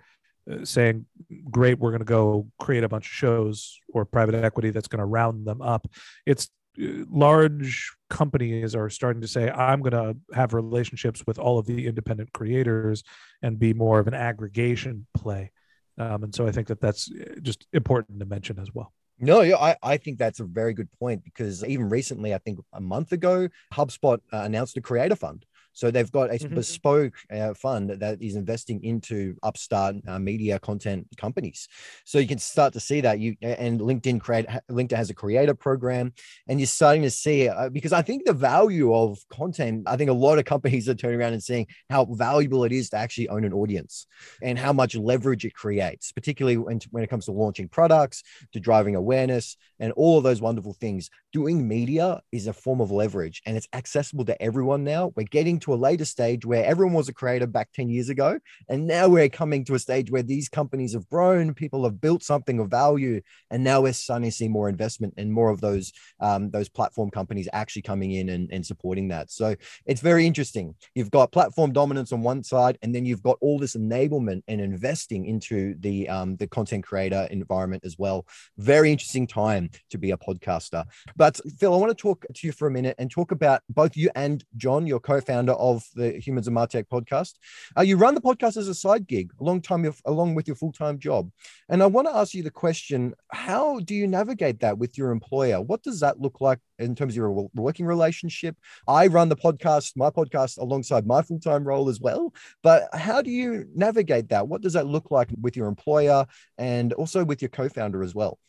uh, 0.51 0.65
saying, 0.65 1.05
great, 1.49 1.79
we're 1.79 1.91
going 1.91 1.99
to 1.99 2.05
go 2.05 2.47
create 2.59 2.83
a 2.83 2.89
bunch 2.89 3.07
of 3.07 3.13
shows 3.13 3.79
or 3.93 4.05
private 4.05 4.35
equity 4.35 4.69
that's 4.69 4.87
going 4.87 4.99
to 4.99 5.05
round 5.05 5.45
them 5.45 5.61
up. 5.61 5.87
It's 6.25 6.49
large 6.77 7.91
companies 8.09 8.75
are 8.75 8.89
starting 8.89 9.21
to 9.21 9.27
say 9.27 9.49
i'm 9.51 9.81
going 9.81 9.91
to 9.91 10.35
have 10.35 10.53
relationships 10.53 11.23
with 11.25 11.39
all 11.39 11.57
of 11.57 11.65
the 11.65 11.87
independent 11.87 12.31
creators 12.33 13.03
and 13.41 13.59
be 13.59 13.73
more 13.73 13.99
of 13.99 14.07
an 14.07 14.13
aggregation 14.13 15.05
play 15.13 15.51
um, 15.97 16.23
and 16.23 16.35
so 16.35 16.47
i 16.47 16.51
think 16.51 16.67
that 16.67 16.81
that's 16.81 17.09
uh, 17.11 17.35
just 17.41 17.67
important 17.73 18.19
to 18.19 18.25
mention 18.25 18.59
as 18.59 18.73
well 18.73 18.91
no, 19.17 19.41
yeah, 19.41 19.55
I, 19.55 19.75
I 19.81 19.97
think 19.97 20.17
that's 20.17 20.41
a 20.41 20.43
very 20.43 20.73
good 20.73 20.91
point 20.99 21.23
because 21.23 21.63
even 21.63 21.89
recently, 21.89 22.33
I 22.33 22.37
think 22.37 22.59
a 22.73 22.81
month 22.81 23.13
ago, 23.13 23.47
HubSpot 23.73 24.19
uh, 24.33 24.37
announced 24.39 24.75
a 24.77 24.81
creator 24.81 25.15
fund. 25.15 25.45
So 25.75 25.91
they've 25.91 26.11
got 26.11 26.31
a 26.31 26.35
mm-hmm. 26.35 26.55
bespoke 26.55 27.13
uh, 27.29 27.53
fund 27.53 27.89
that 27.89 28.21
is 28.21 28.35
investing 28.35 28.81
into 28.83 29.35
upstart 29.43 29.97
uh, 30.07 30.17
media 30.17 30.57
content 30.57 31.05
companies. 31.17 31.67
So 32.05 32.17
you 32.17 32.27
can 32.27 32.39
start 32.39 32.73
to 32.73 32.79
see 32.79 33.01
that 33.01 33.19
you 33.19 33.35
and 33.41 33.81
LinkedIn 33.81 34.21
create 34.21 34.47
LinkedIn 34.71 34.95
has 34.95 35.09
a 35.09 35.13
creator 35.13 35.53
program, 35.53 36.13
and 36.47 36.59
you're 36.59 36.67
starting 36.67 37.03
to 37.03 37.11
see 37.11 37.49
uh, 37.49 37.69
because 37.69 37.91
I 37.91 38.01
think 38.01 38.25
the 38.25 38.33
value 38.33 38.95
of 38.95 39.19
content. 39.29 39.83
I 39.85 39.97
think 39.97 40.09
a 40.09 40.13
lot 40.13 40.39
of 40.39 40.45
companies 40.45 40.87
are 40.89 40.95
turning 40.95 41.19
around 41.19 41.33
and 41.33 41.43
seeing 41.43 41.67
how 41.89 42.05
valuable 42.05 42.63
it 42.63 42.71
is 42.71 42.89
to 42.91 42.97
actually 42.97 43.27
own 43.27 43.43
an 43.43 43.53
audience 43.53 44.07
and 44.41 44.57
how 44.57 44.71
much 44.71 44.95
leverage 44.95 45.43
it 45.43 45.53
creates, 45.53 46.13
particularly 46.13 46.55
when, 46.55 46.79
when 46.91 47.03
it 47.03 47.09
comes 47.09 47.25
to 47.25 47.33
launching 47.33 47.67
products, 47.67 48.23
to 48.53 48.61
driving 48.61 48.95
awareness, 48.95 49.57
and 49.79 49.91
all 49.93 50.17
of 50.17 50.23
those 50.23 50.41
wonderful 50.41 50.73
things. 50.73 51.09
Doing 51.33 51.67
media 51.67 52.21
is 52.31 52.47
a 52.47 52.53
form 52.53 52.79
of 52.79 52.91
leverage, 52.91 53.41
and 53.45 53.57
it's 53.57 53.67
accessible 53.73 54.23
to 54.25 54.41
everyone 54.41 54.85
now. 54.85 55.11
We're 55.15 55.23
getting 55.23 55.59
to 55.65 55.73
a 55.73 55.75
later 55.75 56.05
stage 56.05 56.45
where 56.45 56.63
everyone 56.63 56.93
was 56.93 57.09
a 57.09 57.13
creator 57.13 57.47
back 57.47 57.71
10 57.73 57.89
years 57.89 58.09
ago. 58.09 58.39
And 58.69 58.85
now 58.85 59.07
we're 59.07 59.29
coming 59.29 59.65
to 59.65 59.75
a 59.75 59.79
stage 59.79 60.11
where 60.11 60.23
these 60.23 60.47
companies 60.47 60.93
have 60.93 61.09
grown, 61.09 61.53
people 61.55 61.83
have 61.83 61.99
built 61.99 62.23
something 62.23 62.59
of 62.59 62.69
value. 62.69 63.21
And 63.49 63.63
now 63.63 63.81
we're 63.81 63.93
starting 63.93 64.29
to 64.29 64.35
see 64.35 64.47
more 64.47 64.69
investment 64.69 65.15
and 65.17 65.33
more 65.33 65.49
of 65.49 65.61
those, 65.61 65.91
um, 66.19 66.51
those 66.51 66.69
platform 66.69 67.09
companies 67.09 67.49
actually 67.51 67.81
coming 67.81 68.11
in 68.11 68.29
and, 68.29 68.49
and 68.51 68.63
supporting 68.65 69.07
that. 69.07 69.31
So 69.31 69.55
it's 69.85 70.01
very 70.01 70.27
interesting. 70.27 70.75
You've 70.93 71.11
got 71.11 71.31
platform 71.31 71.73
dominance 71.73 72.11
on 72.11 72.21
one 72.21 72.43
side, 72.43 72.77
and 72.83 72.93
then 72.93 73.05
you've 73.05 73.23
got 73.23 73.37
all 73.41 73.57
this 73.57 73.75
enablement 73.75 74.43
and 74.47 74.61
investing 74.61 75.25
into 75.25 75.75
the, 75.79 76.07
um, 76.09 76.35
the 76.35 76.47
content 76.47 76.85
creator 76.85 77.27
environment 77.31 77.83
as 77.85 77.97
well. 77.97 78.27
Very 78.57 78.91
interesting 78.91 79.25
time 79.25 79.71
to 79.89 79.97
be 79.97 80.11
a 80.11 80.17
podcaster. 80.17 80.85
But 81.15 81.39
Phil, 81.57 81.73
I 81.73 81.77
want 81.77 81.89
to 81.89 82.01
talk 82.01 82.25
to 82.31 82.47
you 82.47 82.53
for 82.53 82.67
a 82.67 82.71
minute 82.71 82.95
and 82.99 83.09
talk 83.09 83.31
about 83.31 83.63
both 83.69 83.97
you 83.97 84.11
and 84.15 84.43
John, 84.57 84.85
your 84.85 84.99
co-founder 84.99 85.54
of 85.55 85.83
the 85.95 86.19
Humans 86.19 86.47
of 86.47 86.53
Martech 86.53 86.85
podcast. 86.87 87.33
Uh, 87.77 87.81
you 87.81 87.97
run 87.97 88.15
the 88.15 88.21
podcast 88.21 88.57
as 88.57 88.67
a 88.67 88.75
side 88.75 89.07
gig, 89.07 89.31
along 89.39 89.61
time 89.61 89.91
along 90.05 90.35
with 90.35 90.47
your 90.47 90.55
full 90.55 90.71
time 90.71 90.99
job. 90.99 91.29
And 91.69 91.81
I 91.81 91.85
want 91.85 92.07
to 92.07 92.15
ask 92.15 92.33
you 92.33 92.43
the 92.43 92.51
question: 92.51 93.13
How 93.31 93.79
do 93.79 93.95
you 93.95 94.07
navigate 94.07 94.59
that 94.59 94.77
with 94.77 94.97
your 94.97 95.11
employer? 95.11 95.61
What 95.61 95.83
does 95.83 95.99
that 96.01 96.19
look 96.19 96.41
like 96.41 96.59
in 96.79 96.95
terms 96.95 97.13
of 97.13 97.17
your 97.17 97.49
working 97.53 97.85
relationship? 97.85 98.55
I 98.87 99.07
run 99.07 99.29
the 99.29 99.35
podcast, 99.35 99.93
my 99.95 100.09
podcast, 100.09 100.57
alongside 100.57 101.05
my 101.05 101.21
full 101.21 101.39
time 101.39 101.63
role 101.63 101.89
as 101.89 101.99
well. 101.99 102.33
But 102.63 102.89
how 102.93 103.21
do 103.21 103.31
you 103.31 103.65
navigate 103.75 104.29
that? 104.29 104.47
What 104.47 104.61
does 104.61 104.73
that 104.73 104.87
look 104.87 105.11
like 105.11 105.29
with 105.41 105.55
your 105.55 105.67
employer 105.67 106.25
and 106.57 106.93
also 106.93 107.23
with 107.23 107.41
your 107.41 107.49
co 107.49 107.69
founder 107.69 108.03
as 108.03 108.15
well? 108.15 108.39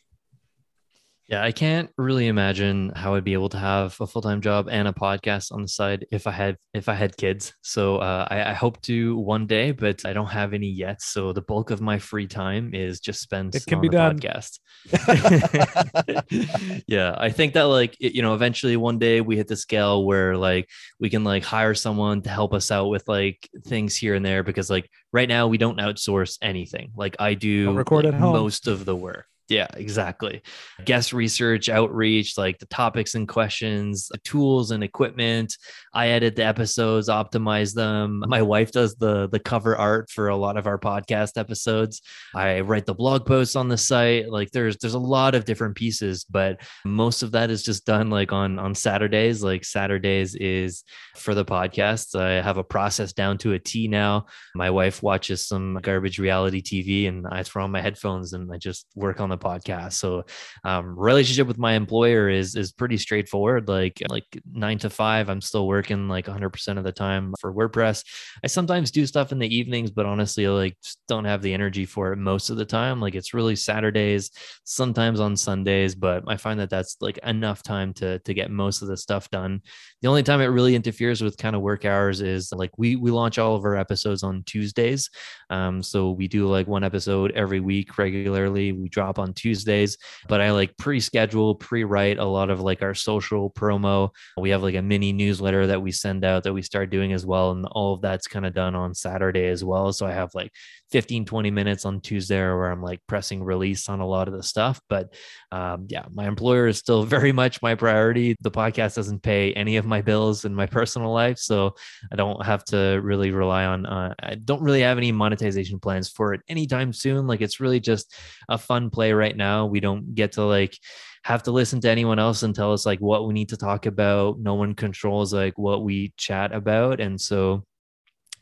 Yeah, 1.27 1.43
I 1.43 1.51
can't 1.51 1.89
really 1.97 2.27
imagine 2.27 2.93
how 2.95 3.15
I'd 3.15 3.25
be 3.25 3.33
able 3.33 3.49
to 3.49 3.57
have 3.57 3.99
a 3.99 4.07
full 4.07 4.21
time 4.21 4.39
job 4.39 4.69
and 4.71 4.87
a 4.87 4.93
podcast 4.93 5.51
on 5.51 5.61
the 5.61 5.67
side 5.67 6.05
if 6.09 6.25
I 6.25 6.31
had 6.31 6.55
if 6.73 6.87
I 6.87 6.93
had 6.93 7.17
kids. 7.17 7.53
So 7.61 7.97
uh, 7.97 8.25
I, 8.29 8.51
I, 8.51 8.53
hope 8.53 8.81
to 8.83 9.17
one 9.17 9.45
day, 9.45 9.71
but 9.71 10.05
I 10.05 10.13
don't 10.13 10.27
have 10.27 10.53
any 10.53 10.67
yet. 10.69 11.01
So 11.01 11.33
the 11.33 11.41
bulk 11.41 11.69
of 11.69 11.81
my 11.81 11.99
free 11.99 12.27
time 12.27 12.73
is 12.73 13.01
just 13.01 13.19
spent 13.19 13.55
it 13.55 13.65
can 13.65 13.81
be 13.81 13.89
done. 13.89 14.17
podcast. 14.17 14.59
yeah, 16.87 17.13
I 17.17 17.29
think 17.29 17.55
that 17.55 17.63
like 17.63 17.97
it, 17.99 18.13
you 18.13 18.21
know 18.21 18.33
eventually 18.33 18.77
one 18.77 18.97
day 18.97 19.19
we 19.19 19.35
hit 19.35 19.47
the 19.47 19.57
scale 19.57 20.05
where 20.05 20.37
like 20.37 20.69
we 20.97 21.09
can 21.09 21.25
like 21.25 21.43
hire 21.43 21.75
someone 21.75 22.21
to 22.21 22.29
help 22.29 22.53
us 22.53 22.71
out 22.71 22.87
with 22.87 23.05
like 23.09 23.49
things 23.65 23.97
here 23.97 24.15
and 24.15 24.25
there 24.25 24.43
because 24.43 24.69
like 24.69 24.89
right 25.11 25.27
now 25.27 25.47
we 25.47 25.57
don't 25.57 25.79
outsource 25.79 26.37
anything. 26.41 26.91
Like 26.95 27.17
I 27.19 27.33
do 27.33 27.73
record 27.73 28.05
at 28.05 28.13
home. 28.13 28.31
most 28.31 28.67
of 28.67 28.85
the 28.85 28.95
work. 28.95 29.25
Yeah, 29.49 29.67
exactly. 29.75 30.41
Guest 30.83 31.13
research, 31.13 31.69
outreach, 31.69 32.37
like 32.37 32.59
the 32.59 32.65
topics 32.65 33.15
and 33.15 33.27
questions, 33.27 34.09
the 34.09 34.17
tools 34.17 34.71
and 34.71 34.83
equipment. 34.83 35.55
I 35.93 36.09
edit 36.09 36.35
the 36.35 36.43
episodes, 36.43 37.07
optimize 37.07 37.73
them. 37.73 38.23
My 38.27 38.41
wife 38.41 38.73
does 38.73 38.95
the 38.95 39.29
the 39.29 39.39
cover 39.39 39.77
art 39.77 40.09
for 40.09 40.27
a 40.27 40.35
lot 40.35 40.57
of 40.57 40.67
our 40.67 40.77
podcast 40.77 41.37
episodes. 41.37 42.01
I 42.35 42.59
write 42.59 42.85
the 42.85 42.93
blog 42.93 43.25
posts 43.25 43.55
on 43.55 43.69
the 43.69 43.77
site. 43.77 44.29
Like 44.29 44.51
there's 44.51 44.75
there's 44.77 44.95
a 44.95 44.99
lot 44.99 45.33
of 45.33 45.45
different 45.45 45.75
pieces, 45.75 46.25
but 46.25 46.59
most 46.83 47.23
of 47.23 47.31
that 47.31 47.49
is 47.49 47.63
just 47.63 47.85
done 47.85 48.09
like 48.09 48.33
on 48.33 48.59
on 48.59 48.75
Saturdays. 48.75 49.41
Like 49.41 49.63
Saturdays 49.63 50.35
is 50.35 50.83
for 51.15 51.33
the 51.33 51.45
podcast. 51.45 52.19
I 52.19 52.41
have 52.41 52.57
a 52.57 52.63
process 52.65 53.13
down 53.13 53.37
to 53.39 53.53
a 53.53 53.59
T 53.59 53.87
now. 53.87 54.25
My 54.55 54.69
wife 54.69 55.01
watches 55.01 55.47
some 55.47 55.79
garbage 55.81 56.19
reality 56.19 56.61
TV 56.61 57.07
and 57.07 57.25
I 57.31 57.43
throw 57.43 57.63
on 57.63 57.71
my 57.71 57.81
headphones 57.81 58.33
and 58.33 58.51
I 58.51 58.57
just 58.57 58.87
work 58.93 59.21
on 59.21 59.29
the 59.29 59.36
the 59.37 59.45
podcast. 59.45 59.93
So 59.93 60.25
um, 60.63 60.97
relationship 60.97 61.47
with 61.47 61.57
my 61.57 61.73
employer 61.73 62.29
is 62.29 62.55
is 62.55 62.71
pretty 62.71 62.97
straightforward. 62.97 63.67
Like 63.67 64.01
like 64.09 64.25
nine 64.51 64.77
to 64.79 64.89
five, 64.89 65.29
I'm 65.29 65.41
still 65.41 65.67
working 65.67 66.07
like 66.07 66.27
100 66.27 66.49
percent 66.49 66.79
of 66.79 66.85
the 66.85 66.91
time 66.91 67.33
for 67.39 67.53
WordPress. 67.53 68.03
I 68.43 68.47
sometimes 68.47 68.91
do 68.91 69.05
stuff 69.05 69.31
in 69.31 69.39
the 69.39 69.55
evenings, 69.55 69.91
but 69.91 70.05
honestly, 70.05 70.47
like 70.47 70.77
don't 71.07 71.25
have 71.25 71.41
the 71.41 71.53
energy 71.53 71.85
for 71.85 72.13
it 72.13 72.17
most 72.17 72.49
of 72.49 72.57
the 72.57 72.65
time. 72.65 72.99
Like 72.99 73.15
it's 73.15 73.33
really 73.33 73.55
Saturdays, 73.55 74.31
sometimes 74.63 75.19
on 75.19 75.35
Sundays, 75.35 75.95
but 75.95 76.23
I 76.27 76.37
find 76.37 76.59
that 76.59 76.69
that's 76.69 76.97
like 77.01 77.17
enough 77.19 77.63
time 77.63 77.93
to 77.95 78.19
to 78.19 78.33
get 78.33 78.51
most 78.51 78.81
of 78.81 78.87
the 78.87 78.97
stuff 78.97 79.29
done. 79.29 79.61
The 80.01 80.07
only 80.07 80.23
time 80.23 80.41
it 80.41 80.45
really 80.45 80.75
interferes 80.75 81.21
with 81.21 81.37
kind 81.37 81.55
of 81.55 81.61
work 81.61 81.85
hours 81.85 82.21
is 82.21 82.51
like 82.51 82.71
we 82.77 82.95
we 82.95 83.11
launch 83.11 83.37
all 83.37 83.55
of 83.55 83.63
our 83.65 83.75
episodes 83.75 84.23
on 84.23 84.43
Tuesdays. 84.45 85.09
Um, 85.49 85.81
so 85.81 86.11
we 86.11 86.27
do 86.27 86.47
like 86.47 86.67
one 86.67 86.83
episode 86.83 87.31
every 87.31 87.59
week 87.59 87.97
regularly. 87.97 88.71
We 88.71 88.89
drop 88.89 89.19
on 89.19 89.26
on 89.27 89.33
Tuesdays, 89.33 89.97
but 90.27 90.41
I 90.41 90.51
like 90.51 90.77
pre-schedule, 90.77 91.55
pre-write 91.55 92.17
a 92.17 92.25
lot 92.25 92.49
of 92.49 92.61
like 92.61 92.81
our 92.81 92.93
social 92.93 93.51
promo. 93.51 94.09
We 94.37 94.49
have 94.49 94.63
like 94.63 94.75
a 94.75 94.81
mini 94.81 95.13
newsletter 95.13 95.67
that 95.67 95.81
we 95.81 95.91
send 95.91 96.23
out 96.23 96.43
that 96.43 96.53
we 96.53 96.61
start 96.61 96.89
doing 96.89 97.13
as 97.13 97.25
well. 97.25 97.51
And 97.51 97.65
all 97.71 97.93
of 97.93 98.01
that's 98.01 98.27
kind 98.27 98.45
of 98.45 98.53
done 98.53 98.75
on 98.75 98.95
Saturday 98.95 99.47
as 99.47 99.63
well. 99.63 99.93
So 99.93 100.05
I 100.05 100.11
have 100.11 100.33
like 100.33 100.51
15, 100.91 101.25
20 101.25 101.51
minutes 101.51 101.85
on 101.85 101.99
Tuesday 101.99 102.39
where 102.39 102.71
I'm 102.71 102.81
like 102.81 103.01
pressing 103.07 103.43
release 103.43 103.89
on 103.89 103.99
a 103.99 104.07
lot 104.07 104.27
of 104.27 104.33
the 104.33 104.43
stuff. 104.43 104.79
But 104.87 105.13
um, 105.51 105.87
yeah, 105.89 106.05
my 106.11 106.27
employer 106.27 106.67
is 106.67 106.77
still 106.77 107.03
very 107.17 107.31
much 107.31 107.61
my 107.61 107.75
priority. 107.75 108.35
The 108.41 108.51
podcast 108.51 108.95
doesn't 108.95 109.23
pay 109.23 109.53
any 109.53 109.77
of 109.77 109.85
my 109.85 110.01
bills 110.01 110.45
in 110.45 110.55
my 110.55 110.65
personal 110.65 111.11
life. 111.11 111.37
So 111.37 111.75
I 112.11 112.15
don't 112.15 112.45
have 112.45 112.63
to 112.65 112.99
really 113.03 113.31
rely 113.31 113.65
on, 113.65 113.85
uh, 113.85 114.13
I 114.21 114.35
don't 114.35 114.63
really 114.63 114.81
have 114.81 114.97
any 114.97 115.11
monetization 115.11 115.79
plans 115.79 116.09
for 116.09 116.33
it 116.33 116.41
anytime 116.47 116.93
soon. 116.93 117.27
Like 117.27 117.41
it's 117.41 117.59
really 117.59 117.79
just 117.79 118.15
a 118.47 118.57
fun 118.57 118.89
play 118.89 119.11
right 119.11 119.35
now. 119.35 119.65
We 119.65 119.79
don't 119.79 120.15
get 120.15 120.33
to 120.33 120.43
like, 120.43 120.77
have 121.23 121.43
to 121.43 121.51
listen 121.51 121.81
to 121.81 121.89
anyone 121.89 122.19
else 122.19 122.43
and 122.43 122.55
tell 122.55 122.71
us 122.71 122.85
like 122.85 122.99
what 122.99 123.27
we 123.27 123.33
need 123.33 123.49
to 123.49 123.57
talk 123.57 123.85
about. 123.85 124.39
No 124.39 124.55
Juan 124.55 124.75
controls 124.75 125.33
like 125.33 125.57
what 125.57 125.83
we 125.83 126.13
chat 126.15 126.53
about. 126.53 127.01
And 127.01 127.19
so, 127.19 127.65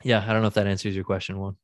yeah, 0.04 0.24
I 0.24 0.32
don't 0.32 0.44
know 0.44 0.50
if 0.50 0.54
that 0.54 0.68
answers 0.68 0.94
your 0.94 1.04
question, 1.04 1.40
one. 1.40 1.56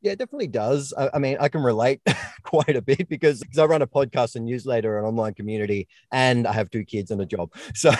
Yeah, 0.00 0.12
it 0.12 0.18
definitely 0.20 0.46
does. 0.46 0.94
I, 0.96 1.10
I, 1.14 1.18
mean, 1.18 1.36
I 1.40 1.48
can 1.48 1.60
relate 1.62 2.00
quite 2.44 2.76
a 2.76 2.82
bit 2.82 3.08
because, 3.08 3.42
I 3.58 3.64
run 3.64 3.82
a 3.82 3.86
podcast 3.86 4.36
and 4.36 4.44
newsletter, 4.44 4.98
an 4.98 5.04
online 5.04 5.34
community, 5.34 5.88
and 6.12 6.46
I 6.46 6.52
have 6.52 6.70
two 6.70 6.84
kids 6.84 7.10
and 7.10 7.20
a 7.20 7.26
job. 7.26 7.52
So 7.74 7.90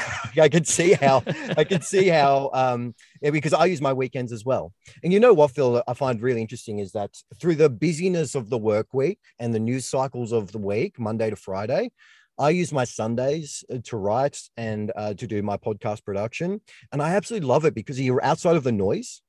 I 0.40 0.48
can 0.48 0.64
see 0.64 0.92
how 0.92 1.22
I 1.56 1.64
can 1.64 1.82
see 1.82 2.08
how 2.08 2.50
um, 2.52 2.94
yeah, 3.20 3.30
because 3.30 3.52
I 3.52 3.66
use 3.66 3.80
my 3.80 3.92
weekends 3.92 4.32
as 4.32 4.44
well. 4.44 4.72
And 5.02 5.12
you 5.12 5.20
know 5.20 5.32
what, 5.32 5.52
Phil, 5.52 5.82
I 5.86 5.94
find 5.94 6.20
really 6.20 6.40
interesting 6.40 6.78
is 6.78 6.92
that 6.92 7.10
through 7.40 7.56
the 7.56 7.68
busyness 7.68 8.34
of 8.34 8.50
the 8.50 8.58
work 8.58 8.92
week 8.92 9.18
and 9.38 9.54
the 9.54 9.58
news 9.58 9.86
cycles 9.86 10.32
of 10.32 10.52
the 10.52 10.58
week, 10.58 10.98
Monday 10.98 11.30
to 11.30 11.36
Friday, 11.36 11.90
I 12.38 12.50
use 12.50 12.72
my 12.72 12.84
Sundays 12.84 13.64
uh, 13.72 13.78
to 13.84 13.96
write 13.96 14.40
and 14.56 14.92
uh, 14.94 15.14
to 15.14 15.26
do 15.26 15.42
my 15.42 15.56
podcast 15.56 16.04
production. 16.04 16.60
And 16.92 17.02
I 17.02 17.10
absolutely 17.14 17.48
love 17.48 17.64
it 17.64 17.74
because 17.74 18.00
you're 18.00 18.24
outside 18.24 18.56
of 18.56 18.64
the 18.64 18.72
noise. 18.72 19.22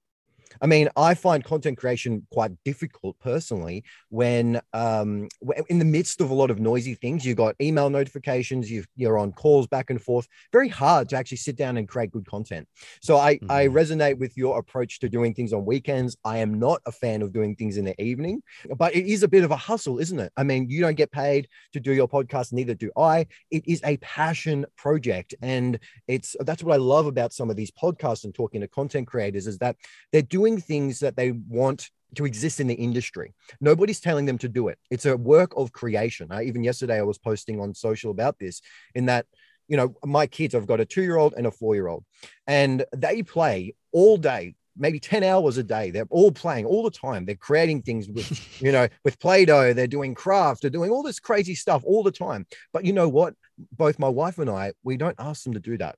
I 0.62 0.68
mean, 0.68 0.90
I 0.96 1.14
find 1.14 1.44
content 1.44 1.78
creation 1.78 2.26
quite 2.32 2.52
difficult 2.66 3.18
personally 3.20 3.84
when 4.10 4.60
um, 4.74 5.28
in 5.70 5.80
the 5.80 5.86
midst 5.86 6.22
of 6.22 6.30
a 6.30 6.34
lot 6.34 6.52
of 6.52 6.60
noisy 6.60 6.96
things, 6.96 7.26
you've 7.26 7.38
got 7.38 7.56
email 7.62 7.90
notifications, 7.90 8.70
you 8.70 8.84
are 9.06 9.18
on 9.18 9.32
calls 9.32 9.68
back 9.68 9.90
and 9.90 10.02
forth. 10.02 10.28
Very 10.52 10.68
hard 10.68 11.10
to 11.10 11.16
actually 11.16 11.38
sit 11.38 11.56
down 11.56 11.78
and 11.78 11.88
create 11.88 12.12
good 12.12 12.26
content. 12.26 12.68
So 13.02 13.18
I, 13.18 13.36
mm-hmm. 13.36 13.52
I 13.52 13.68
resonate 13.68 14.18
with 14.18 14.36
your 14.38 14.60
approach 14.60 15.00
to 15.00 15.10
doing 15.10 15.34
things 15.34 15.54
on 15.54 15.66
weekends. 15.66 16.18
I 16.24 16.38
am 16.38 16.60
not 16.60 16.82
a 16.86 16.92
fan 16.92 17.22
of 17.22 17.32
doing 17.32 17.56
things 17.56 17.78
in 17.78 17.86
the 17.86 18.00
evening, 18.02 18.42
but 18.78 18.96
it 18.96 19.06
is 19.06 19.24
a 19.24 19.28
bit 19.28 19.44
of 19.44 19.52
a 19.52 19.56
hustle, 19.56 20.00
isn't 20.00 20.20
it? 20.20 20.32
I 20.36 20.44
mean, 20.44 20.70
you 20.70 20.82
don't 20.82 20.96
get 20.96 21.12
paid 21.12 21.48
to 21.74 21.80
do 21.80 21.94
your 21.94 22.08
podcast, 22.08 22.54
neither 22.54 22.74
do 22.74 22.92
I. 22.98 23.28
It 23.52 23.68
is 23.68 23.82
a 23.84 23.98
passion 23.98 24.66
project. 24.76 25.36
And 25.42 25.80
it's 26.08 26.36
that's 26.42 26.64
what 26.64 26.74
I 26.74 26.78
love 26.78 27.06
about 27.06 27.34
some 27.34 27.50
of 27.50 27.56
these 27.56 27.72
podcasts 27.72 28.24
and 28.24 28.34
talking 28.34 28.62
to 28.62 28.68
content 28.68 29.08
creators 29.08 29.48
is 29.48 29.58
that 29.60 29.76
they're 30.12 30.22
doing 30.22 30.39
doing 30.40 30.62
things 30.62 31.00
that 31.00 31.18
they 31.18 31.32
want 31.32 31.90
to 32.16 32.26
exist 32.26 32.62
in 32.62 32.68
the 32.68 32.82
industry. 32.88 33.34
Nobody's 33.60 34.00
telling 34.00 34.26
them 34.26 34.38
to 34.38 34.48
do 34.48 34.70
it. 34.70 34.80
It's 34.90 35.06
a 35.06 35.18
work 35.18 35.52
of 35.58 35.74
creation. 35.74 36.28
I, 36.32 36.44
even 36.44 36.64
yesterday, 36.64 36.98
I 36.98 37.04
was 37.04 37.18
posting 37.18 37.60
on 37.60 37.74
social 37.74 38.10
about 38.12 38.40
this 38.40 38.62
in 38.96 39.08
that, 39.08 39.26
you 39.68 39.76
know, 39.76 39.94
my 40.06 40.26
kids, 40.26 40.56
I've 40.56 40.66
got 40.66 40.80
a 40.80 40.86
two 40.86 41.02
year 41.02 41.18
old 41.18 41.34
and 41.36 41.46
a 41.46 41.52
four 41.52 41.76
year 41.76 41.88
old, 41.88 42.06
and 42.48 42.86
they 42.96 43.22
play 43.22 43.76
all 43.92 44.16
day. 44.18 44.56
Maybe 44.82 45.00
10 45.02 45.24
hours 45.24 45.58
a 45.58 45.64
day. 45.64 45.92
They're 45.92 46.08
all 46.10 46.32
playing 46.32 46.66
all 46.66 46.84
the 46.84 46.98
time. 47.08 47.26
They're 47.26 47.36
creating 47.36 47.82
things 47.82 48.08
with, 48.08 48.30
you 48.62 48.72
know, 48.72 48.88
with 49.04 49.20
Play 49.20 49.44
Doh. 49.44 49.74
They're 49.74 49.88
doing 49.88 50.16
craft. 50.16 50.62
They're 50.62 50.70
doing 50.70 50.90
all 50.90 51.04
this 51.04 51.20
crazy 51.20 51.54
stuff 51.54 51.84
all 51.86 52.02
the 52.02 52.14
time. 52.14 52.48
But 52.72 52.86
you 52.86 52.94
know 52.94 53.10
what? 53.10 53.34
Both 53.74 54.00
my 54.00 54.08
wife 54.08 54.38
and 54.38 54.50
I, 54.50 54.72
we 54.84 54.96
don't 54.96 55.20
ask 55.20 55.44
them 55.44 55.54
to 55.54 55.60
do 55.60 55.78
that. 55.80 55.96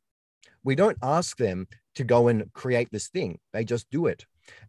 We 0.64 0.74
don't 0.74 0.98
ask 1.04 1.38
them 1.38 1.68
to 1.96 2.04
go 2.04 2.28
and 2.28 2.52
create 2.54 2.90
this 2.92 3.10
thing. 3.10 3.38
They 3.54 3.66
just 3.66 3.86
do 3.92 4.08
it 4.08 4.26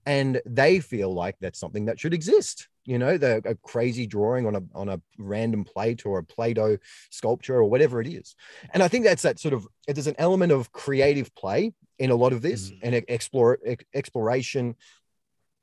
and 0.07 0.41
they 0.47 0.81
feel 0.81 1.13
like 1.13 1.37
that's 1.41 1.59
something 1.59 1.87
that 1.87 1.99
should 1.99 2.15
exist 2.15 2.69
you 2.85 2.99
know 2.99 3.17
the 3.17 3.41
a 3.45 3.55
crazy 3.57 4.07
drawing 4.07 4.47
on 4.47 4.57
a 4.57 4.63
on 4.75 4.89
a 4.89 5.01
random 5.19 5.65
plate 5.65 6.05
or 6.05 6.19
a 6.19 6.25
play-doh 6.25 6.77
sculpture 7.11 7.57
or 7.57 7.65
whatever 7.65 8.01
it 8.01 8.07
is 8.07 8.35
and 8.73 8.83
i 8.83 8.89
think 8.89 9.05
that's 9.05 9.23
that 9.23 9.39
sort 9.39 9.55
of 9.55 9.67
there's 9.87 10.07
an 10.07 10.17
element 10.19 10.53
of 10.53 10.73
creative 10.73 11.35
play 11.35 11.73
in 11.99 12.11
a 12.11 12.17
lot 12.17 12.33
of 12.33 12.43
this 12.43 12.71
mm-hmm. 12.71 12.79
and 12.83 13.05
explore 13.09 13.59
exploration 13.95 14.75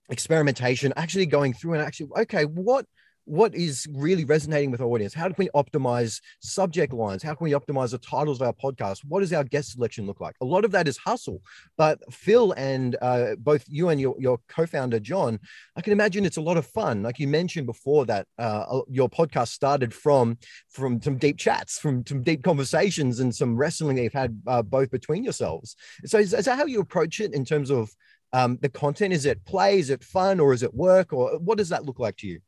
experimentation 0.10 0.94
actually 0.96 1.26
going 1.26 1.54
through 1.54 1.74
and 1.74 1.84
actually 1.84 2.10
okay 2.18 2.46
what 2.46 2.86
what 3.26 3.54
is 3.54 3.88
really 3.94 4.26
resonating 4.26 4.72
with 4.72 4.82
our 4.82 4.88
audience? 4.88 5.14
How 5.14 5.28
can 5.28 5.36
we 5.38 5.50
optimize 5.56 6.22
subject 6.40 6.94
lines? 6.94 7.22
How 7.22 7.36
can 7.36 7.46
we 7.46 7.52
optimize 7.52 7.92
the 7.92 7.98
titles 8.00 8.42
of 8.42 8.48
our 8.48 8.54
podcast? 8.54 9.00
What 9.08 9.20
does 9.20 9.32
our 9.34 9.44
guest 9.44 9.74
selection 9.74 10.06
look 10.06 10.20
like? 10.20 10.36
A 10.42 10.46
lot 10.46 10.66
of 10.66 10.72
that 10.72 10.88
is 10.88 10.98
hustle, 10.98 11.42
but 11.78 12.00
Phil 12.12 12.54
and 12.54 12.96
uh, 13.02 13.36
both 13.38 13.64
you 13.68 13.90
and 13.90 14.02
your, 14.02 14.16
your 14.20 14.40
co-founder 14.48 15.00
John, 15.00 15.40
I 15.76 15.82
can 15.82 15.94
imagine 15.94 16.26
it's 16.26 16.38
a 16.38 16.42
lot 16.42 16.58
of 16.58 16.66
fun. 16.66 17.04
Like 17.04 17.20
you 17.20 17.28
mentioned 17.28 17.68
before, 17.68 18.06
that 18.06 18.28
uh, 18.38 18.82
your 18.90 19.10
podcast 19.10 19.50
started 19.50 19.94
from 19.94 20.38
from 20.70 21.02
some 21.02 21.18
deep 21.18 21.38
chats, 21.38 21.78
from 21.78 22.06
some 22.06 22.24
deep 22.24 22.44
conversations, 22.44 23.20
and 23.20 23.34
some 23.34 23.56
wrestling 23.56 23.96
that 23.98 24.04
you've 24.04 24.14
had 24.14 24.42
uh, 24.48 24.62
both 24.62 24.90
between 24.90 25.24
yourselves. 25.24 25.76
So 26.06 26.18
is, 26.18 26.34
is 26.34 26.46
that 26.46 26.58
how 26.58 26.66
you 26.66 26.80
approach 26.80 27.20
it 27.20 27.34
in 27.34 27.46
terms 27.46 27.70
of 27.70 27.90
um, 28.34 28.58
the 28.62 28.70
content? 28.70 29.14
Is 29.14 29.26
it 29.26 29.44
play? 29.46 29.80
Is 29.80 29.90
it 29.90 30.04
fun? 30.04 30.40
Or 30.40 30.54
is 30.54 30.64
it 30.64 30.74
work? 30.74 31.14
Or 31.14 31.38
what 31.40 31.58
does 31.58 31.70
that 31.70 31.86
look 31.86 32.00
like 32.00 32.18
to 32.18 32.28
you? 32.28 32.40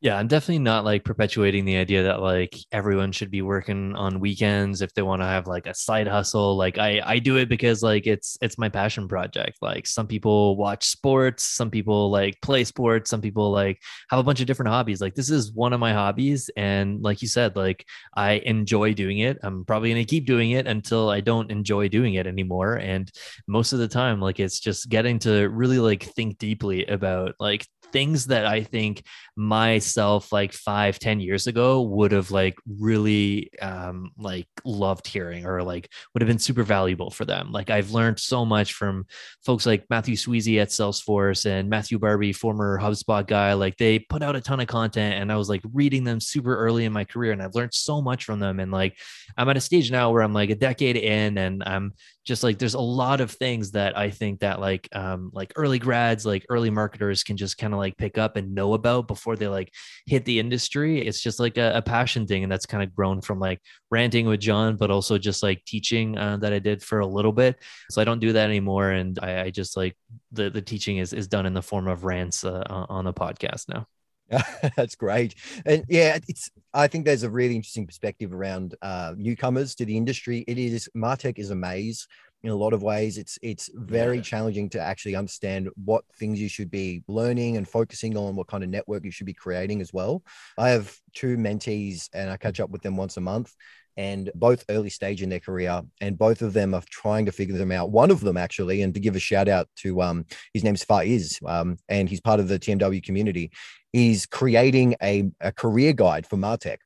Yeah, 0.00 0.16
I'm 0.16 0.28
definitely 0.28 0.60
not 0.60 0.84
like 0.84 1.02
perpetuating 1.04 1.64
the 1.64 1.76
idea 1.76 2.04
that 2.04 2.20
like 2.20 2.56
everyone 2.70 3.10
should 3.10 3.32
be 3.32 3.42
working 3.42 3.96
on 3.96 4.20
weekends 4.20 4.80
if 4.80 4.94
they 4.94 5.02
want 5.02 5.22
to 5.22 5.26
have 5.26 5.48
like 5.48 5.66
a 5.66 5.74
side 5.74 6.06
hustle. 6.06 6.56
Like 6.56 6.78
I 6.78 7.02
I 7.04 7.18
do 7.18 7.36
it 7.36 7.48
because 7.48 7.82
like 7.82 8.06
it's 8.06 8.38
it's 8.40 8.58
my 8.58 8.68
passion 8.68 9.08
project. 9.08 9.58
Like 9.60 9.88
some 9.88 10.06
people 10.06 10.56
watch 10.56 10.86
sports, 10.86 11.42
some 11.42 11.68
people 11.68 12.12
like 12.12 12.40
play 12.42 12.62
sports, 12.62 13.10
some 13.10 13.20
people 13.20 13.50
like 13.50 13.80
have 14.10 14.20
a 14.20 14.22
bunch 14.22 14.40
of 14.40 14.46
different 14.46 14.68
hobbies. 14.70 15.00
Like 15.00 15.16
this 15.16 15.30
is 15.30 15.52
one 15.52 15.72
of 15.72 15.80
my 15.80 15.92
hobbies 15.92 16.48
and 16.56 17.02
like 17.02 17.20
you 17.20 17.26
said 17.26 17.56
like 17.56 17.84
I 18.14 18.34
enjoy 18.46 18.94
doing 18.94 19.18
it. 19.18 19.38
I'm 19.42 19.64
probably 19.64 19.90
going 19.90 20.06
to 20.06 20.08
keep 20.08 20.26
doing 20.26 20.52
it 20.52 20.68
until 20.68 21.10
I 21.10 21.20
don't 21.22 21.50
enjoy 21.50 21.88
doing 21.88 22.14
it 22.14 22.28
anymore 22.28 22.76
and 22.76 23.10
most 23.48 23.72
of 23.72 23.80
the 23.80 23.88
time 23.88 24.20
like 24.20 24.38
it's 24.38 24.60
just 24.60 24.88
getting 24.88 25.18
to 25.20 25.48
really 25.48 25.80
like 25.80 26.04
think 26.04 26.38
deeply 26.38 26.86
about 26.86 27.34
like 27.40 27.66
things 27.92 28.26
that 28.26 28.46
I 28.46 28.62
think 28.62 29.02
myself 29.36 30.32
like 30.32 30.52
five, 30.52 30.98
ten 30.98 31.20
years 31.20 31.46
ago 31.46 31.82
would 31.82 32.12
have 32.12 32.30
like 32.30 32.56
really 32.66 33.50
um, 33.60 34.10
like 34.18 34.48
loved 34.64 35.06
hearing 35.06 35.46
or 35.46 35.62
like 35.62 35.90
would 36.12 36.22
have 36.22 36.28
been 36.28 36.38
super 36.38 36.62
valuable 36.62 37.10
for 37.10 37.24
them. 37.24 37.52
Like 37.52 37.70
I've 37.70 37.90
learned 37.90 38.18
so 38.18 38.44
much 38.44 38.72
from 38.72 39.06
folks 39.44 39.66
like 39.66 39.84
Matthew 39.90 40.16
Sweezey 40.16 40.60
at 40.60 40.68
Salesforce 40.68 41.46
and 41.46 41.68
Matthew 41.70 41.98
Barby, 41.98 42.32
former 42.32 42.78
HubSpot 42.78 43.26
guy. 43.26 43.52
Like 43.54 43.76
they 43.76 43.98
put 43.98 44.22
out 44.22 44.36
a 44.36 44.40
ton 44.40 44.60
of 44.60 44.66
content 44.66 45.20
and 45.20 45.32
I 45.32 45.36
was 45.36 45.48
like 45.48 45.62
reading 45.72 46.04
them 46.04 46.20
super 46.20 46.56
early 46.56 46.84
in 46.84 46.92
my 46.92 47.04
career 47.04 47.32
and 47.32 47.42
I've 47.42 47.54
learned 47.54 47.74
so 47.74 48.02
much 48.02 48.24
from 48.24 48.40
them. 48.40 48.60
And 48.60 48.72
like 48.72 48.98
I'm 49.36 49.48
at 49.48 49.56
a 49.56 49.60
stage 49.60 49.90
now 49.90 50.10
where 50.10 50.22
I'm 50.22 50.34
like 50.34 50.50
a 50.50 50.54
decade 50.54 50.96
in 50.96 51.38
and 51.38 51.62
I'm 51.64 51.94
just 52.24 52.42
like 52.42 52.58
there's 52.58 52.74
a 52.74 52.80
lot 52.80 53.20
of 53.20 53.30
things 53.30 53.70
that 53.72 53.96
I 53.96 54.10
think 54.10 54.40
that 54.40 54.60
like 54.60 54.88
um 54.92 55.30
like 55.32 55.52
early 55.56 55.78
grads, 55.78 56.26
like 56.26 56.44
early 56.50 56.70
marketers 56.70 57.22
can 57.22 57.36
just 57.36 57.58
kind 57.58 57.72
of 57.72 57.78
like 57.78 57.96
pick 57.96 58.18
up 58.18 58.36
and 58.36 58.54
know 58.54 58.74
about 58.74 59.08
before 59.08 59.36
they 59.36 59.48
like 59.48 59.72
hit 60.06 60.24
the 60.24 60.38
industry. 60.38 61.00
It's 61.00 61.22
just 61.22 61.40
like 61.40 61.56
a, 61.56 61.72
a 61.74 61.82
passion 61.82 62.26
thing, 62.26 62.42
and 62.42 62.52
that's 62.52 62.66
kind 62.66 62.82
of 62.82 62.94
grown 62.94 63.20
from 63.20 63.38
like 63.40 63.60
ranting 63.90 64.26
with 64.26 64.40
John, 64.40 64.76
but 64.76 64.90
also 64.90 65.18
just 65.18 65.42
like 65.42 65.64
teaching 65.64 66.18
uh, 66.18 66.36
that 66.38 66.52
I 66.52 66.58
did 66.58 66.82
for 66.82 67.00
a 67.00 67.06
little 67.06 67.32
bit. 67.32 67.56
So 67.90 68.00
I 68.00 68.04
don't 68.04 68.20
do 68.20 68.32
that 68.32 68.48
anymore, 68.48 68.90
and 68.90 69.18
I, 69.22 69.42
I 69.42 69.50
just 69.50 69.76
like 69.76 69.96
the 70.32 70.50
the 70.50 70.62
teaching 70.62 70.98
is 70.98 71.12
is 71.12 71.28
done 71.28 71.46
in 71.46 71.54
the 71.54 71.62
form 71.62 71.88
of 71.88 72.04
rants 72.04 72.44
uh, 72.44 72.62
on 72.68 73.04
the 73.04 73.12
podcast 73.14 73.68
now. 73.68 73.86
That's 74.76 74.94
great. 74.94 75.34
And 75.64 75.84
yeah, 75.88 76.18
it's 76.28 76.50
I 76.74 76.86
think 76.86 77.04
there's 77.04 77.22
a 77.22 77.30
really 77.30 77.56
interesting 77.56 77.86
perspective 77.86 78.32
around 78.32 78.74
uh, 78.82 79.14
newcomers 79.16 79.74
to 79.76 79.84
the 79.84 79.96
industry. 79.96 80.44
It 80.46 80.58
is 80.58 80.88
Martech 80.94 81.38
is 81.38 81.50
a 81.50 81.54
maze 81.54 82.06
in 82.42 82.50
a 82.50 82.54
lot 82.54 82.72
of 82.72 82.82
ways. 82.82 83.18
It's 83.18 83.38
it's 83.42 83.70
very 83.74 84.16
yeah. 84.16 84.22
challenging 84.22 84.68
to 84.70 84.80
actually 84.80 85.16
understand 85.16 85.70
what 85.84 86.04
things 86.18 86.40
you 86.40 86.48
should 86.48 86.70
be 86.70 87.02
learning 87.08 87.56
and 87.56 87.66
focusing 87.66 88.16
on, 88.16 88.36
what 88.36 88.46
kind 88.46 88.62
of 88.62 88.70
network 88.70 89.04
you 89.04 89.10
should 89.10 89.26
be 89.26 89.34
creating 89.34 89.80
as 89.80 89.92
well. 89.92 90.22
I 90.56 90.70
have 90.70 90.94
two 91.14 91.36
mentees 91.36 92.08
and 92.12 92.30
I 92.30 92.36
catch 92.36 92.60
up 92.60 92.70
with 92.70 92.82
them 92.82 92.96
once 92.96 93.16
a 93.16 93.22
month 93.22 93.54
and 93.98 94.30
both 94.36 94.64
early 94.70 94.88
stage 94.88 95.22
in 95.22 95.28
their 95.28 95.40
career 95.40 95.82
and 96.00 96.16
both 96.16 96.40
of 96.40 96.52
them 96.52 96.72
are 96.72 96.82
trying 96.88 97.26
to 97.26 97.32
figure 97.32 97.58
them 97.58 97.72
out. 97.72 97.90
One 97.90 98.10
of 98.10 98.20
them 98.20 98.36
actually 98.36 98.80
and 98.80 98.94
to 98.94 99.00
give 99.00 99.16
a 99.16 99.18
shout 99.18 99.48
out 99.48 99.68
to 99.78 100.00
um 100.00 100.24
his 100.54 100.64
name's 100.64 100.84
Faiz 100.84 101.42
um 101.46 101.76
and 101.88 102.08
he's 102.08 102.20
part 102.20 102.40
of 102.40 102.48
the 102.48 102.58
TMW 102.58 103.02
community 103.02 103.50
is 103.92 104.24
creating 104.24 104.94
a, 105.02 105.24
a 105.40 105.50
career 105.52 105.92
guide 105.92 106.26
for 106.26 106.36
Martech 106.36 106.78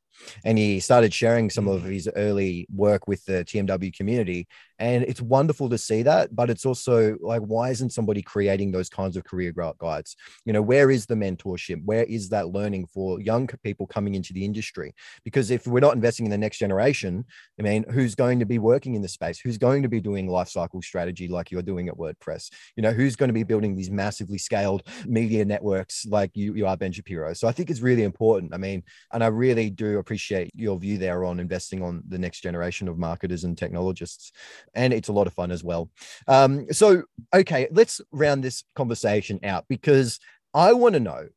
and 0.44 0.58
he 0.58 0.80
started 0.80 1.12
sharing 1.12 1.50
some 1.50 1.68
of 1.68 1.82
mm. 1.82 1.92
his 1.92 2.08
early 2.16 2.66
work 2.74 3.06
with 3.08 3.24
the 3.24 3.44
TMW 3.44 3.94
community. 3.96 4.46
And 4.78 5.04
it's 5.04 5.22
wonderful 5.22 5.68
to 5.70 5.78
see 5.78 6.02
that, 6.02 6.34
but 6.34 6.50
it's 6.50 6.66
also 6.66 7.16
like, 7.20 7.42
why 7.42 7.70
isn't 7.70 7.92
somebody 7.92 8.20
creating 8.20 8.72
those 8.72 8.88
kinds 8.88 9.16
of 9.16 9.22
career 9.22 9.52
guides? 9.52 10.16
You 10.44 10.52
know, 10.52 10.62
where 10.62 10.90
is 10.90 11.06
the 11.06 11.14
mentorship? 11.14 11.84
Where 11.84 12.02
is 12.02 12.30
that 12.30 12.48
learning 12.48 12.86
for 12.86 13.20
young 13.20 13.48
people 13.62 13.86
coming 13.86 14.16
into 14.16 14.32
the 14.32 14.44
industry? 14.44 14.92
Because 15.24 15.52
if 15.52 15.68
we're 15.68 15.78
not 15.78 15.94
investing 15.94 16.26
in 16.26 16.30
the 16.30 16.38
next 16.38 16.58
generation, 16.58 17.24
I 17.60 17.62
mean, 17.62 17.84
who's 17.90 18.16
going 18.16 18.40
to 18.40 18.44
be 18.44 18.58
working 18.58 18.94
in 18.94 19.02
the 19.02 19.08
space? 19.08 19.38
Who's 19.38 19.58
going 19.58 19.82
to 19.82 19.88
be 19.88 20.00
doing 20.00 20.28
life 20.28 20.48
cycle 20.48 20.82
strategy 20.82 21.28
like 21.28 21.52
you're 21.52 21.62
doing 21.62 21.88
at 21.88 21.94
WordPress? 21.94 22.50
You 22.74 22.82
know, 22.82 22.90
who's 22.90 23.14
going 23.14 23.28
to 23.28 23.34
be 23.34 23.44
building 23.44 23.76
these 23.76 23.90
massively 23.90 24.38
scaled 24.38 24.82
media 25.06 25.44
networks 25.44 26.06
like 26.06 26.32
you, 26.34 26.54
you 26.54 26.66
are, 26.66 26.76
Ben 26.76 26.90
Shapiro? 26.90 27.34
So 27.34 27.46
I 27.46 27.52
think 27.52 27.70
it's 27.70 27.80
really 27.80 28.02
important. 28.02 28.52
I 28.52 28.56
mean, 28.56 28.82
and 29.12 29.22
I 29.22 29.28
really 29.28 29.70
do 29.70 29.98
appreciate 29.98 30.11
your 30.54 30.78
view 30.78 30.98
there 30.98 31.24
on 31.24 31.40
investing 31.40 31.82
on 31.82 32.02
the 32.08 32.18
next 32.18 32.40
generation 32.40 32.88
of 32.88 32.98
marketers 32.98 33.44
and 33.44 33.56
technologists 33.56 34.32
and 34.74 34.92
it's 34.92 35.08
a 35.08 35.12
lot 35.12 35.26
of 35.26 35.32
fun 35.32 35.50
as 35.50 35.64
well. 35.64 35.90
Um, 36.28 36.66
so, 36.72 37.04
okay, 37.34 37.68
let's 37.70 38.00
round 38.12 38.42
this 38.42 38.64
conversation 38.74 39.40
out 39.42 39.64
because 39.68 40.18
I 40.54 40.72
want 40.72 40.94
to 40.94 41.00
know 41.00 41.28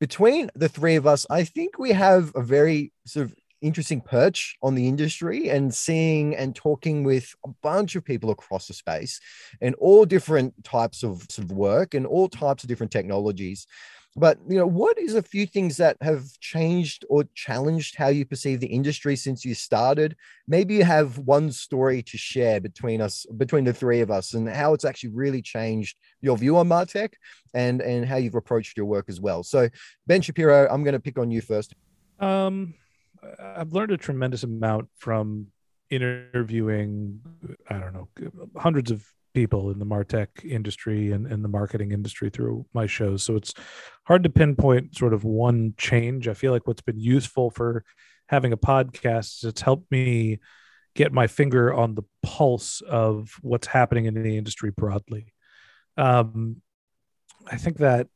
between 0.00 0.50
the 0.54 0.68
three 0.68 0.96
of 0.96 1.06
us, 1.06 1.26
I 1.30 1.44
think 1.44 1.78
we 1.78 1.90
have 1.92 2.32
a 2.34 2.42
very 2.42 2.92
sort 3.06 3.26
of 3.26 3.34
interesting 3.60 4.00
perch 4.00 4.56
on 4.62 4.74
the 4.74 4.88
industry 4.88 5.48
and 5.48 5.72
seeing 5.72 6.34
and 6.34 6.54
talking 6.54 7.04
with 7.04 7.34
a 7.46 7.50
bunch 7.62 7.94
of 7.94 8.04
people 8.04 8.30
across 8.30 8.66
the 8.66 8.74
space 8.74 9.20
and 9.60 9.74
all 9.76 10.04
different 10.04 10.52
types 10.64 11.04
of, 11.04 11.24
sort 11.30 11.44
of 11.44 11.52
work 11.52 11.94
and 11.94 12.04
all 12.04 12.28
types 12.28 12.64
of 12.64 12.68
different 12.68 12.90
technologies 12.90 13.66
but 14.14 14.38
you 14.46 14.58
know 14.58 14.66
what 14.66 14.98
is 14.98 15.14
a 15.14 15.22
few 15.22 15.46
things 15.46 15.78
that 15.78 15.96
have 16.02 16.24
changed 16.38 17.04
or 17.08 17.24
challenged 17.34 17.96
how 17.96 18.08
you 18.08 18.26
perceive 18.26 18.60
the 18.60 18.66
industry 18.66 19.16
since 19.16 19.44
you 19.44 19.54
started? 19.54 20.16
Maybe 20.46 20.74
you 20.74 20.84
have 20.84 21.18
one 21.18 21.50
story 21.50 22.02
to 22.02 22.18
share 22.18 22.60
between 22.60 23.00
us 23.00 23.24
between 23.36 23.64
the 23.64 23.72
three 23.72 24.00
of 24.00 24.10
us 24.10 24.34
and 24.34 24.48
how 24.48 24.74
it's 24.74 24.84
actually 24.84 25.10
really 25.10 25.40
changed 25.40 25.96
your 26.20 26.36
view 26.36 26.58
on 26.58 26.68
martech 26.68 27.14
and 27.54 27.80
and 27.80 28.04
how 28.04 28.16
you've 28.16 28.34
approached 28.34 28.76
your 28.76 28.86
work 28.86 29.06
as 29.08 29.20
well. 29.20 29.42
So 29.42 29.68
ben 30.06 30.20
shapiro 30.20 30.68
i'm 30.70 30.84
going 30.84 30.94
to 30.94 31.00
pick 31.00 31.18
on 31.18 31.30
you 31.30 31.40
first. 31.40 31.74
Um 32.20 32.74
i've 33.40 33.72
learned 33.72 33.92
a 33.92 33.96
tremendous 33.96 34.42
amount 34.42 34.88
from 34.96 35.46
interviewing 35.90 37.20
i 37.68 37.78
don't 37.78 37.92
know 37.92 38.08
hundreds 38.56 38.90
of 38.90 39.06
people 39.34 39.70
in 39.70 39.78
the 39.78 39.86
martech 39.86 40.28
industry 40.44 41.12
and, 41.12 41.26
and 41.26 41.44
the 41.44 41.48
marketing 41.48 41.92
industry 41.92 42.30
through 42.30 42.66
my 42.72 42.86
shows. 42.86 43.22
So 43.22 43.36
it's 43.36 43.54
hard 44.04 44.22
to 44.24 44.30
pinpoint 44.30 44.96
sort 44.96 45.14
of 45.14 45.24
one 45.24 45.74
change. 45.76 46.28
I 46.28 46.34
feel 46.34 46.52
like 46.52 46.66
what's 46.66 46.82
been 46.82 47.00
useful 47.00 47.50
for 47.50 47.84
having 48.28 48.52
a 48.52 48.56
podcast 48.56 49.38
is 49.38 49.44
it's 49.44 49.60
helped 49.60 49.90
me 49.90 50.40
get 50.94 51.12
my 51.12 51.26
finger 51.26 51.72
on 51.72 51.94
the 51.94 52.02
pulse 52.22 52.82
of 52.82 53.34
what's 53.40 53.66
happening 53.66 54.06
in 54.06 54.22
the 54.22 54.36
industry 54.36 54.70
broadly. 54.70 55.32
Um, 55.96 56.62
i 57.50 57.56
think 57.56 57.78
that 57.78 58.08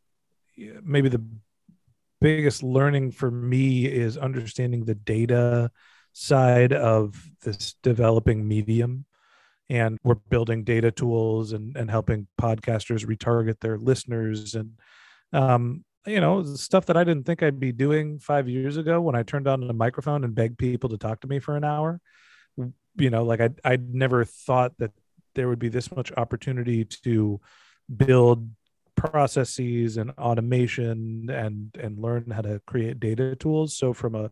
maybe 0.83 1.09
the 1.09 1.25
biggest 2.21 2.63
learning 2.63 3.11
for 3.11 3.31
me 3.31 3.87
is 3.87 4.17
understanding 4.17 4.85
the 4.85 4.95
data 4.95 5.71
side 6.13 6.73
of 6.73 7.23
this 7.43 7.75
developing 7.83 8.47
medium 8.47 9.05
and 9.69 9.99
we're 10.05 10.15
building 10.15 10.65
data 10.65 10.91
tools 10.91 11.53
and, 11.53 11.77
and 11.77 11.91
helping 11.91 12.27
podcasters 12.41 13.05
retarget 13.07 13.61
their 13.61 13.79
listeners 13.79 14.55
and 14.55 14.73
um, 15.33 15.85
you 16.07 16.21
know 16.21 16.45
stuff 16.45 16.87
that 16.87 16.97
i 16.97 17.03
didn't 17.03 17.25
think 17.25 17.43
i'd 17.43 17.59
be 17.59 17.73
doing 17.73 18.19
five 18.19 18.49
years 18.49 18.77
ago 18.77 19.01
when 19.01 19.17
i 19.17 19.23
turned 19.23 19.49
on 19.49 19.69
a 19.69 19.73
microphone 19.73 20.23
and 20.23 20.35
begged 20.35 20.59
people 20.59 20.89
to 20.89 20.97
talk 20.97 21.21
to 21.21 21.27
me 21.27 21.39
for 21.41 21.57
an 21.57 21.65
hour. 21.65 22.01
You 22.97 23.11
know 23.11 23.25
like 23.25 23.41
i 23.41 23.51
i 23.65 23.77
never 23.77 24.25
thought 24.25 24.73
that 24.79 24.93
there 25.35 25.49
would 25.49 25.59
be 25.59 25.69
this 25.69 25.95
much 25.95 26.13
opportunity 26.17 26.85
to 26.85 27.41
build 27.95 28.49
processes 28.97 29.99
and 29.99 30.11
automation 30.13 31.29
and 31.31 31.77
and 31.79 31.99
learn 31.99 32.31
how 32.31 32.41
to 32.41 32.61
create 32.67 32.99
data 32.99 33.37
tools. 33.37 33.77
So 33.77 33.93
from 33.93 34.15
a 34.15 34.31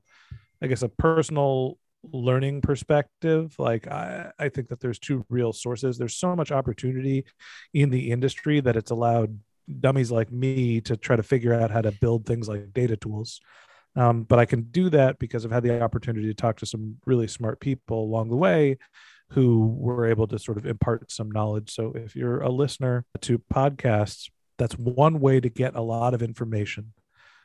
i 0.62 0.66
guess 0.66 0.82
a 0.82 0.89
personal 0.89 1.78
learning 2.12 2.61
perspective 2.61 3.55
like 3.59 3.86
I, 3.88 4.30
I 4.38 4.48
think 4.48 4.68
that 4.68 4.80
there's 4.80 4.98
two 4.98 5.24
real 5.28 5.52
sources. 5.52 5.98
There's 5.98 6.16
so 6.16 6.34
much 6.36 6.52
opportunity 6.52 7.24
in 7.72 7.90
the 7.90 8.11
industry 8.11 8.61
that 8.61 8.76
it's 8.76 8.90
allowed 8.90 9.38
dummies 9.80 10.11
like 10.11 10.30
me 10.30 10.80
to 10.82 10.96
try 10.96 11.16
to 11.16 11.22
figure 11.22 11.55
out 11.55 11.70
how 11.70 11.80
to 11.80 11.92
build 11.92 12.26
things 12.26 12.48
like 12.48 12.72
data 12.72 12.96
tools. 12.96 13.40
Um, 13.96 14.24
but 14.24 14.40
i 14.40 14.44
can 14.44 14.62
do 14.62 14.90
that 14.90 15.20
because 15.20 15.44
i've 15.44 15.52
had 15.52 15.62
the 15.62 15.80
opportunity 15.80 16.26
to 16.26 16.34
talk 16.34 16.57
to 16.57 16.66
some 16.66 16.96
really 17.07 17.28
smart 17.28 17.61
people 17.61 18.02
along 18.02 18.28
the 18.28 18.36
way 18.36 18.76
who 19.30 19.76
were 19.78 20.07
able 20.07 20.26
to 20.26 20.38
sort 20.38 20.59
of 20.59 20.66
impart 20.66 21.11
some 21.11 21.30
knowledge. 21.30 21.74
So 21.74 21.92
if 21.94 22.14
you're 22.14 22.40
a 22.40 22.50
listener 22.50 23.05
to 23.22 23.38
podcasts 23.52 24.30
that's 24.59 24.74
one 24.74 25.18
way 25.20 25.40
to 25.40 25.48
get 25.48 25.74
a 25.74 25.80
lot 25.80 26.14
of 26.14 26.22
information 26.22 26.92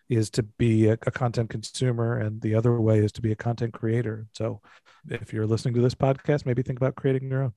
is 0.09 0.29
to 0.31 0.43
be 0.43 0.87
a, 0.87 0.93
a, 0.93 1.11
content 1.11 1.49
consumer 1.49 2.17
and 2.17 2.41
the 2.41 2.55
other 2.55 2.79
way 2.81 2.99
is 2.99 3.11
to 3.11 3.21
be 3.21 3.31
a 3.31 3.35
content 3.35 3.73
creator. 3.73 4.27
So 4.33 4.61
if 5.07 5.31
you're 5.31 5.47
listening 5.47 5.75
to 5.75 5.81
this 5.81 5.95
podcast 5.95 6.45
maybe 6.45 6.63
think 6.63 6.79
about 6.79 6.95
creating 6.95 7.29
your 7.29 7.43
own. 7.43 7.53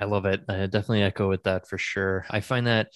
I 0.00 0.06
love 0.06 0.24
it. 0.26 0.42
I 0.48 0.66
definitely 0.66 1.02
echo 1.02 1.28
with 1.28 1.44
that 1.44 1.68
for 1.68 1.78
sure. 1.78 2.26
I 2.30 2.40
find 2.40 2.66
that 2.66 2.88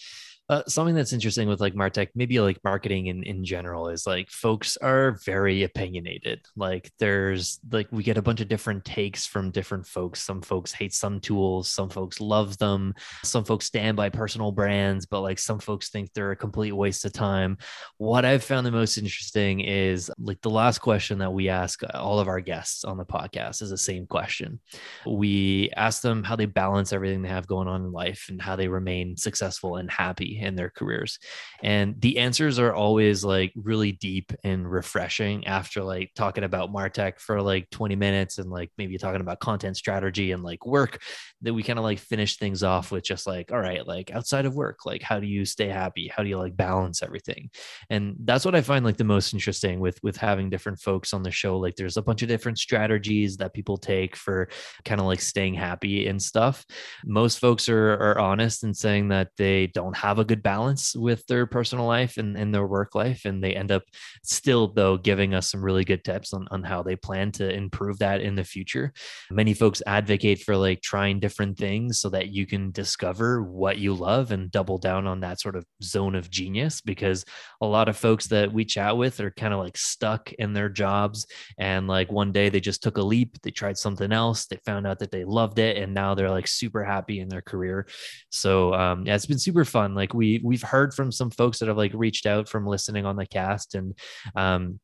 uh, 0.49 0.63
something 0.69 0.95
that's 0.95 1.13
interesting 1.13 1.49
with 1.49 1.61
like 1.61 1.75
martech 1.75 2.09
maybe 2.15 2.39
like 2.39 2.63
marketing 2.63 3.07
in, 3.07 3.25
in 3.25 3.45
general 3.45 3.89
is 3.89 4.07
like 4.07 4.31
folks 4.31 4.77
are 4.77 5.19
very 5.25 5.65
opinionated. 5.65 6.41
Like 6.55 6.93
there's 6.99 7.59
like 7.73 7.89
we 7.91 8.05
get 8.05 8.17
a 8.17 8.23
bunch 8.23 8.41
of 8.41 8.49
different 8.49 8.85
takes 8.85 9.27
from 9.27 9.51
different 9.51 9.87
folks. 9.87 10.23
Some 10.23 10.43
folks 10.43 10.73
hate 10.73 10.95
some 10.95 11.19
tools 11.19 11.69
some 11.69 11.89
folks 11.89 12.21
love 12.21 12.59
them. 12.59 12.95
Some 13.25 13.45
folks 13.45 13.67
stand 13.67 13.97
by 13.97 14.09
personal 14.09 14.53
brands 14.53 15.05
but 15.05 15.23
like 15.23 15.41
some 15.41 15.59
folks 15.59 15.89
think 15.89 16.13
they're 16.13 16.31
a 16.31 16.37
complete 16.37 16.73
waste 16.73 17.05
of 17.05 17.13
time. 17.13 17.59
What 17.99 18.25
i've 18.25 18.45
found 18.45 18.67
the 18.67 18.71
most 18.71 18.99
interesting 18.99 19.61
is 19.61 20.11
like 20.19 20.41
the 20.43 20.51
last 20.51 20.79
question 20.79 21.19
that 21.19 21.33
we 21.33 21.49
ask 21.49 21.83
all 21.95 22.21
of 22.21 22.29
our 22.29 22.41
guests 22.41 22.85
on 22.85 22.97
the 22.97 23.05
podcast 23.05 23.63
is 23.63 23.71
the 23.71 23.79
same 23.79 24.07
question. 24.07 24.61
We 25.07 25.71
ask 25.77 26.03
them 26.03 26.23
how 26.23 26.37
they 26.37 26.47
balance 26.47 26.93
everything 26.93 27.23
they 27.23 27.29
have 27.29 27.49
going 27.49 27.67
on 27.67 27.85
in 27.85 27.91
life 27.91 28.27
and 28.29 28.41
how 28.41 28.55
they 28.55 28.69
remain 28.69 29.17
successful 29.17 29.77
and 29.77 29.91
happy 29.91 30.36
in 30.41 30.57
their 30.57 30.71
careers. 30.71 31.19
And 31.63 32.01
the 32.01 32.19
answers 32.19 32.59
are 32.59 32.75
always 32.75 33.25
like 33.25 33.53
really 33.57 33.93
deep 33.93 34.33
and 34.45 34.71
refreshing 34.71 35.47
after 35.47 35.83
like 35.83 36.11
talking 36.15 36.45
about 36.45 36.73
martech 36.73 37.19
for 37.19 37.41
like 37.43 37.71
20 37.71 37.97
minutes 37.97 38.39
and 38.39 38.51
like 38.51 38.71
maybe 38.79 38.99
talking 38.99 39.21
about 39.21 39.41
content 39.41 39.77
strategy 39.77 40.33
and 40.33 40.43
like 40.43 40.65
work 40.67 41.01
that 41.43 41.55
we 41.55 41.63
kind 41.63 41.79
of 41.79 41.85
like 41.85 41.99
finish 41.99 42.37
things 42.37 42.63
off 42.63 42.91
with 42.91 43.05
just 43.05 43.27
like 43.27 43.53
all 43.53 43.61
right 43.61 43.87
like 43.87 44.11
outside 44.11 44.47
of 44.47 44.55
work 44.55 44.87
like 44.87 45.03
how 45.03 45.21
do 45.21 45.27
you 45.27 45.45
stay 45.45 45.69
happy? 45.69 46.11
How 46.15 46.23
do 46.23 46.29
you 46.29 46.39
like 46.39 46.57
balance 46.57 47.03
everything? 47.03 47.51
And 47.91 48.17
that's 48.25 48.45
what 48.45 48.55
i 48.55 48.61
find 48.61 48.85
like 48.85 48.97
the 48.97 49.05
most 49.05 49.33
interesting 49.33 49.81
with 49.81 49.99
with 50.03 50.17
having 50.17 50.51
different 50.51 50.81
folks 50.81 51.15
on 51.15 51.23
the 51.23 51.31
show. 51.31 51.59
Like 51.59 51.77
there's 51.77 51.97
a 51.97 52.03
bunch 52.03 52.23
of 52.23 52.29
different 52.29 52.59
strategies 52.59 53.37
that 53.39 53.55
people 53.55 53.77
take 53.77 54.17
for 54.17 54.49
kind 54.85 55.01
of 55.01 55.07
like 55.07 55.21
staying 55.21 55.55
happy 55.55 56.07
and 56.07 56.21
stuff. 56.21 56.65
Most 57.05 57.39
folks 57.39 57.69
are 57.69 57.95
are 57.95 58.19
honest 58.19 58.65
in 58.65 58.75
saying 58.75 59.09
that 59.09 59.29
they 59.37 59.69
don't 59.69 59.97
have 59.97 60.19
a 60.19 60.25
good 60.27 60.43
balance 60.43 60.95
with 60.95 61.27
their 61.27 61.47
personal 61.47 61.87
life 61.87 62.19
and, 62.19 62.37
and 62.37 62.55
their 62.55 62.67
work 62.67 62.95
life. 62.95 63.25
And 63.25 63.43
they 63.43 63.55
end 63.55 63.73
up 63.73 63.85
still, 64.23 64.69
though, 64.69 64.97
giving 64.97 65.35
us 65.35 65.51
some 65.51 65.65
really 65.65 65.85
good 65.85 66.05
tips 66.05 66.33
on, 66.33 66.47
on 66.51 66.63
how 66.63 66.83
they 66.83 66.97
plan 66.97 67.33
to 67.33 67.49
improve 67.49 67.99
that 68.01 68.21
in 68.21 68.35
the 68.35 68.45
future. 68.45 68.93
Many 69.31 69.55
folks 69.55 69.83
advocate 69.87 70.41
for 70.41 70.57
like 70.57 70.83
trying 70.83 71.21
different 71.21 71.57
things 71.57 72.01
so 72.01 72.11
that 72.11 72.29
you 72.29 72.47
can 72.47 72.71
discover 72.73 73.43
what 73.43 73.79
you 73.79 73.95
love 73.95 74.33
and 74.33 74.51
double 74.51 74.79
down 74.79 75.07
on 75.07 75.21
that 75.21 75.41
sort 75.41 75.57
of 75.57 75.65
zone 75.83 76.15
of 76.15 76.31
genius. 76.31 76.81
Because 76.81 77.25
a 77.61 77.67
lot 77.67 77.89
of 77.89 77.97
folks 77.97 78.27
that 78.29 78.53
we 78.53 78.65
chat 78.65 78.97
with 78.97 79.21
are 79.21 79.31
kind 79.31 79.55
of 79.55 79.61
like 79.61 79.77
stuck 79.77 80.33
in 80.35 80.53
their 80.53 80.69
jobs. 80.69 81.27
And 81.59 81.87
like 81.87 82.11
one 82.11 82.33
day 82.33 82.49
they 82.49 82.61
just 82.61 82.83
took 82.83 82.99
a 82.99 83.03
leap, 83.03 83.41
they 83.43 83.51
tried 83.51 83.79
something 83.79 84.13
else, 84.13 84.47
they 84.47 84.59
found 84.65 84.87
out 84.87 84.99
that 84.99 85.11
they 85.11 85.25
loved 85.25 85.59
it, 85.59 85.77
and 85.77 85.95
now 85.95 86.15
they're 86.15 86.31
like 86.31 86.49
super 86.49 86.85
happy 86.85 87.21
in 87.21 87.29
their 87.29 87.43
career. 87.43 87.87
So, 88.31 88.75
um, 88.75 89.07
yeah, 89.07 89.15
it's 89.15 89.27
been 89.27 89.39
super 89.39 89.65
fun. 89.65 89.95
Like 89.95 90.15
we 90.17 90.41
we've 90.43 90.63
heard 90.63 90.95
from 90.95 91.13
some 91.13 91.31
folks 91.31 91.59
that 91.59 91.69
have 91.69 91.77
like 91.77 91.93
reached 91.95 92.27
out 92.27 92.49
from 92.49 92.67
listening 92.67 93.07
on 93.07 93.17
the 93.17 93.27
cast 93.27 93.75
and 93.75 93.95
um 94.35 94.81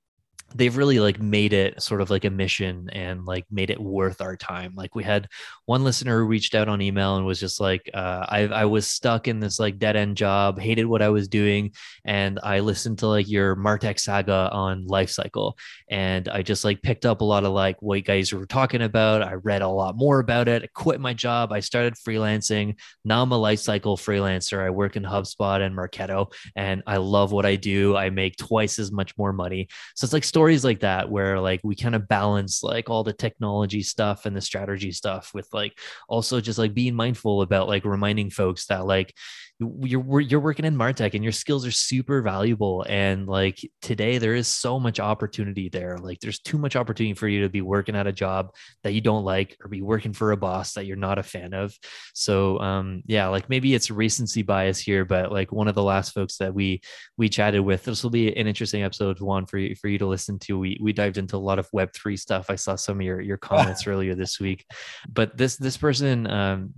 they've 0.55 0.77
really 0.77 1.01
like 1.01 1.21
made 1.21 1.53
it 1.53 1.83
sort 1.83 2.01
of 2.01 2.11
like 2.11 2.25
a 2.25 2.31
mission 2.31 2.89
and 2.93 3.25
like 3.25 3.45
made 3.51 3.71
it 3.71 3.81
worth 3.81 4.21
our 4.21 4.37
time. 4.37 4.75
Like 4.77 4.95
we 4.95 5.05
had 5.05 5.29
one 5.67 5.85
listener 5.85 6.21
who 6.21 6.27
reached 6.27 6.55
out 6.55 6.69
on 6.69 6.83
email 6.83 7.17
and 7.17 7.27
was 7.27 7.41
just 7.41 7.61
like, 7.61 7.89
uh, 7.95 8.27
I, 8.29 8.41
I 8.49 8.65
was 8.67 8.87
stuck 8.87 9.29
in 9.29 9.41
this 9.41 9.59
like 9.59 9.79
dead 9.79 9.97
end 9.97 10.17
job, 10.17 10.59
hated 10.59 10.87
what 10.87 11.03
I 11.03 11.09
was 11.09 11.29
doing. 11.29 11.73
And 12.05 12.39
I 12.43 12.61
listened 12.61 12.99
to 12.99 13.07
like 13.07 13.29
your 13.29 13.57
Martech 13.57 13.99
saga 13.99 14.51
on 14.53 14.87
Lifecycle. 14.87 15.55
And 15.91 16.29
I 16.29 16.43
just 16.43 16.65
like 16.65 16.83
picked 16.83 17.07
up 17.07 17.21
a 17.21 17.25
lot 17.25 17.45
of 17.45 17.53
like 17.53 17.81
what 17.81 17.97
you 17.97 18.03
guys 18.03 18.33
were 18.33 18.47
talking 18.47 18.83
about. 18.83 19.23
I 19.23 19.35
read 19.35 19.63
a 19.63 19.69
lot 19.69 19.97
more 19.97 20.19
about 20.19 20.49
it. 20.49 20.63
I 20.63 20.69
quit 20.75 21.01
my 21.01 21.15
job. 21.15 21.53
I 21.53 21.61
started 21.61 21.95
freelancing. 21.95 22.79
Now 23.05 23.23
I'm 23.23 23.33
a 23.33 23.39
Lifecycle 23.39 23.97
freelancer. 23.99 24.65
I 24.65 24.71
work 24.71 24.97
in 24.97 25.03
HubSpot 25.03 25.61
and 25.61 25.77
Marketo 25.77 26.33
and 26.57 26.83
I 26.87 26.99
love 26.99 27.33
what 27.33 27.47
I 27.47 27.57
do. 27.57 27.97
I 27.97 28.11
make 28.11 28.37
twice 28.37 28.79
as 28.79 28.91
much 28.91 29.17
more 29.17 29.33
money. 29.33 29.69
So 29.95 30.05
it's 30.05 30.13
like 30.13 30.25
story 30.25 30.41
stories 30.43 30.64
like 30.64 30.80
that 30.80 31.09
where 31.09 31.38
like 31.38 31.61
we 31.62 31.76
kind 31.76 31.95
of 31.95 32.09
balance 32.09 32.64
like 32.64 32.90
all 32.90 33.05
the 33.05 33.12
technology 33.12 33.80
stuff 33.80 34.26
and 34.26 34.34
the 34.34 34.40
strategy 34.40 34.90
stuff 34.90 35.30
with 35.32 35.47
like 35.53 35.78
also 36.09 36.40
just 36.40 36.59
like 36.59 36.74
being 36.74 36.97
mindful 36.97 37.43
about 37.43 37.68
like 37.68 37.84
reminding 37.84 38.28
folks 38.28 38.66
that 38.66 38.84
like 38.84 39.14
you're 39.59 40.21
you're 40.21 40.41
working 40.41 40.65
in 40.65 40.77
martech 40.77 41.15
and 41.15 41.23
your 41.23 41.33
skills 41.33 41.67
are 41.67 41.71
super 41.73 42.23
valuable. 42.23 42.85
And 42.89 43.27
like 43.27 43.61
today 43.81 44.19
there 44.19 44.35
is 44.35 44.49
so 44.49 44.81
much 44.81 45.01
opportunity 45.01 45.69
there. 45.69 45.99
Like 45.99 46.21
there's 46.21 46.41
too 46.41 46.59
much 46.59 46.77
opportunity 46.77 47.15
for 47.15 47.29
you 47.29 47.43
to 47.43 47.49
be 47.49 47.61
working 47.61 47.95
at 47.95 48.07
a 48.07 48.13
job 48.13 48.55
that 48.83 48.93
you 48.93 49.01
don't 49.01 49.25
like 49.25 49.57
or 49.63 49.69
be 49.69 49.83
working 49.83 50.13
for 50.13 50.33
a 50.33 50.37
boss 50.37 50.75
that 50.75 50.87
you're 50.87 50.97
not 50.97 51.19
a 51.19 51.23
fan 51.23 51.55
of. 51.55 51.77
So 52.15 52.59
um 52.61 53.03
yeah 53.07 53.29
like 53.29 53.49
maybe 53.49 53.75
it's 53.75 53.91
recency 53.91 54.43
bias 54.43 54.79
here 54.79 55.05
but 55.05 55.33
like 55.33 55.53
one 55.53 55.69
of 55.69 55.75
the 55.75 55.83
last 55.83 56.13
folks 56.13 56.39
that 56.39 56.55
we 56.55 56.81
we 57.17 57.29
chatted 57.29 57.61
with 57.61 57.85
this 57.85 58.03
will 58.03 58.11
be 58.11 58.35
an 58.37 58.47
interesting 58.47 58.83
episode 58.83 59.21
one 59.21 59.47
for 59.47 59.59
you 59.59 59.77
for 59.77 59.89
you 59.89 59.99
to 59.99 60.07
listen 60.07 60.39
to. 60.41 60.59
We 60.59 60.79
we 60.81 60.93
dived 60.93 61.19
into 61.19 61.37
a 61.37 61.39
lot 61.39 61.59
of 61.59 61.71
web3 61.71 62.19
stuff. 62.19 62.47
I 62.49 62.57
saw 62.57 62.75
some 62.75 62.99
of 62.99 63.07
your 63.07 63.21
your 63.21 63.37
comments 63.37 63.87
earlier 63.87 64.15
this 64.15 64.41
week. 64.41 64.65
But 65.09 65.37
this 65.37 65.57
this 65.57 65.77
person 65.77 66.31
um 66.31 66.75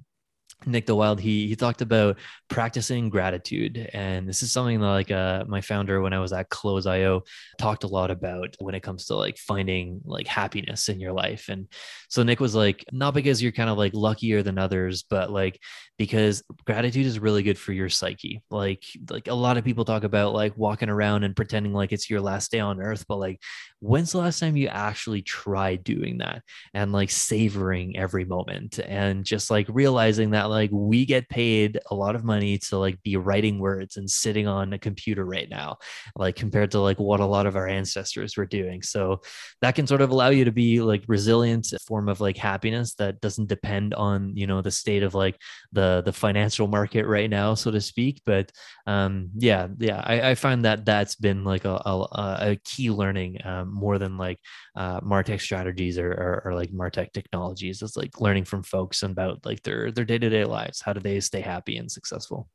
Nick 0.67 0.87
DeWild, 0.87 1.21
he 1.21 1.47
he 1.47 1.57
talked 1.57 1.83
about 1.83 2.19
practicing 2.49 3.09
gratitude, 3.09 3.91
and 3.93 4.29
this 4.29 4.43
is 4.43 4.53
something 4.53 4.81
that 4.81 4.87
like 4.87 5.11
uh, 5.11 5.45
my 5.47 5.61
founder 5.61 6.01
when 6.01 6.13
I 6.13 6.21
was 6.21 6.33
at 6.33 6.49
Close.io 6.49 7.23
talked 7.59 7.85
a 7.85 7.89
lot 7.89 8.11
about 8.11 8.57
when 8.61 8.75
it 8.75 8.83
comes 8.83 9.07
to 9.07 9.17
like 9.17 9.39
finding 9.39 10.01
like 10.05 10.27
happiness 10.27 10.89
in 10.89 11.01
your 11.01 11.13
life. 11.13 11.49
And 11.49 11.69
so 12.09 12.23
Nick 12.23 12.41
was 12.41 12.55
like, 12.55 12.85
not 12.93 13.15
because 13.15 13.43
you're 13.43 13.53
kind 13.53 13.71
of 13.71 13.79
like 13.79 13.95
luckier 13.95 14.43
than 14.43 14.59
others, 14.59 15.03
but 15.03 15.31
like 15.31 15.61
because 15.99 16.43
gratitude 16.67 17.07
is 17.07 17.19
really 17.19 17.43
good 17.43 17.59
for 17.59 17.73
your 17.73 17.89
psyche. 17.89 18.43
Like 18.51 18.85
like 19.11 19.29
a 19.29 19.35
lot 19.35 19.57
of 19.57 19.65
people 19.65 19.85
talk 19.85 20.05
about 20.05 20.33
like 20.33 20.57
walking 20.57 20.89
around 20.89 21.25
and 21.25 21.37
pretending 21.37 21.73
like 21.73 21.93
it's 21.93 22.11
your 22.11 22.21
last 22.21 22.51
day 22.51 22.61
on 22.61 22.81
earth, 22.81 23.05
but 23.09 23.19
like 23.19 23.41
when's 23.85 24.13
the 24.13 24.19
last 24.19 24.41
time 24.41 24.57
you 24.57 24.67
actually 24.69 25.21
tried 25.21 25.85
doing 25.85 26.19
that 26.19 26.43
and 26.73 26.91
like 26.91 27.11
savoring 27.11 27.97
every 27.99 28.25
moment 28.25 28.79
and 28.79 29.25
just 29.25 29.51
like 29.51 29.67
realizing 29.69 30.31
that 30.31 30.45
like 30.45 30.71
we 30.73 31.05
get 31.05 31.29
paid 31.29 31.79
a 31.91 31.95
lot 31.95 32.17
of 32.17 32.25
money 32.25 32.57
to 32.57 32.79
like 32.79 33.01
be 33.03 33.17
writing 33.17 33.59
words 33.59 33.99
and 33.99 34.11
sitting 34.11 34.47
on 34.47 34.73
a 34.73 34.79
computer 34.79 35.27
right 35.27 35.51
now 35.51 35.77
like 36.17 36.35
compared 36.35 36.71
to 36.71 36.81
like 36.81 36.99
what 36.99 37.21
a 37.21 37.27
lot 37.27 37.45
of 37.45 37.57
our 37.57 37.69
ancestors 37.69 38.39
were 38.39 38.47
doing 38.47 38.81
so 38.81 39.21
that 39.61 39.75
can 39.75 39.87
sort 39.87 40.01
of 40.01 40.11
allow 40.11 40.31
you 40.31 40.47
to 40.47 40.53
be 40.53 40.81
like 40.81 41.05
resilient 41.07 41.71
a 41.75 41.79
form 41.81 42.09
of 42.09 42.23
like 42.23 42.39
happiness 42.39 42.95
that 42.95 43.21
doesn't 43.21 43.51
depend 43.51 43.93
on 43.93 44.35
you 44.35 44.47
know 44.47 44.63
the 44.63 44.71
state 44.71 45.03
of 45.03 45.15
like 45.15 45.39
the 45.73 45.84
the 46.05 46.13
financial 46.13 46.67
market 46.67 47.07
right 47.07 47.31
now 47.31 47.55
so 47.55 47.71
to 47.71 47.81
speak 47.81 48.21
but 48.27 48.51
um 48.87 49.31
yeah 49.37 49.69
yeah 49.79 50.01
i, 50.05 50.31
I 50.31 50.35
find 50.35 50.65
that 50.65 50.85
that's 50.85 51.15
been 51.15 51.45
like 51.45 51.65
a, 51.65 51.75
a, 51.85 52.37
a 52.53 52.59
key 52.65 52.91
learning 52.91 53.39
um, 53.45 53.73
more 53.73 53.99
than 53.99 54.17
like 54.17 54.39
uh, 54.77 55.01
martech 55.01 55.41
strategies 55.41 55.99
or, 55.99 56.11
or, 56.13 56.43
or 56.45 56.55
like 56.55 56.73
martech 56.73 57.13
technologies. 57.13 57.83
It's 57.83 57.97
like 57.97 58.21
learning 58.21 58.45
from 58.45 58.63
folks 58.63 59.03
about 59.03 59.45
like 59.45 59.63
their 59.63 59.91
their 59.93 60.05
day-to-day 60.05 60.45
lives 60.45 60.81
how 60.81 60.93
do 60.93 61.01
they 61.01 61.21
stay 61.21 61.41
happy 61.41 61.77
and 61.77 61.91
successful 61.91 62.49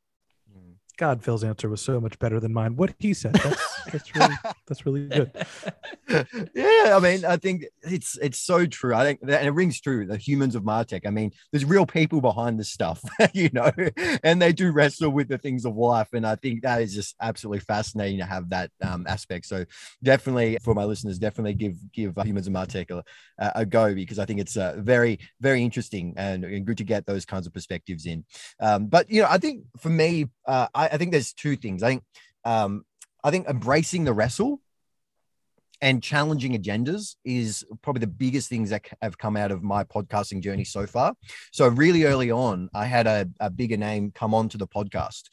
God, 1.00 1.24
Phil's 1.24 1.42
answer 1.42 1.66
was 1.70 1.80
so 1.80 1.98
much 1.98 2.18
better 2.18 2.38
than 2.40 2.52
mine. 2.52 2.76
What 2.76 2.94
he 2.98 3.14
said, 3.14 3.32
that's, 3.32 3.84
that's 3.90 4.14
really 4.14 4.34
that's 4.68 4.84
really 4.84 5.08
good. 5.08 5.32
yeah, 6.54 6.94
I 6.94 6.98
mean, 7.00 7.24
I 7.24 7.38
think 7.38 7.64
it's 7.82 8.18
it's 8.18 8.38
so 8.38 8.66
true. 8.66 8.94
I 8.94 9.04
think 9.04 9.20
that, 9.22 9.38
and 9.38 9.48
it 9.48 9.52
rings 9.52 9.80
true. 9.80 10.04
The 10.04 10.18
humans 10.18 10.54
of 10.54 10.62
Martech. 10.62 11.06
I 11.06 11.10
mean, 11.10 11.32
there's 11.52 11.64
real 11.64 11.86
people 11.86 12.20
behind 12.20 12.60
this 12.60 12.70
stuff, 12.70 13.00
you 13.32 13.48
know, 13.54 13.72
and 14.22 14.42
they 14.42 14.52
do 14.52 14.72
wrestle 14.72 15.08
with 15.08 15.28
the 15.28 15.38
things 15.38 15.64
of 15.64 15.74
life. 15.74 16.08
And 16.12 16.26
I 16.26 16.36
think 16.36 16.60
that 16.64 16.82
is 16.82 16.94
just 16.94 17.16
absolutely 17.18 17.60
fascinating 17.60 18.18
to 18.18 18.26
have 18.26 18.50
that 18.50 18.70
um, 18.82 19.06
aspect. 19.08 19.46
So 19.46 19.64
definitely 20.02 20.58
for 20.62 20.74
my 20.74 20.84
listeners, 20.84 21.18
definitely 21.18 21.54
give 21.54 21.76
give 21.94 22.14
humans 22.22 22.46
of 22.46 22.52
Martech 22.52 22.90
a, 22.90 23.02
a 23.54 23.64
go 23.64 23.94
because 23.94 24.18
I 24.18 24.26
think 24.26 24.38
it's 24.40 24.58
uh, 24.58 24.74
very 24.76 25.18
very 25.40 25.64
interesting 25.64 26.12
and, 26.18 26.44
and, 26.44 26.66
good 26.66 26.76
to 26.76 26.84
get 26.84 27.06
those 27.06 27.24
kinds 27.24 27.46
of 27.46 27.54
perspectives 27.54 28.04
in. 28.04 28.22
Um, 28.60 28.88
but 28.88 29.10
you 29.10 29.22
know, 29.22 29.28
I 29.30 29.38
think 29.38 29.64
for 29.78 29.88
me, 29.88 30.26
uh, 30.46 30.66
I, 30.74 30.89
I, 30.92 30.96
think 30.96 31.12
there's 31.12 31.32
two 31.32 31.56
things. 31.56 31.82
I 31.82 31.88
think 31.88 32.02
um, 32.44 32.84
I 33.22 33.30
think 33.30 33.46
embracing 33.46 34.04
the 34.04 34.12
wrestle 34.12 34.60
and 35.82 36.02
challenging 36.02 36.52
agendas 36.60 37.16
is 37.24 37.64
probably 37.82 38.00
the 38.00 38.06
biggest 38.06 38.48
things 38.48 38.70
that 38.70 38.84
have 39.00 39.16
come 39.16 39.36
out 39.36 39.50
of 39.50 39.62
my 39.62 39.84
podcasting 39.84 40.42
journey 40.42 40.64
so 40.64 40.86
far. 40.86 41.14
So 41.52 41.68
really 41.68 42.04
early 42.04 42.30
on, 42.30 42.68
I 42.74 42.84
had 42.84 43.06
a, 43.06 43.28
a 43.40 43.50
bigger 43.50 43.76
name 43.76 44.12
come 44.14 44.34
on 44.34 44.48
to 44.50 44.58
the 44.58 44.66
podcast, 44.66 45.24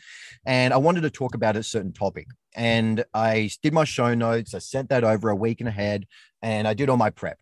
and 0.46 0.74
I 0.74 0.78
wanted 0.78 1.02
to 1.02 1.10
talk 1.10 1.36
about 1.36 1.58
a 1.58 1.64
certain 1.64 1.94
topic. 1.94 2.28
And 2.56 3.04
I 3.14 3.50
did 3.62 3.74
my 3.74 3.84
show 3.84 4.14
notes. 4.16 4.54
I 4.54 4.60
sent 4.60 4.90
that 4.90 5.04
over 5.04 5.30
a 5.30 5.36
week 5.36 5.60
and 5.60 5.68
ahead, 5.68 6.08
and 6.42 6.68
I 6.68 6.74
did 6.74 6.90
all 6.90 6.98
my 6.98 7.10
prep. 7.10 7.38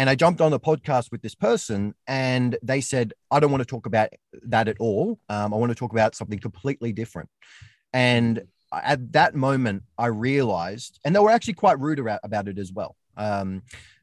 And 0.00 0.08
I 0.08 0.14
jumped 0.14 0.40
on 0.40 0.50
the 0.50 0.58
podcast 0.58 1.12
with 1.12 1.20
this 1.20 1.34
person, 1.34 1.94
and 2.06 2.56
they 2.62 2.80
said, 2.80 3.12
I 3.30 3.38
don't 3.38 3.50
want 3.50 3.60
to 3.60 3.66
talk 3.66 3.84
about 3.84 4.08
that 4.44 4.66
at 4.66 4.78
all. 4.80 5.18
Um, 5.28 5.52
I 5.52 5.58
want 5.58 5.72
to 5.72 5.74
talk 5.74 5.92
about 5.92 6.14
something 6.14 6.38
completely 6.38 6.90
different. 6.90 7.28
And 7.92 8.44
at 8.72 9.12
that 9.12 9.34
moment, 9.34 9.82
I 9.98 10.06
realized, 10.06 11.00
and 11.04 11.14
they 11.14 11.20
were 11.20 11.30
actually 11.30 11.52
quite 11.52 11.78
rude 11.78 11.98
about, 11.98 12.48
it 12.48 12.58
as 12.58 12.72
well. 12.72 12.96
Um, 13.18 13.60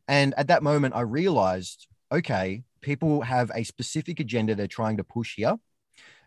and 0.08 0.36
at 0.38 0.50
that 0.50 0.62
moment, 0.62 0.94
I 0.94 1.02
realized, 1.02 1.88
okay, 2.12 2.62
people 2.82 3.22
have 3.24 3.50
a 3.56 3.64
specific 3.64 4.20
agenda 4.20 4.54
they're 4.54 4.68
trying 4.68 4.98
to 4.98 5.04
push 5.04 5.34
here. 5.36 5.56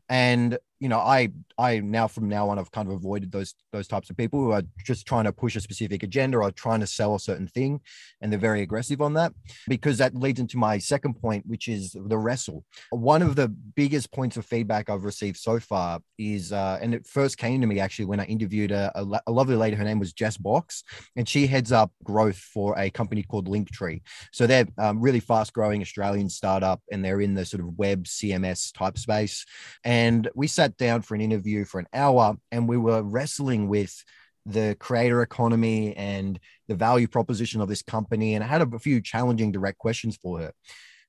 And 0.09 0.59
you 0.81 0.89
know, 0.89 0.99
I 0.99 1.29
I 1.59 1.81
now 1.81 2.09
from 2.09 2.29
now 2.29 2.49
on 2.49 2.59
I've 2.59 2.73
kind 2.73 2.89
of 2.89 2.95
avoided 2.95 3.31
those 3.31 3.55
those 3.71 3.87
types 3.87 4.09
of 4.09 4.17
people 4.17 4.41
who 4.41 4.53
are 4.53 4.63
just 4.85 5.07
trying 5.07 5.25
to 5.25 5.33
push 5.33 5.55
a 5.55 5.61
specific 5.61 6.03
agenda 6.03 6.39
or 6.39 6.51
trying 6.51 6.81
to 6.81 6.87
sell 6.87 7.15
a 7.15 7.21
certain 7.21 7.47
thing, 7.47 7.81
and 8.21 8.33
they're 8.33 8.41
very 8.41 8.63
aggressive 8.63 9.03
on 9.03 9.13
that 9.15 9.35
because 9.69 9.99
that 9.99 10.15
leads 10.15 10.41
into 10.41 10.57
my 10.57 10.79
second 10.79 11.21
point, 11.21 11.45
which 11.47 11.69
is 11.69 11.95
the 11.95 12.17
wrestle. 12.17 12.65
One 12.91 13.21
of 13.21 13.37
the 13.37 13.49
biggest 13.49 14.11
points 14.11 14.39
of 14.39 14.47
feedback 14.47 14.89
I've 14.89 15.05
received 15.05 15.37
so 15.37 15.61
far 15.61 16.01
is, 16.19 16.51
uh, 16.51 16.79
and 16.81 16.95
it 16.95 17.07
first 17.07 17.37
came 17.37 17.61
to 17.61 17.67
me 17.67 17.79
actually 17.79 18.07
when 18.07 18.21
I 18.21 18.25
interviewed 18.25 18.73
a, 18.73 18.91
a, 18.95 19.21
a 19.27 19.31
lovely 19.31 19.57
lady. 19.57 19.77
Her 19.77 19.85
name 19.85 19.99
was 19.99 20.15
Jess 20.15 20.39
Box, 20.39 20.83
and 21.15 21.29
she 21.29 21.47
heads 21.47 21.73
up 21.73 21.93
growth 22.05 22.39
for 22.39 22.79
a 22.79 22.89
company 22.89 23.23
called 23.23 23.49
Linktree. 23.49 24.01
So 24.33 24.47
they're 24.47 24.67
um, 24.79 24.99
really 24.99 25.21
fast 25.21 25.53
growing 25.53 25.83
Australian 25.83 26.31
startup, 26.31 26.81
and 26.91 27.05
they're 27.05 27.21
in 27.21 27.35
the 27.35 27.45
sort 27.45 27.61
of 27.61 27.79
web 27.79 28.05
CMS 28.05 28.73
type 28.73 28.97
space. 28.97 29.45
And 29.85 30.27
we 30.35 30.47
sat 30.47 30.70
sat 30.71 30.77
down 30.77 31.03
for 31.03 31.15
an 31.15 31.21
interview 31.21 31.65
for 31.65 31.81
an 31.81 31.87
hour 31.93 32.37
and 32.51 32.69
we 32.69 32.77
were 32.77 33.03
wrestling 33.03 33.69
with 33.69 34.05
the 34.47 34.77
creator 34.81 35.23
economy 35.23 35.95
and 35.97 36.39
the 36.69 36.75
value 36.75 37.07
proposition 37.07 37.61
of 37.61 37.69
this 37.69 37.83
company. 37.83 38.35
And 38.35 38.43
I 38.43 38.47
had 38.47 38.63
a 38.63 38.79
few 38.79 39.01
challenging 39.01 39.53
direct 39.53 39.79
questions 39.79 40.17
for 40.17 40.41
her. 40.41 40.53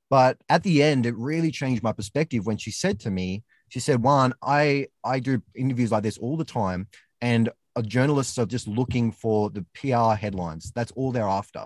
But 0.09 0.37
at 0.49 0.63
the 0.63 0.83
end, 0.83 1.05
it 1.05 1.15
really 1.15 1.51
changed 1.51 1.83
my 1.83 1.93
perspective 1.93 2.45
when 2.45 2.57
she 2.57 2.71
said 2.71 2.99
to 3.01 3.11
me, 3.11 3.43
she 3.69 3.79
said, 3.79 4.03
Juan, 4.03 4.33
I, 4.41 4.87
I 5.03 5.19
do 5.19 5.41
interviews 5.55 5.91
like 5.91 6.03
this 6.03 6.17
all 6.17 6.35
the 6.35 6.43
time. 6.43 6.89
And 7.21 7.49
journalists 7.83 8.37
are 8.37 8.45
just 8.45 8.67
looking 8.67 9.13
for 9.13 9.49
the 9.49 9.65
PR 9.73 10.19
headlines. 10.19 10.73
That's 10.75 10.91
all 10.91 11.13
they're 11.13 11.23
after. 11.23 11.59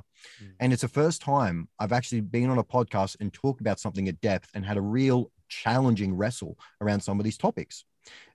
Mm. 0.43 0.51
And 0.59 0.73
it's 0.73 0.83
the 0.83 0.87
first 0.87 1.23
time 1.23 1.67
I've 1.79 1.91
actually 1.91 2.21
been 2.21 2.51
on 2.51 2.59
a 2.59 2.63
podcast 2.63 3.17
and 3.19 3.33
talked 3.33 3.61
about 3.61 3.79
something 3.79 4.07
at 4.07 4.21
depth 4.21 4.49
and 4.53 4.63
had 4.63 4.77
a 4.77 4.81
real 4.81 5.31
challenging 5.49 6.15
wrestle 6.15 6.57
around 6.81 7.01
some 7.01 7.19
of 7.19 7.23
these 7.23 7.37
topics. 7.37 7.85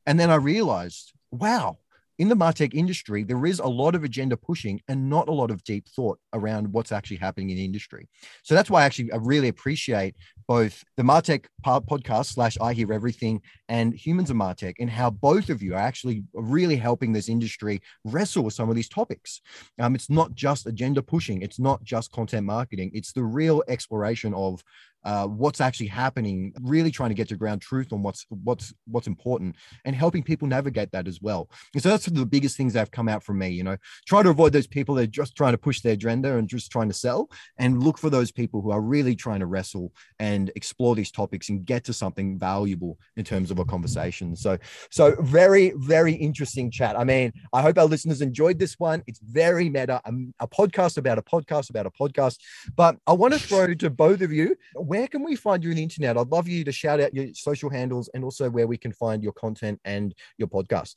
And 0.07 0.19
then 0.19 0.31
I 0.31 0.37
realized, 0.37 1.13
wow, 1.31 1.79
in 2.21 2.29
the 2.29 2.37
Martech 2.37 2.75
industry, 2.75 3.25
there 3.25 3.47
is 3.47 3.61
a 3.61 3.67
lot 3.67 3.95
of 3.95 4.05
agenda 4.05 4.37
pushing 4.37 4.81
and 4.89 5.09
not 5.09 5.31
a 5.31 5.33
lot 5.33 5.51
of 5.51 5.65
deep 5.65 5.89
thought 5.89 6.19
around 6.35 6.71
what's 6.71 6.93
actually 6.93 7.17
happening 7.17 7.49
in 7.49 7.57
industry. 7.57 8.11
So 8.43 8.55
that's 8.55 8.69
why 8.69 8.83
I 8.83 8.85
actually 8.85 9.11
I 9.11 9.17
really 9.17 9.49
appreciate 9.49 10.17
both 10.51 10.83
the 10.97 11.03
Martech 11.05 11.45
podcast 11.65 12.27
slash 12.27 12.59
I 12.61 12.73
Hear 12.73 12.93
Everything 12.93 13.41
and 13.69 13.95
Humans 13.95 14.31
of 14.31 14.37
Martech 14.37 14.75
and 14.81 14.91
how 14.91 15.09
both 15.09 15.49
of 15.49 15.63
you 15.63 15.75
are 15.75 15.81
actually 15.81 16.25
really 16.35 16.75
helping 16.75 17.13
this 17.13 17.29
industry 17.29 17.81
wrestle 18.05 18.43
with 18.43 18.55
some 18.55 18.69
of 18.69 18.75
these 18.75 18.89
topics. 18.89 19.43
Um, 19.79 19.95
it's 19.95 20.11
not 20.11 20.35
just 20.35 20.67
agenda 20.67 21.03
pushing, 21.03 21.43
it's 21.43 21.61
not 21.61 21.85
just 21.85 22.11
content 22.11 22.47
marketing, 22.47 22.91
it's 22.95 23.13
the 23.13 23.23
real 23.23 23.63
exploration 23.69 24.35
of 24.35 24.61
uh, 25.05 25.27
what's 25.27 25.61
actually 25.61 25.87
happening, 25.87 26.53
really 26.61 26.91
trying 26.91 27.09
to 27.11 27.15
get 27.15 27.29
to 27.29 27.37
ground 27.37 27.63
truth 27.63 27.93
on 27.93 28.03
what's 28.03 28.27
what's 28.45 28.75
what's 28.87 29.07
important 29.07 29.57
and 29.85 29.97
helping 29.97 30.23
people 30.23 30.47
navigate 30.47 30.93
that 30.93 31.09
as 31.09 31.21
well. 31.23 31.49
And 31.75 31.83
so 31.83 31.89
that's 31.89 32.07
one 32.07 32.17
of 32.17 32.21
the 32.21 32.27
biggest 32.27 32.57
things 32.57 32.75
that 32.75 32.81
have 32.81 32.91
come 32.91 33.09
out 33.09 33.23
from 33.23 33.39
me. 33.39 33.49
You 33.49 33.65
know, 33.65 33.77
try 34.07 34.23
to 34.23 34.29
avoid 34.29 34.53
those 34.53 34.67
people 34.67 34.95
that 34.97 35.05
are 35.05 35.07
just 35.07 35.37
trying 35.37 35.53
to 35.53 35.59
push 35.59 35.81
their 35.81 35.95
agenda 35.95 36.37
and 36.37 36.49
just 36.49 36.71
trying 36.71 36.89
to 36.89 36.95
sell, 36.95 37.31
and 37.59 37.83
look 37.83 37.99
for 37.99 38.11
those 38.11 38.31
people 38.31 38.61
who 38.61 38.71
are 38.71 38.81
really 38.81 39.15
trying 39.15 39.41
to 39.41 39.47
wrestle 39.47 39.93
and 40.19 40.40
explore 40.57 40.95
these 40.95 41.11
topics 41.11 41.49
and 41.49 41.65
get 41.65 41.85
to 41.85 41.93
something 41.93 42.39
valuable 42.39 42.99
in 43.17 43.25
terms 43.25 43.51
of 43.51 43.59
a 43.59 43.65
conversation. 43.65 44.35
So 44.37 44.59
so 44.91 45.17
very 45.21 45.73
very 45.77 46.15
interesting 46.15 46.71
chat. 46.71 46.99
I 46.99 47.05
mean, 47.05 47.33
I 47.53 47.63
hope 47.63 47.79
our 47.79 47.85
listeners 47.85 48.21
enjoyed 48.21 48.59
this 48.59 48.79
one. 48.79 49.03
It's 49.07 49.21
very 49.21 49.69
meta, 49.69 50.01
a, 50.05 50.13
a 50.41 50.49
podcast 50.49 50.97
about 50.99 51.19
a 51.19 51.23
podcast 51.23 51.71
about 51.71 51.87
a 51.87 51.91
podcast. 51.91 52.39
But 52.77 52.97
I 53.07 53.13
want 53.13 53.35
to 53.35 53.41
throw 53.41 53.75
to 53.75 53.91
both 53.91 54.21
of 54.23 54.33
you 54.33 54.57
where 54.75 55.07
can 55.09 55.23
we 55.23 55.37
find 55.37 55.63
you 55.63 55.71
on 55.71 55.77
the 55.77 55.83
internet? 55.83 56.17
I'd 56.17 56.29
love 56.29 56.49
you 56.49 56.65
to 56.65 56.73
shout 56.73 57.01
out 57.01 57.15
your 57.15 57.27
social 57.35 57.71
handles 57.71 58.09
and 58.15 58.25
also 58.25 58.51
where 58.51 58.67
we 58.67 58.77
can 58.77 58.93
find 58.93 59.23
your 59.23 59.33
content 59.33 59.81
and 59.85 60.15
your 60.39 60.49
podcast. 60.49 60.95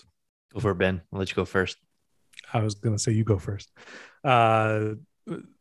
Go 0.54 0.60
for 0.60 0.72
it, 0.72 0.78
Ben. 0.78 1.02
I'll 1.12 1.20
let 1.20 1.30
you 1.30 1.36
go 1.36 1.46
first. 1.46 1.78
I 2.54 2.60
was 2.60 2.76
going 2.76 2.96
to 2.96 3.02
say 3.02 3.12
you 3.12 3.24
go 3.24 3.40
first. 3.40 3.72
Uh, 4.24 4.96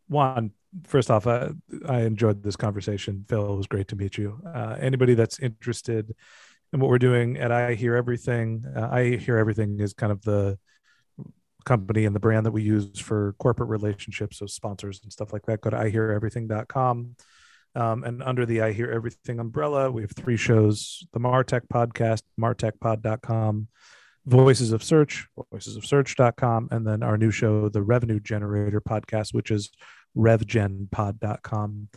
Juan, 0.08 0.52
first 0.84 1.10
off, 1.10 1.26
I, 1.26 1.50
I 1.86 2.00
enjoyed 2.00 2.42
this 2.42 2.56
conversation. 2.56 3.24
Phil, 3.28 3.52
it 3.52 3.56
was 3.56 3.66
great 3.66 3.88
to 3.88 3.96
meet 3.96 4.18
you. 4.18 4.40
Uh, 4.46 4.76
anybody 4.80 5.14
that's 5.14 5.38
interested 5.38 6.14
in 6.72 6.80
what 6.80 6.88
we're 6.88 6.98
doing 6.98 7.36
at 7.36 7.52
I 7.52 7.74
Hear 7.74 7.96
Everything, 7.96 8.64
uh, 8.74 8.88
I 8.90 9.16
Hear 9.16 9.38
Everything 9.38 9.80
is 9.80 9.92
kind 9.92 10.12
of 10.12 10.22
the 10.22 10.58
company 11.64 12.06
and 12.06 12.14
the 12.14 12.20
brand 12.20 12.46
that 12.46 12.50
we 12.50 12.62
use 12.62 12.98
for 12.98 13.34
corporate 13.38 13.68
relationships, 13.68 14.38
so 14.38 14.46
sponsors 14.46 15.00
and 15.02 15.12
stuff 15.12 15.32
like 15.32 15.46
that. 15.46 15.60
Go 15.60 15.70
to 15.70 15.76
iheareverything.com. 15.76 17.16
Um, 17.74 18.04
and 18.04 18.22
under 18.22 18.44
the 18.44 18.62
I 18.62 18.72
Hear 18.72 18.90
Everything 18.90 19.38
umbrella, 19.38 19.90
we 19.90 20.02
have 20.02 20.12
three 20.12 20.36
shows 20.36 21.06
the 21.12 21.20
Martech 21.20 21.62
podcast, 21.72 22.22
martechpod.com, 22.38 23.68
Voices 24.26 24.72
of 24.72 24.82
Search, 24.82 25.26
voicesofsearch.com, 25.52 26.68
and 26.70 26.86
then 26.86 27.02
our 27.02 27.16
new 27.16 27.30
show, 27.30 27.68
the 27.68 27.82
Revenue 27.82 28.20
Generator 28.20 28.80
podcast, 28.80 29.32
which 29.32 29.50
is 29.50 29.70
revgenpod.com. 30.16 31.88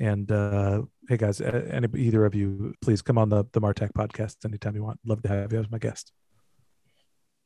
And 0.00 0.32
uh, 0.32 0.82
hey, 1.08 1.16
guys, 1.16 1.40
any, 1.40 1.88
either 1.96 2.24
of 2.24 2.34
you, 2.34 2.74
please 2.80 3.02
come 3.02 3.18
on 3.18 3.28
the, 3.28 3.44
the 3.52 3.60
Martech 3.60 3.92
podcast 3.92 4.44
anytime 4.44 4.74
you 4.74 4.82
want. 4.82 4.98
Love 5.04 5.22
to 5.22 5.28
have 5.28 5.52
you 5.52 5.60
as 5.60 5.70
my 5.70 5.78
guest. 5.78 6.12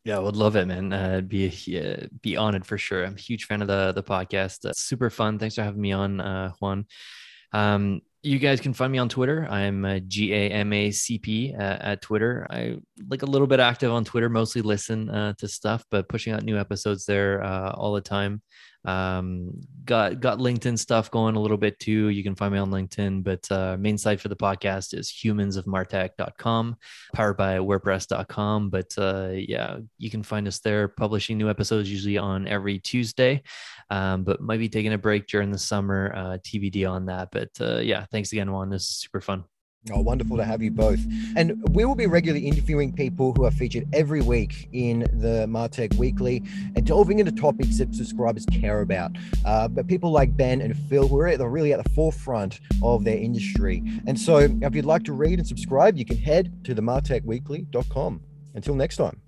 Yeah, 0.05 0.17
I 0.17 0.21
would 0.21 0.37
love 0.37 0.55
it, 0.55 0.67
man. 0.67 0.93
Uh, 0.93 1.21
be 1.21 1.49
uh, 1.49 2.07
be 2.23 2.37
honored 2.37 2.65
for 2.65 2.79
sure. 2.79 3.05
I'm 3.05 3.17
a 3.17 3.21
huge 3.21 3.47
fan 3.47 3.61
of 3.61 3.67
the 3.67 3.93
the 3.93 4.05
podcast. 4.05 4.65
Uh, 4.65 4.73
super 4.73 5.11
fun. 5.11 5.37
Thanks 5.37 5.57
for 5.57 5.65
having 5.65 5.81
me 5.81 5.91
on, 5.91 6.21
uh, 6.21 6.53
Juan. 6.61 6.87
Um, 7.53 8.03
you 8.23 8.39
guys 8.39 8.61
can 8.61 8.73
find 8.73 8.93
me 8.93 8.99
on 8.99 9.09
Twitter. 9.09 9.47
I'm 9.51 9.85
uh, 9.85 9.99
G 10.07 10.33
A 10.33 10.49
M 10.51 10.73
A 10.73 10.91
C 10.91 11.19
P 11.19 11.55
uh, 11.55 11.79
at 11.81 12.03
Twitter. 12.03 12.47
I 12.51 12.79
like 13.09 13.23
a 13.23 13.27
little 13.27 13.47
bit 13.47 13.61
active 13.61 13.93
on 13.93 14.05
Twitter, 14.05 14.29
mostly 14.29 14.63
listen 14.63 15.11
uh, 15.11 15.35
to 15.39 15.49
stuff, 15.49 15.85
but 15.91 16.09
pushing 16.09 16.33
out 16.33 16.45
new 16.45 16.59
episodes 16.59 17.05
there 17.05 17.43
uh, 17.43 17.73
all 17.73 17.93
the 17.93 18.01
time. 18.01 18.43
Um, 18.87 19.61
got 19.85 20.21
got 20.21 20.39
LinkedIn 20.39 20.79
stuff 20.79 21.11
going 21.11 21.37
a 21.37 21.41
little 21.41 21.57
bit 21.57 21.79
too. 21.79 22.09
You 22.09 22.23
can 22.23 22.35
find 22.35 22.53
me 22.53 22.59
on 22.59 22.71
LinkedIn, 22.71 23.25
but 23.25 23.51
uh, 23.51 23.77
main 23.79 23.99
site 23.99 24.21
for 24.21 24.29
the 24.29 24.37
podcast 24.37 24.95
is 24.95 25.11
humansofmartech.com, 25.11 26.77
powered 27.15 27.37
by 27.37 27.59
WordPress.com. 27.59 28.71
But 28.71 28.95
uh, 28.97 29.31
yeah, 29.35 29.79
you 29.99 30.11
can 30.11 30.23
find 30.23 30.47
us 30.47 30.61
there, 30.61 30.89
publishing 30.89 31.37
new 31.39 31.51
episodes 31.51 31.91
usually 31.91 32.19
on 32.19 32.47
every 32.47 32.79
Tuesday. 32.79 33.43
Um, 33.91 34.25
but 34.25 34.41
might 34.41 34.59
be 34.59 34.69
taking 34.69 34.93
a 34.93 34.99
break 34.99 35.27
during 35.27 35.51
the 35.51 35.59
summer. 35.59 36.13
Uh, 36.15 36.39
TBD 36.39 36.89
on 36.91 37.07
that. 37.07 37.29
But 37.33 37.51
uh, 37.61 37.79
yeah, 37.79 38.07
thanks 38.11 38.33
again, 38.33 38.51
Juan. 38.51 38.71
This 38.71 38.83
is 38.83 38.89
super 38.89 39.21
fun. 39.21 39.45
Oh, 39.93 40.01
wonderful 40.01 40.37
to 40.37 40.45
have 40.45 40.63
you 40.63 40.73
both. 40.73 41.01
And 41.37 41.63
we 41.75 41.85
will 41.85 41.95
be 41.95 42.07
regularly 42.07 42.47
interviewing 42.47 42.93
people 42.93 43.33
who 43.35 43.45
are 43.45 43.53
featured 43.53 43.87
every 43.93 44.21
week 44.21 44.69
in 44.73 45.01
the 45.01 45.47
Martech 45.49 45.97
Weekly 45.97 46.43
and 46.75 46.85
delving 46.85 47.21
into 47.21 47.31
topics 47.31 47.79
that 47.79 47.95
subscribers 47.95 48.45
care 48.47 48.81
about. 48.81 49.13
Uh, 49.45 49.69
but 49.69 49.87
people 49.87 50.11
like 50.11 50.37
Ben 50.37 50.61
and 50.61 50.77
Phil, 50.89 51.07
who 51.07 51.21
are 51.21 51.49
really 51.49 51.73
at 51.73 51.83
the 51.83 51.91
forefront 51.91 52.61
of 52.83 53.05
their 53.05 53.19
industry. 53.19 53.83
And 54.07 54.19
so 54.19 54.39
if 54.39 54.75
you'd 54.75 54.85
like 54.85 55.05
to 55.05 55.13
read 55.13 55.39
and 55.39 55.47
subscribe, 55.47 55.97
you 55.97 56.05
can 56.05 56.17
head 56.17 56.65
to 56.65 56.75
the 56.75 56.83
martechweekly.com. 56.83 58.21
Until 58.55 58.75
next 58.75 58.97
time. 58.97 59.21